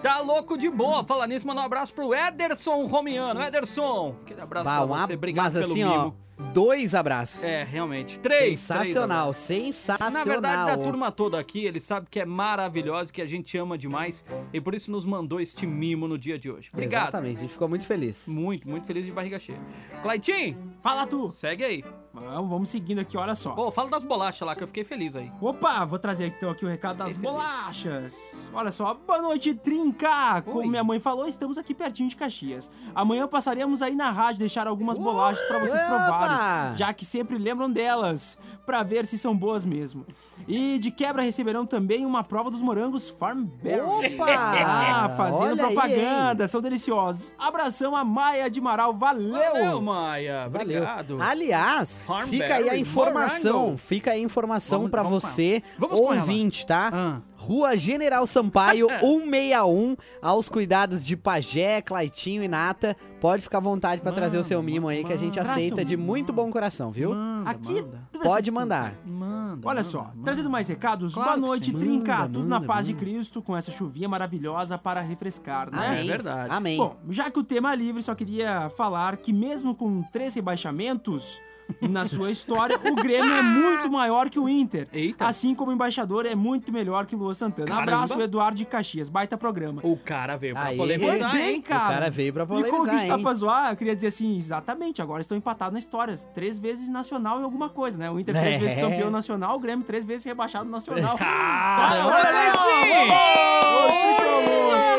Tá 0.01 0.19
louco 0.19 0.57
de 0.57 0.69
boa. 0.69 1.03
Falar 1.05 1.27
nisso, 1.27 1.45
mandar 1.45 1.61
um 1.61 1.65
abraço 1.65 1.93
pro 1.93 2.13
Ederson 2.15 2.85
Romiano. 2.87 3.41
Ederson, 3.41 4.15
aquele 4.23 4.41
abraço 4.41 4.65
bah, 4.65 4.77
pra 4.87 5.05
você. 5.05 5.13
Obrigado 5.13 5.45
mas 5.45 5.53
pelo 5.53 5.73
assim, 5.73 5.83
mimo. 5.83 6.15
ó, 6.19 6.24
dois 6.53 6.93
abraços. 6.95 7.43
É, 7.43 7.63
realmente. 7.63 8.19
Três. 8.19 8.59
sensacional, 8.59 9.33
três 9.33 9.75
sensacional. 9.75 10.11
Na 10.11 10.23
verdade, 10.23 10.65
da 10.71 10.77
turma 10.77 11.11
toda 11.11 11.39
aqui, 11.39 11.65
ele 11.65 11.79
sabe 11.79 12.07
que 12.09 12.19
é 12.19 12.25
maravilhosa, 12.25 13.11
que 13.11 13.21
a 13.21 13.25
gente 13.25 13.57
ama 13.57 13.77
demais 13.77 14.25
e 14.53 14.59
por 14.61 14.73
isso 14.73 14.91
nos 14.91 15.05
mandou 15.05 15.39
este 15.39 15.65
mimo 15.65 16.07
no 16.07 16.17
dia 16.17 16.37
de 16.37 16.49
hoje. 16.49 16.69
Obrigado. 16.73 17.03
Exatamente, 17.03 17.37
a 17.37 17.41
gente 17.41 17.51
ficou 17.53 17.67
muito 17.69 17.85
feliz. 17.85 18.27
Muito, 18.27 18.67
muito 18.67 18.85
feliz 18.85 19.05
de 19.05 19.11
barriga 19.11 19.39
cheia. 19.39 19.59
Claitinho, 20.01 20.57
Fala 20.81 21.05
tu. 21.07 21.29
segue 21.29 21.63
aí. 21.63 21.83
Vamos, 22.15 22.49
vamos 22.49 22.69
seguindo 22.69 22.99
aqui, 22.99 23.17
olha 23.17 23.35
só. 23.35 23.51
Pô, 23.51 23.69
fala 23.71 23.89
das 23.89 24.03
bolachas 24.03 24.47
lá 24.47 24.55
que 24.55 24.63
eu 24.63 24.67
fiquei 24.67 24.83
feliz 24.85 25.15
aí. 25.15 25.29
Opa, 25.41 25.83
vou 25.85 25.99
trazer 25.99 26.27
então 26.27 26.49
aqui 26.49 26.65
o 26.65 26.67
recado 26.69 26.97
das 26.97 27.13
Fiquei 27.13 27.29
feliz. 27.29 27.43
bolachas. 27.45 28.15
Olha 28.53 28.71
só, 28.71 28.93
boa 28.93 29.21
noite, 29.21 29.53
Trinca! 29.53 30.41
Como 30.43 30.59
Oi. 30.59 30.67
minha 30.67 30.83
mãe 30.83 30.99
falou, 30.99 31.27
estamos 31.27 31.57
aqui 31.57 31.73
pertinho 31.73 32.07
de 32.09 32.15
Caxias. 32.15 32.71
Amanhã 32.93 33.27
passaremos 33.27 33.81
aí 33.81 33.95
na 33.95 34.11
rádio 34.11 34.39
deixar 34.39 34.65
algumas 34.65 34.97
bolachas 34.97 35.43
pra 35.45 35.59
vocês 35.59 35.81
Opa! 35.81 35.87
provarem, 35.87 36.77
já 36.77 36.93
que 36.93 37.03
sempre 37.05 37.37
lembram 37.37 37.69
delas, 37.69 38.37
pra 38.65 38.81
ver 38.81 39.05
se 39.05 39.17
são 39.17 39.35
boas 39.35 39.65
mesmo. 39.65 40.05
E 40.47 40.77
de 40.79 40.91
quebra 40.91 41.21
receberão 41.21 41.65
também 41.65 42.05
uma 42.05 42.23
prova 42.23 42.49
dos 42.49 42.61
morangos 42.61 43.09
Farm 43.09 43.43
Berry. 43.43 43.81
Opa! 44.15 44.25
Ah, 44.97 45.09
fazendo 45.17 45.51
Olha 45.51 45.65
aí, 45.67 45.73
propaganda, 45.73 46.47
são 46.47 46.61
deliciosos. 46.61 47.35
Abração 47.37 47.95
a 47.95 48.03
Maia 48.03 48.49
de 48.49 48.59
Amaral, 48.59 48.93
valeu! 48.93 49.31
Valeu, 49.31 49.81
Maia. 49.81 50.47
Valeu. 50.49 50.81
Obrigado. 50.81 51.21
Aliás, 51.21 52.04
Farm 52.05 52.27
fica 52.29 52.55
aí 52.55 52.69
a 52.69 52.77
informação, 52.77 53.59
morango. 53.61 53.77
fica 53.77 54.11
aí 54.11 54.19
a 54.19 54.23
informação 54.23 54.89
com 54.89 55.03
você, 55.09 55.63
Vamos 55.77 55.99
ouvinte, 55.99 56.65
tá? 56.65 56.91
Ah. 56.93 57.21
Rua 57.35 57.77
General 57.77 58.25
Sampaio 58.25 58.87
161, 59.01 59.95
aos 60.21 60.49
cuidados 60.49 61.05
de 61.05 61.15
Pajé, 61.15 61.79
Claitinho 61.81 62.43
e 62.43 62.47
Nata. 62.47 62.95
Pode 63.21 63.43
ficar 63.43 63.57
à 63.59 63.61
vontade 63.61 64.01
pra 64.01 64.11
trazer 64.11 64.37
o 64.39 64.43
seu 64.43 64.61
mimo 64.63 64.87
aí 64.87 65.03
que 65.03 65.13
a 65.13 65.17
gente 65.17 65.39
aceita 65.39 65.75
Traz 65.75 65.87
de 65.87 65.95
um- 65.95 65.99
muito 65.99 66.33
bom 66.33 66.49
coração, 66.51 66.91
viu? 66.91 67.11
Manda, 67.13 67.49
Aqui, 67.51 67.81
manda. 67.81 67.99
Pode 68.23 68.49
mandar. 68.51 68.95
Manda, 69.05 69.67
Olha 69.67 69.77
manda, 69.77 69.83
só, 69.83 70.03
manda. 70.05 70.23
trazendo 70.23 70.49
mais 70.49 70.67
recados, 70.67 71.13
Claro 71.13 71.29
boa 71.29 71.37
noite. 71.49 71.71
Trinca, 71.71 72.17
Manda, 72.19 72.33
tudo 72.33 72.47
na 72.47 72.55
manda, 72.59 72.67
paz 72.67 72.87
de. 72.87 72.93
Cristo, 72.95 73.41
com 73.43 73.55
essa 73.55 73.71
chuvinha 73.71 74.09
maravilhosa 74.09 74.77
para 74.77 75.01
refrescar, 75.01 75.69
né? 75.71 75.87
Amém. 75.87 75.99
É 75.99 76.03
verdade. 76.03 76.51
Amém. 76.51 76.77
Bom, 76.77 76.95
já 77.09 77.29
que 77.29 77.37
o 77.39 77.43
tema 77.43 77.71
é 77.73 77.75
livre, 77.75 78.01
só 78.01 78.15
queria 78.15 78.69
falar 78.69 79.17
que 79.17 79.31
mesmo 79.31 79.75
com 79.75 80.01
três 80.11 80.33
rebaixamentos 80.33 81.39
na 81.81 82.05
sua 82.05 82.31
história, 82.31 82.77
o 82.77 82.95
Grêmio 82.95 83.33
é 83.33 83.41
muito 83.41 83.89
maior 83.91 84.29
que 84.29 84.39
o 84.39 84.47
Inter. 84.47 84.87
Eita. 84.93 85.25
Assim 85.25 85.53
como 85.55 85.71
o 85.71 85.73
embaixador 85.73 86.25
é 86.25 86.35
muito 86.35 86.71
melhor 86.71 87.05
que 87.05 87.15
o 87.15 87.17
Lua 87.17 87.33
Santana. 87.33 87.67
Caramba. 87.67 87.91
Abraço, 87.93 88.21
Eduardo 88.21 88.57
de 88.57 88.65
Caxias, 88.65 89.09
baita 89.09 89.37
programa. 89.37 89.81
O 89.83 89.97
cara 89.97 90.37
veio 90.37 90.53
pra 90.53 90.65
Aí. 90.65 90.77
Polemizar, 90.77 91.31
bem, 91.31 91.55
hein? 91.55 91.61
cara. 91.61 91.85
O 91.85 91.87
cara 91.93 92.09
veio 92.11 92.33
pra 92.33 92.43
E 92.43 92.47
como 92.47 92.59
polemizar, 92.63 92.93
gente 93.01 93.07
tá 93.07 93.17
pra 93.17 93.33
zoar, 93.33 93.71
eu 93.71 93.75
queria 93.75 93.95
dizer 93.95 94.07
assim, 94.07 94.37
exatamente, 94.37 95.01
agora 95.01 95.21
estão 95.21 95.37
empatados 95.37 95.73
na 95.73 95.79
história. 95.79 96.15
Três 96.33 96.59
vezes 96.59 96.89
nacional 96.89 97.39
em 97.39 97.43
alguma 97.43 97.69
coisa, 97.69 97.97
né? 97.97 98.09
O 98.11 98.19
Inter 98.19 98.35
três 98.35 98.55
É. 98.55 98.59
vezes 98.59 98.75
campeão 98.75 99.09
nacional, 99.09 99.55
o 99.55 99.59
Grêmio 99.59 99.83
três 99.85 100.03
vezes 100.05 100.25
rebaixado 100.25 100.69
nacional. 100.69 101.15
Caramba, 101.17 102.15
Olha 102.15 102.25
tricolor! 102.25 103.45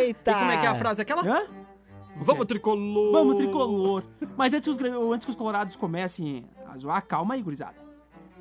Eita! 0.00 0.30
E 0.30 0.34
como 0.34 0.50
é 0.50 0.56
que 0.58 0.66
é 0.66 0.68
a 0.68 0.74
frase? 0.74 1.02
Aquela? 1.02 1.22
Hã? 1.22 1.42
Vamos, 2.20 2.46
tricolor! 2.46 3.12
Vamos, 3.12 3.36
tricolor. 3.36 4.02
Mas 4.36 4.54
antes 4.54 4.76
que, 4.76 4.84
os, 4.84 5.12
antes 5.12 5.24
que 5.24 5.30
os 5.30 5.36
colorados 5.36 5.76
comecem 5.76 6.44
a 6.66 6.76
zoar, 6.76 7.04
calma 7.06 7.34
aí, 7.34 7.42
gurizada. 7.42 7.86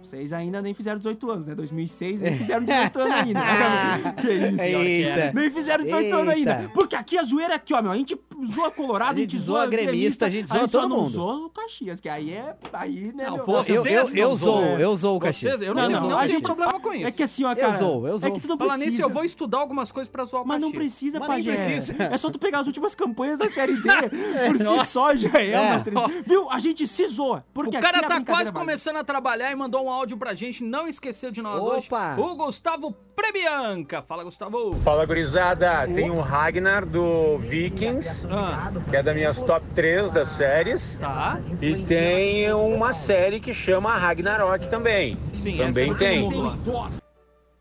Vocês 0.05 0.31
ainda 0.31 0.61
nem 0.61 0.73
fizeram 0.73 0.99
18 0.99 1.31
anos, 1.31 1.47
né? 1.47 1.55
2006 1.55 2.21
nem 2.21 2.37
fizeram 2.37 2.63
18 2.63 2.99
anos 2.99 3.15
ainda. 3.15 3.41
que 4.21 4.31
isso, 4.31 4.61
Eita. 4.61 5.33
Nem 5.33 5.49
fizeram 5.49 5.83
18 5.83 6.15
anos 6.15 6.35
Eita. 6.35 6.57
ainda. 6.57 6.69
Porque 6.69 6.95
aqui 6.95 7.17
a 7.17 7.23
zoeira 7.23 7.53
é 7.53 7.55
aqui, 7.55 7.73
ó, 7.73 7.81
meu. 7.81 7.91
A 7.91 7.97
gente 7.97 8.15
zoa 8.51 8.71
colorado, 8.71 9.17
A 9.17 9.19
gente 9.19 9.37
zoa 9.39 9.65
gremista, 9.67 10.25
a 10.25 10.29
gente 10.29 10.47
zoa 10.49 10.67
só 10.67 10.81
todo 10.81 10.89
não 10.89 10.97
mundo. 10.97 11.09
zoa 11.09 11.45
o 11.45 11.49
Caxias, 11.49 11.99
que 11.99 12.09
aí 12.09 12.31
é... 12.33 12.55
Aí, 12.73 13.11
né, 13.13 13.25
Não, 13.27 13.35
meu? 13.35 13.45
pô, 13.45 13.57
Eu, 13.67 13.85
eu, 13.85 14.07
eu 14.15 14.35
zoam. 14.35 14.79
eu 14.79 14.91
o 14.91 14.97
Vocês, 14.97 15.19
Caxias. 15.19 15.61
eu 15.61 15.73
não, 15.73 15.83
Não, 15.89 16.01
não, 16.01 16.09
não, 16.09 16.17
a 16.17 16.21
tenho 16.21 16.33
gente- 16.33 16.43
problema 16.43 16.79
com 16.79 16.93
isso. 16.93 17.07
É 17.07 17.11
que 17.11 17.23
assim, 17.23 17.43
ó, 17.45 17.55
cara... 17.55 17.77
zoo, 17.77 18.07
eu 18.07 18.15
É 18.15 18.19
zoo. 18.19 18.31
que 18.33 18.39
tu 18.41 18.47
não 18.47 18.57
Falar 18.57 18.71
precisa. 18.73 18.91
nisso, 18.91 19.01
eu 19.03 19.09
vou 19.09 19.23
estudar 19.23 19.59
algumas 19.59 19.91
coisas 19.91 20.11
pra 20.11 20.23
zoar 20.25 20.43
o 20.43 20.47
Mas 20.47 20.59
não 20.59 20.71
Caxias. 20.71 20.83
precisa, 20.91 21.19
Mas 21.19 21.27
Pajé. 21.27 21.51
precisa. 21.55 21.95
É 22.13 22.17
só 22.17 22.29
tu 22.29 22.39
pegar 22.39 22.59
as 22.59 22.67
últimas 22.67 22.93
campanhas 22.95 23.39
da 23.39 23.47
Série 23.49 23.75
D. 23.77 23.89
Por 24.47 24.57
si 24.59 24.85
só 24.87 25.15
já 25.15 25.29
é, 25.39 25.51
É. 25.51 25.83
Viu? 26.25 26.49
A 26.49 26.59
gente 26.59 26.87
se 26.87 27.07
zoa. 27.07 27.45
Porque 27.53 27.77
o 27.77 27.81
cara 27.81 27.99
a 27.99 28.03
tá 28.03 28.23
quase 28.23 28.51
começando 28.51 28.97
a 28.97 29.03
trabalhar 29.03 29.51
e 29.51 29.55
mandou 29.55 29.85
um 29.85 29.89
áudio 29.89 30.17
pra 30.17 30.33
gente, 30.33 30.63
não 30.63 30.87
esqueceu 30.87 31.31
de 31.31 31.41
nós 31.41 31.63
hoje. 31.63 31.87
Opa! 31.87 32.15
O 32.19 32.35
Gustavo 32.35 32.95
Prebianca. 33.15 34.01
Fala, 34.01 34.23
Gustavo. 34.23 34.75
Fala 34.83 35.05
gurizada, 35.05 35.87
tem 35.87 36.11
o 36.11 36.19
Ragnar 36.19 36.85
do 36.85 37.37
Vikings, 37.37 38.24
Ah, 38.31 38.71
que 38.89 38.95
é 38.95 39.03
das 39.03 39.15
minhas 39.15 39.41
top 39.41 39.65
3 39.73 40.11
das 40.11 40.29
séries, 40.29 40.97
tá. 40.97 41.39
e 41.61 41.75
tem 41.83 42.51
uma 42.53 42.93
série 42.93 43.39
que 43.39 43.53
chama 43.53 43.95
Ragnarok 43.97 44.67
também. 44.67 45.17
Sim, 45.37 45.57
Também 45.57 45.89
essa 45.89 45.99
tem. 45.99 46.29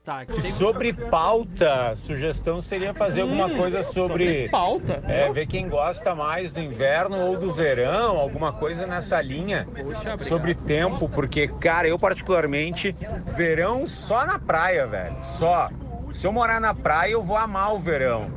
Tá, 0.04 0.22
tem 0.26 0.38
Sobre 0.38 0.92
pauta, 0.92 1.88
a 1.92 1.96
sugestão 1.96 2.60
seria 2.60 2.92
fazer 2.92 3.22
alguma 3.22 3.48
coisa 3.48 3.82
sobre, 3.82 4.50
pauta. 4.50 5.02
é, 5.08 5.32
ver 5.32 5.46
quem 5.46 5.66
gosta 5.66 6.14
mais 6.14 6.52
do 6.52 6.60
inverno 6.60 7.18
ou 7.18 7.38
do 7.38 7.50
verão, 7.50 8.18
alguma 8.18 8.52
coisa 8.52 8.86
nessa 8.86 9.22
linha. 9.22 9.66
Poxa, 9.66 9.82
obrigado. 9.82 10.20
Sobre 10.20 10.54
tempo, 10.54 11.08
porque, 11.08 11.48
cara, 11.48 11.88
eu 11.88 11.98
particularmente, 11.98 12.94
verão 13.34 13.86
só 13.86 14.26
na 14.26 14.38
praia, 14.38 14.86
velho. 14.86 15.16
Só. 15.22 15.70
Se 16.12 16.26
eu 16.26 16.32
morar 16.32 16.60
na 16.60 16.74
praia, 16.74 17.12
eu 17.12 17.22
vou 17.22 17.36
amar 17.36 17.74
o 17.74 17.78
verão. 17.78 18.30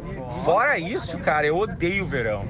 Fora 0.43 0.77
isso, 0.77 1.17
cara, 1.19 1.45
eu 1.47 1.57
odeio 1.57 2.03
o 2.03 2.07
verão. 2.07 2.45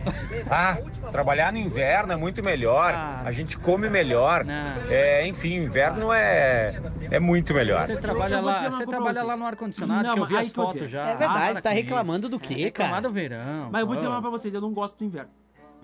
Ah, 0.50 0.78
trabalhar 1.12 1.52
no 1.52 1.58
inverno 1.60 2.14
é 2.14 2.16
muito 2.16 2.42
melhor. 2.44 2.94
Ah. 2.94 3.22
A 3.26 3.32
gente 3.32 3.58
come 3.58 3.90
melhor. 3.90 4.46
É, 4.90 5.26
enfim, 5.28 5.56
inverno 5.56 6.12
é, 6.12 6.80
é 7.12 7.20
muito 7.20 7.54
melhor. 7.54 7.86
Você 7.86 7.96
trabalha 7.98 8.40
lá, 8.40 8.70
você 8.70 8.86
trabalha 8.86 9.24
lá 9.24 9.38
no 9.38 9.46
ar-condicionado, 9.46 10.08
Não, 10.08 10.14
que 10.16 10.20
eu 10.20 10.26
vi 10.26 10.38
as 10.38 10.52
fotos 10.52 10.90
já. 10.90 11.08
É 11.08 11.16
verdade, 11.16 11.52
Para 11.54 11.62
tá 11.62 11.70
reclamando 11.72 12.30
do 12.30 12.40
quê, 12.40 12.56
Reclamar 12.56 12.96
cara? 12.96 13.08
do 13.08 13.12
verão. 13.12 13.70
Mas 13.72 13.82
eu 13.82 13.88
vou 13.88 13.96
dizer 13.96 14.08
uma 14.08 14.22
pra 14.22 14.30
vocês, 14.30 14.54
eu 14.54 14.62
não 14.62 14.74
gosto 14.74 14.98
do 14.98 15.06
inverno. 15.06 15.30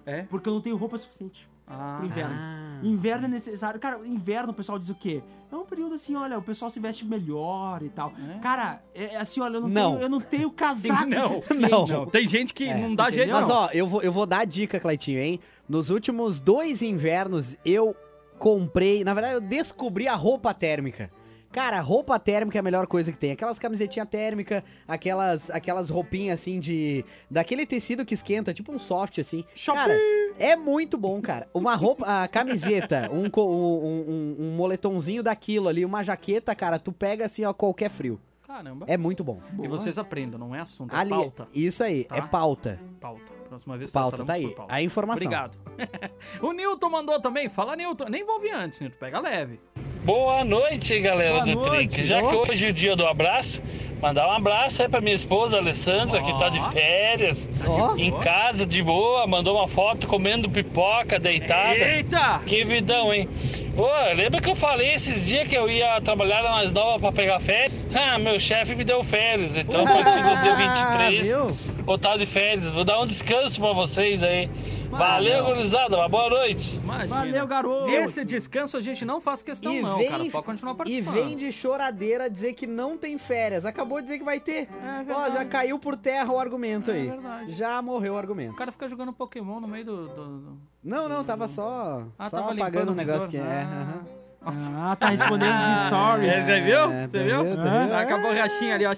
É? 0.05 0.23
Porque 0.23 0.49
eu 0.49 0.53
não 0.53 0.61
tenho 0.61 0.75
roupa 0.75 0.97
suficiente 0.97 1.47
Ah. 1.67 1.95
pro 1.97 2.05
inverno. 2.05 2.35
Inverno 2.83 3.25
é 3.25 3.29
necessário. 3.29 3.79
Cara, 3.79 3.99
inverno 4.05 4.51
o 4.51 4.53
pessoal 4.53 4.77
diz 4.77 4.89
o 4.89 4.95
quê? 4.95 5.23
É 5.53 5.57
um 5.57 5.65
período 5.65 5.93
assim, 5.95 6.15
olha, 6.15 6.37
o 6.37 6.41
pessoal 6.41 6.71
se 6.71 6.79
veste 6.79 7.05
melhor 7.05 7.83
e 7.83 7.89
tal. 7.89 8.11
É? 8.35 8.39
Cara, 8.39 8.81
é 8.95 9.17
assim, 9.17 9.39
olha, 9.39 9.57
eu 9.57 9.61
não, 9.61 9.69
Não. 9.69 9.91
Tenho, 9.93 10.01
eu 10.03 10.09
não 10.09 10.21
tenho 10.21 10.51
casaco 10.51 11.05
Não, 11.09 11.41
não. 11.69 11.87
Não, 11.87 12.05
tem 12.07 12.25
gente 12.27 12.53
que 12.53 12.65
É, 12.65 12.77
não 12.77 12.95
dá 12.95 13.09
jeito? 13.11 13.31
Mas 13.31 13.47
não. 13.47 13.55
ó, 13.55 13.69
eu 13.71 13.85
vou, 13.87 14.01
eu 14.01 14.11
vou 14.11 14.25
dar 14.25 14.39
a 14.39 14.45
dica, 14.45 14.79
Cleitinho, 14.79 15.19
hein? 15.19 15.39
Nos 15.69 15.89
últimos 15.89 16.39
dois 16.39 16.81
invernos, 16.81 17.55
eu 17.63 17.95
comprei. 18.39 19.03
Na 19.03 19.13
verdade, 19.13 19.35
eu 19.35 19.41
descobri 19.41 20.07
a 20.07 20.15
roupa 20.15 20.53
térmica. 20.53 21.11
Cara, 21.53 21.79
roupa 21.81 22.17
térmica 22.19 22.57
é 22.57 22.61
a 22.61 22.63
melhor 22.63 22.87
coisa 22.87 23.11
que 23.11 23.17
tem. 23.17 23.31
Aquelas 23.31 23.59
camisetinhas 23.59 24.09
térmicas, 24.09 24.63
aquelas, 24.87 25.49
aquelas 25.51 25.87
roupinhas 25.89 26.39
assim 26.39 26.59
de. 26.59 27.05
Daquele 27.29 27.65
tecido 27.65 28.03
que 28.03 28.15
esquenta, 28.15 28.53
tipo 28.53 28.71
um 28.71 28.79
soft 28.79 29.19
assim. 29.19 29.45
Shopee! 29.53 29.79
Cara, 29.79 29.97
é 30.39 30.55
muito 30.55 30.97
bom, 30.97 31.21
cara. 31.21 31.47
Uma 31.53 31.75
roupa, 31.75 32.23
a 32.23 32.27
camiseta, 32.27 33.07
um, 33.11 33.29
um, 33.39 33.45
um, 33.47 34.35
um 34.39 34.55
moletomzinho 34.55 35.21
daquilo 35.21 35.67
ali, 35.69 35.85
uma 35.85 36.03
jaqueta, 36.03 36.55
cara, 36.55 36.79
tu 36.79 36.91
pega 36.91 37.25
assim, 37.25 37.45
ó, 37.45 37.53
qualquer 37.53 37.89
frio. 37.91 38.19
Caramba. 38.47 38.85
É 38.89 38.97
muito 38.97 39.23
bom. 39.23 39.37
E 39.61 39.67
vocês 39.67 39.97
aprendam, 39.97 40.39
não 40.39 40.55
é 40.55 40.59
assunto, 40.59 40.93
é 40.95 40.99
Ali, 40.99 41.09
pauta. 41.11 41.47
isso 41.53 41.83
aí, 41.83 42.03
Tá? 42.03 42.17
é 42.17 42.21
pauta. 42.21 42.79
Pauta. 42.99 43.31
Próxima 43.53 43.77
vez 43.77 43.91
Pauta, 43.91 44.25
tá 44.25 44.33
aí. 44.33 44.51
pauta. 44.55 44.73
A 44.73 44.81
informação. 44.81 45.25
Obrigado. 45.27 45.57
o 46.41 46.51
Nilton 46.51 46.89
mandou 46.89 47.19
também. 47.21 47.47
Fala, 47.49 47.75
Nilton. 47.75 48.05
Nem 48.05 48.27
ouvir 48.27 48.49
antes, 48.49 48.79
Nilton. 48.81 48.97
Pega 48.97 49.19
leve. 49.19 49.59
Boa 50.03 50.43
noite, 50.43 50.99
galera 50.99 51.33
Boa 51.33 51.45
do 51.45 51.51
noite. 51.53 51.69
Trink. 51.69 52.03
Já 52.03 52.21
que 52.21 52.35
hoje 52.35 52.67
é 52.67 52.69
o 52.69 52.73
dia 52.73 52.95
do 52.95 53.05
abraço, 53.05 53.61
Mandar 54.03 54.27
um 54.27 54.31
abraço 54.33 54.81
aí 54.81 54.89
pra 54.89 54.99
minha 54.99 55.15
esposa 55.15 55.55
Alessandra, 55.55 56.21
que 56.21 56.37
tá 56.37 56.49
de 56.49 56.59
férias, 56.71 57.49
em 57.95 58.11
casa, 58.11 58.65
de 58.65 58.83
boa, 58.83 59.25
mandou 59.25 59.55
uma 59.55 59.65
foto 59.65 60.07
comendo 60.07 60.49
pipoca 60.49 61.17
deitada. 61.17 61.77
Eita! 61.77 62.41
Que 62.45 62.65
vidão, 62.65 63.13
hein? 63.13 63.29
Ô, 63.77 64.13
lembra 64.13 64.41
que 64.41 64.49
eu 64.49 64.55
falei 64.55 64.93
esses 64.93 65.25
dias 65.25 65.47
que 65.47 65.55
eu 65.55 65.69
ia 65.69 66.01
trabalhar 66.01 66.43
na 66.43 66.49
mais 66.49 66.73
nova 66.73 66.99
pra 66.99 67.13
pegar 67.13 67.39
férias? 67.39 67.71
Ah, 67.95 68.19
meu 68.19 68.37
chefe 68.41 68.75
me 68.75 68.83
deu 68.83 69.01
férias, 69.05 69.55
então 69.55 69.87
a 69.87 69.93
partir 69.93 70.21
do 70.21 70.41
dia 70.41 70.55
23 70.57 71.63
vou 71.85 71.95
estar 71.95 72.17
de 72.17 72.25
férias. 72.25 72.69
Vou 72.71 72.83
dar 72.83 72.99
um 72.99 73.05
descanso 73.05 73.59
pra 73.59 73.71
vocês 73.71 74.21
aí. 74.21 74.49
Valeu, 74.97 75.45
gurizada, 75.45 75.95
uma 75.97 76.07
boa 76.09 76.29
noite. 76.29 76.75
Imagina. 76.77 77.07
Valeu, 77.15 77.47
garoto. 77.47 77.89
Esse 77.89 78.23
descanso 78.23 78.77
a 78.77 78.81
gente 78.81 79.03
não 79.05 79.19
faz 79.19 79.41
questão, 79.43 79.73
E 79.73 79.81
não, 79.81 79.97
vem- 79.97 80.09
cara. 80.09 80.23
Pode 80.29 80.45
continuar 80.45 80.73
E 80.73 80.77
participando. 80.77 81.13
vem 81.15 81.37
de 81.37 81.51
choradeira 81.51 82.29
dizer 82.29 82.53
que 82.53 82.67
não 82.67 82.97
tem 82.97 83.17
férias. 83.17 83.65
Acabou 83.65 83.99
de 83.99 84.05
dizer 84.07 84.19
que 84.19 84.23
vai 84.25 84.39
ter. 84.39 84.69
Ó, 84.71 85.03
verdade. 85.03 85.33
já 85.35 85.45
caiu 85.45 85.79
por 85.79 85.95
terra 85.97 86.31
o 86.31 86.39
argumento 86.39 86.91
É 86.91 86.93
aí. 86.95 87.07
verdade. 87.07 87.53
Já 87.53 87.81
morreu 87.81 88.13
o 88.13 88.17
argumento. 88.17 88.53
O 88.53 88.55
cara 88.55 88.71
fica 88.71 88.87
jogando 88.87 89.11
Pokémon 89.13 89.59
no 89.59 89.67
meio 89.67 89.85
do. 89.85 90.07
do- 90.07 90.39
do- 90.39 90.57
Não, 90.83 91.07
não, 91.07 91.23
tava 91.23 91.47
só, 91.47 92.05
Ah, 92.19 92.29
só 92.29 92.37
tava 92.37 92.53
apagando 92.53 92.91
o 92.91 92.95
negócio 92.95 93.21
visor. 93.21 93.29
que 93.31 93.37
é. 93.37 93.41
Ah. 93.41 93.81
aham. 93.81 94.22
Ah, 94.45 94.95
tá 94.99 95.07
respondendo 95.09 95.53
os 95.53 95.87
stories. 95.87 96.27
É, 96.27 96.41
Você 96.41 96.61
viu? 96.61 96.91
É, 96.91 97.07
Você 97.07 97.17
tá 97.19 97.23
viu? 97.23 97.55
tá? 97.57 97.99
Acabou 98.01 98.31
o 98.31 98.35
rachinho 98.35 98.73
ali, 98.75 98.85
ó. 98.85 98.93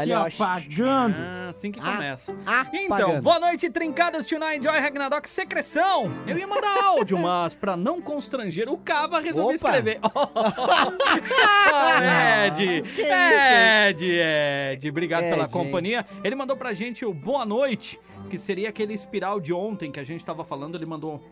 Ali, 0.00 0.12
ó, 0.12 0.26
apagando. 0.26 1.16
Ah, 1.18 1.48
assim 1.48 1.72
que 1.72 1.80
começa. 1.80 2.32
apagando. 2.46 2.76
Então, 2.84 3.20
boa 3.20 3.40
noite, 3.40 3.68
trincadas, 3.68 4.26
Tonight 4.26 4.62
Joy 4.62 4.78
Ragnarok 4.78 5.28
Secreção. 5.28 6.12
Eu 6.26 6.38
ia 6.38 6.46
mandar 6.46 6.84
áudio, 6.84 7.18
mas 7.22 7.52
pra 7.54 7.76
não 7.76 8.00
constranger 8.00 8.68
o 8.68 8.76
Cava, 8.78 9.18
resolvi 9.20 9.56
Opa. 9.56 9.70
escrever. 9.70 9.98
Ah, 11.72 12.46
Ed, 12.46 12.84
Ed, 12.98 14.04
Ed, 14.72 14.88
obrigado 14.90 15.24
Ed, 15.24 15.30
pela 15.30 15.44
hein? 15.44 15.50
companhia. 15.50 16.06
Ele 16.22 16.34
mandou 16.34 16.56
pra 16.56 16.72
gente 16.74 17.04
o 17.04 17.12
boa 17.12 17.44
noite, 17.44 17.98
que 18.30 18.38
seria 18.38 18.68
aquele 18.68 18.94
espiral 18.94 19.40
de 19.40 19.52
ontem 19.52 19.90
que 19.90 20.00
a 20.00 20.04
gente 20.04 20.24
tava 20.24 20.44
falando. 20.44 20.74
Ele 20.76 20.86
mandou 20.86 21.22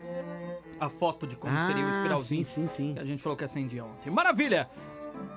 a 0.79 0.89
foto 0.89 1.25
de 1.27 1.35
como 1.35 1.57
seria 1.65 1.83
o 1.83 1.87
Ah, 1.87 1.91
espiralzinho. 1.91 2.45
sim, 2.45 2.67
sim, 2.67 2.67
sim. 2.67 2.93
Que 2.93 2.99
a 2.99 3.05
gente 3.05 3.21
falou 3.21 3.37
que 3.37 3.43
acendia 3.43 3.83
ontem. 3.85 4.09
Maravilha! 4.09 4.69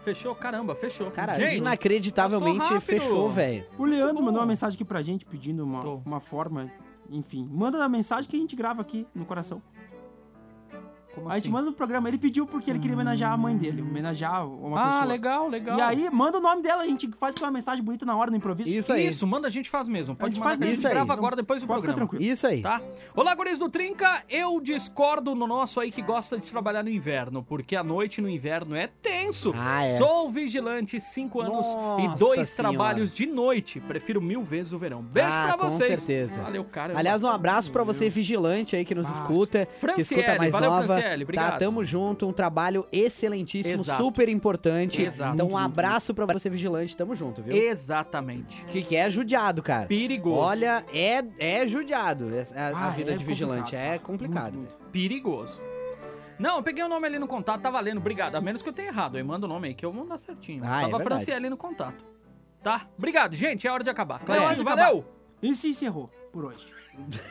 Fechou, 0.03 0.35
caramba, 0.35 0.75
fechou. 0.75 1.09
Cara, 1.11 1.35
gente, 1.35 1.59
inacreditavelmente 1.59 2.81
fechou, 2.81 3.29
velho. 3.31 3.65
O 3.79 3.85
Leandro 3.85 4.23
mandou 4.23 4.41
uma 4.41 4.47
mensagem 4.47 4.75
aqui 4.75 4.85
pra 4.85 5.03
gente 5.03 5.25
pedindo 5.25 5.63
uma, 5.63 5.81
uma 5.85 6.21
forma. 6.21 6.71
Enfim, 7.11 7.49
manda 7.53 7.83
a 7.85 7.89
mensagem 7.89 8.29
que 8.29 8.37
a 8.37 8.41
gente 8.41 8.57
grava 8.57 8.81
aqui 8.83 9.07
no 9.15 9.25
coração. 9.25 9.63
Como 11.19 11.31
a 11.31 11.35
gente 11.35 11.45
assim? 11.45 11.53
manda 11.53 11.67
no 11.67 11.73
programa. 11.73 12.09
Ele 12.09 12.19
pediu 12.19 12.47
porque 12.47 12.71
ele 12.71 12.79
queria 12.79 12.95
homenagear 12.95 13.33
a 13.33 13.37
mãe 13.37 13.57
dele, 13.57 13.83
homenagear 13.83 14.47
uma 14.49 14.81
Ah, 14.81 14.85
pessoa. 14.87 15.05
legal, 15.05 15.49
legal. 15.49 15.79
E 15.79 15.83
aí, 15.83 16.11
manda 16.11 16.39
o 16.39 16.41
nome 16.41 16.63
dela, 16.63 16.83
a 16.83 16.87
gente 16.87 17.09
faz 17.19 17.35
com 17.35 17.45
uma 17.45 17.51
mensagem 17.51 17.83
bonita 17.85 18.05
na 18.07 18.17
hora, 18.17 18.31
no 18.31 18.37
improviso. 18.37 18.69
Isso, 18.97 19.27
manda, 19.27 19.49
a 19.49 19.51
gente 19.51 19.69
faz 19.71 19.89
mesmo. 19.89 20.15
Pode 20.17 20.35
gente 20.35 20.41
mandar 20.41 20.51
faz 20.51 20.59
que 20.59 20.65
a 20.65 20.67
gente 20.69 20.79
isso 20.79 20.87
aí. 20.87 20.93
grava 20.95 21.05
Então, 21.07 21.17
agora 21.17 21.37
depois 21.37 21.61
do 21.63 21.67
pode 21.67 21.81
ficar 21.81 21.93
programa. 21.93 22.09
tranquilo. 22.11 22.33
Isso 22.33 22.47
aí. 22.47 22.63
Tá? 22.63 22.81
Olá, 23.15 23.35
guris 23.35 23.59
do 23.59 23.69
Trinca. 23.69 24.23
Eu 24.29 24.61
discordo 24.61 25.35
no 25.35 25.47
nosso 25.47 25.81
aí 25.81 25.91
que 25.91 26.03
gosta 26.03 26.39
de 26.39 26.51
trabalhar 26.51 26.83
no 26.83 26.91
inverno, 26.91 27.43
porque 27.43 27.75
a 27.77 27.83
noite 27.85 28.21
no 28.21 28.29
inverno 28.29 28.75
é 28.75 28.87
tenso. 28.87 29.53
Ah, 29.57 29.85
é. 29.85 29.97
Sou 29.97 30.29
vigilante, 30.31 30.99
cinco 31.01 31.41
anos 31.41 31.67
e 31.75 31.77
Nossa 32.09 32.17
dois 32.17 32.49
Senhora. 32.49 32.73
trabalhos 32.75 33.15
de 33.15 33.27
noite. 33.27 33.81
Prefiro 33.81 34.21
mil 34.21 34.43
vezes 34.43 34.73
o 34.73 34.79
verão. 34.79 35.03
Beijo 35.03 35.29
Ah, 35.33 35.45
pra 35.49 35.59
com 35.59 35.71
vocês. 35.71 36.01
certeza. 36.03 36.43
Valeu, 36.43 36.65
cara. 36.65 36.97
Aliás, 36.99 37.23
um 37.23 37.27
abraço 37.29 37.71
pra 37.71 37.83
você, 37.83 38.09
vigilante 38.09 38.77
aí 38.77 38.85
que 38.85 38.95
nos 38.95 39.09
escuta, 39.11 39.67
que 39.67 39.79
Franciele, 39.81 40.23
escuta 40.23 40.39
mais 40.39 40.53
valeu, 40.53 40.71
nova. 40.71 40.85
Franciele, 40.85 41.08
obrigado. 41.15 41.53
Tá, 41.53 41.59
tamo 41.59 41.85
junto, 41.85 42.27
um 42.29 42.33
trabalho 42.33 42.87
excelentíssimo, 42.93 43.75
Exato. 43.83 44.03
super 44.03 44.29
importante. 44.29 45.03
Exato. 45.03 45.35
Então, 45.35 45.47
um 45.47 45.51
Muito, 45.53 45.65
abraço 45.65 46.13
pra 46.15 46.27
você, 46.27 46.49
vigilante, 46.51 46.97
tamo 46.97 47.15
junto, 47.17 47.43
viu? 47.43 47.57
Exatamente. 47.57 48.65
Que, 48.67 48.83
que 48.83 48.97
é 48.97 49.09
judiado, 49.11 49.63
cara. 49.63 49.87
Perigoso. 49.87 50.41
Olha, 50.41 50.85
é, 50.93 51.23
é 51.39 51.67
judiado 51.67 52.35
essa- 52.35 52.55
a, 52.55 52.69
a 52.69 52.87
Ah, 52.89 52.91
vida 52.91 53.13
é 53.13 53.17
de 53.17 53.25
vigilante. 53.25 53.71
complicado. 53.73 53.95
É 53.95 53.99
complicado. 53.99 54.53
velho. 54.55 54.69
Perigoso. 54.93 55.61
Não, 56.39 56.57
eu 56.59 56.63
peguei 56.63 56.85
o 56.85 56.89
nome 56.89 57.07
ali 57.07 57.19
no 57.19 57.27
contato, 57.27 57.61
tá 57.61 57.69
valendo, 57.71 57.99
obrigado. 57.99 58.37
A 58.37 58.41
menos 58.41 58.63
que 58.63 58.69
eu 58.69 58.73
tenha 58.73 58.89
errado, 58.89 59.17
aí 59.17 59.23
manda 59.25 59.45
o 59.47 59.49
nome 59.49 59.69
aí 59.69 59.75
que 59.75 59.85
eu 59.85 59.91
vou 59.93 60.03
mandar 60.05 60.19
certinho. 60.19 60.63
Ah, 60.65 60.83
é 60.83 60.85
Tava 60.85 60.99
verdade. 60.99 61.05
Franciele 61.25 61.51
no 61.51 61.57
contato. 61.57 62.05
Tá? 62.63 62.87
Obrigado, 62.97 63.35
gente, 63.35 63.67
é 63.67 63.73
hora 63.73 63.83
de 63.83 63.91
acabar. 63.91 64.21
É 64.23 64.25
Cleitinho, 64.25 64.57
de 64.59 64.65
valeu! 64.65 64.85
acabar. 64.99 65.05
E 65.43 65.55
se 65.55 65.69
encerrou 65.69 66.09
por 66.33 66.45
hoje. 66.45 66.67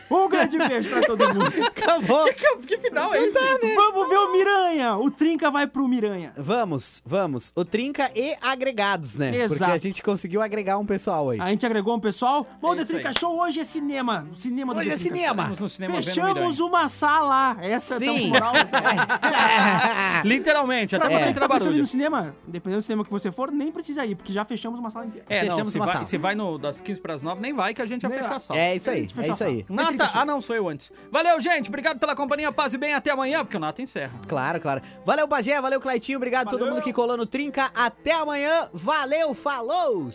Um 0.10 0.30
grande 0.30 0.58
beijo 0.58 0.90
pra 0.90 1.02
todo 1.02 1.34
mundo. 1.34 1.52
Acabou. 1.68 2.26
Que, 2.26 2.34
que, 2.34 2.58
que 2.68 2.78
final 2.78 3.14
é 3.14 3.20
esse? 3.24 3.76
Vamos 3.76 4.10
ver 4.10 4.18
o 4.18 4.32
Miranha. 4.32 4.98
O 4.98 5.12
Trinca 5.12 5.52
vai 5.52 5.68
pro 5.68 5.88
Miranha. 5.88 6.34
Vamos, 6.38 7.02
vamos. 7.06 7.52
O 7.56 7.64
Trinca 7.66 8.10
e 8.16 8.36
agregados, 8.42 9.16
né? 9.16 9.36
Exato. 9.36 9.58
Porque 9.60 9.72
a 9.72 9.78
gente 9.78 10.02
conseguiu 10.04 10.42
agregar 10.42 10.78
um 10.78 10.86
pessoal 10.86 11.30
aí. 11.30 11.40
A 11.42 11.50
gente 11.50 11.66
agregou 11.66 11.96
um 11.96 12.00
pessoal. 12.00 12.48
Bom, 12.62 12.74
É 12.74 12.78
The 12.78 12.86
Trinca 12.86 13.10
aí. 13.10 13.16
Show 13.20 13.40
hoje 13.40 13.60
é 13.60 13.64
cinema. 13.64 14.28
Cinema 14.34 14.74
do 14.74 14.80
Hoje 14.80 14.92
é 14.92 14.96
Trinca 14.96 15.16
cinema. 15.16 15.54
Cinema 15.70 15.96
Fechamos 15.96 16.60
uma 16.60 16.88
sala. 16.88 17.58
Essa 17.62 17.98
Sim. 18.00 18.06
é 18.06 18.26
a 18.26 18.30
moral. 18.30 18.54
Literalmente, 20.24 20.96
até 20.96 21.08
Pra 21.08 21.18
você 21.18 21.26
você 21.28 21.34
que 21.34 21.40
tá 21.40 21.50
pensando 21.50 21.78
no 21.78 21.88
cinema, 21.88 22.36
dependendo 22.48 22.82
do 22.82 22.84
cinema 22.84 23.04
que 23.04 23.12
você 23.12 23.32
for, 23.32 23.52
nem 23.52 23.72
precisa 23.72 24.06
ir, 24.06 24.16
porque 24.16 24.32
já 24.34 24.46
fechamos 24.46 24.80
uma 24.80 24.90
sala 24.90 25.06
inteira. 25.06 25.26
É, 25.30 25.44
não, 25.44 25.50
Fechamos 25.52 25.72
se 25.72 25.78
uma 25.80 25.86
vai, 25.86 25.94
sala. 25.96 26.06
se 26.06 26.18
vai 26.18 26.36
no, 26.36 26.58
das 26.58 26.80
15 26.80 27.02
pras 27.02 27.22
9, 27.22 27.42
nem 27.42 27.54
vai 27.54 27.74
que 27.74 27.82
a 27.82 27.86
gente 27.86 28.02
já 28.02 28.10
Nem 28.10 28.18
fechou 28.18 28.30
vai. 28.30 28.38
a 28.38 28.40
sala. 28.40 28.60
É 28.60 28.76
isso 28.76 28.90
aí, 28.90 29.08
é 29.18 29.28
isso 29.30 29.44
aí. 29.44 29.57
Sala. 29.66 29.92
Nata, 29.92 30.12
ah 30.14 30.26
não, 30.26 30.42
sou 30.42 30.56
eu 30.56 30.68
antes. 30.68 30.92
Valeu, 31.12 31.40
gente, 31.40 31.70
obrigado 31.70 32.00
pela 32.00 32.16
companhia, 32.16 32.52
paz 32.52 32.74
e 32.74 32.78
bem, 32.78 32.94
até 32.94 33.12
amanhã, 33.12 33.44
porque 33.44 33.58
o 33.58 33.60
Nata 33.60 33.82
encerra. 33.82 34.20
Claro, 34.28 34.60
claro. 34.60 34.82
Valeu, 35.06 35.28
Bagé, 35.28 35.60
valeu, 35.62 35.80
Claitinho. 35.80 36.18
Obrigado 36.18 36.48
a 36.48 36.52
todo 36.52 36.66
mundo 36.66 36.82
que 36.82 36.94
colou 36.94 37.18
no 37.18 37.26
Trinca. 37.26 37.72
Até 37.74 38.14
amanhã. 38.14 38.70
Valeu, 38.74 39.34
falou! 39.34 40.10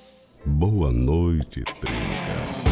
Boa 0.44 0.92
noite, 0.92 1.62
Trinca. 1.80 2.62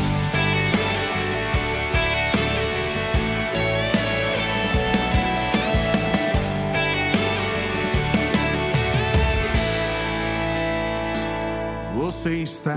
Você 12.11 12.43
está 12.43 12.77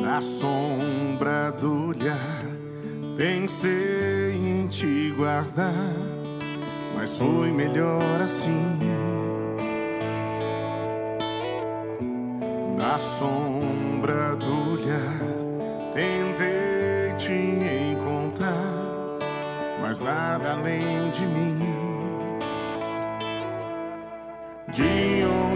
na 0.00 0.20
sombra 0.20 1.50
do 1.52 1.88
olhar. 1.88 2.55
Pensei 3.16 4.34
em 4.34 4.68
te 4.68 5.10
guardar, 5.16 5.72
mas 6.94 7.16
foi 7.16 7.50
melhor 7.50 8.20
assim. 8.20 8.78
Na 12.76 12.98
sombra 12.98 14.36
do 14.36 14.72
olhar, 14.72 15.18
tentei 15.94 17.14
te 17.16 17.32
encontrar, 17.94 19.18
mas 19.80 19.98
nada 20.00 20.52
além 20.52 21.10
de 21.12 21.24
mim. 21.24 21.58
De 24.74 25.24
onde 25.24 25.55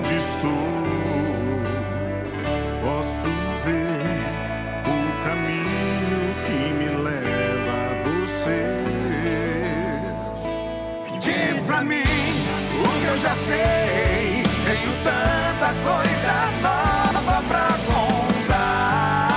já 13.21 13.35
sei. 13.35 14.43
Tenho 14.65 14.93
tanta 15.05 15.75
coisa 15.85 16.33
nova 16.63 17.43
pra 17.49 17.69
contar. 17.87 19.29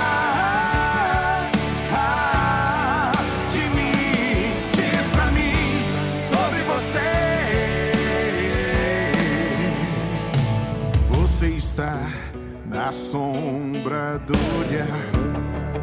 Ah, 1.92 3.12
de 3.52 3.64
mim, 3.76 4.54
diz 4.72 5.06
pra 5.12 5.26
mim 5.32 5.56
sobre 6.30 6.62
você. 6.62 7.12
Você 11.10 11.46
está 11.48 11.98
na 12.66 12.90
sombra 12.90 14.18
do 14.26 14.38
olhar. 14.60 15.04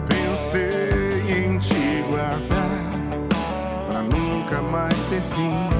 Pensei 0.07 1.45
em 1.45 1.59
te 1.59 2.03
guardar 2.09 2.81
pra 3.87 4.01
nunca 4.01 4.61
mais 4.61 5.05
ter 5.05 5.21
fim. 5.21 5.70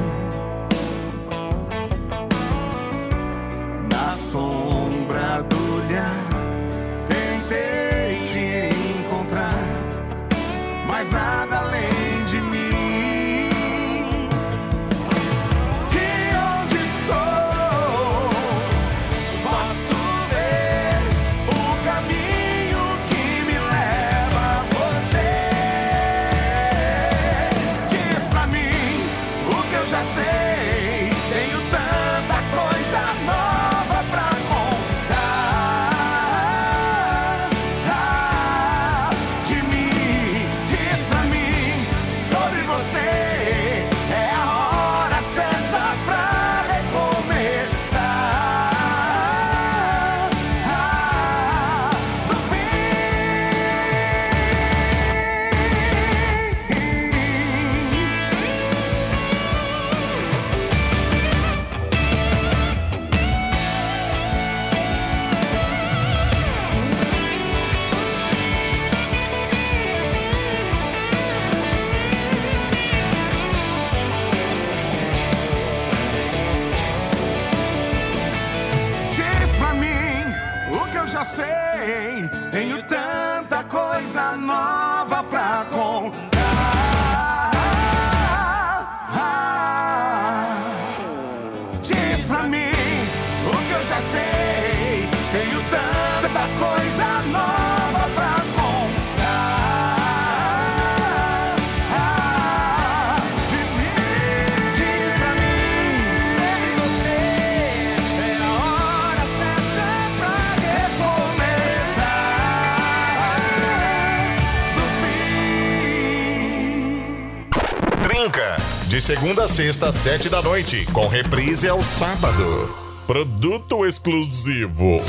segunda 119.11 119.43
a 119.43 119.47
sexta, 119.47 119.89
às 119.89 119.95
sete 119.95 120.29
da 120.29 120.41
noite, 120.41 120.85
com 120.93 121.05
reprise 121.05 121.67
ao 121.67 121.81
sábado. 121.81 122.73
Produto 123.05 123.85
exclusivo. 123.85 125.01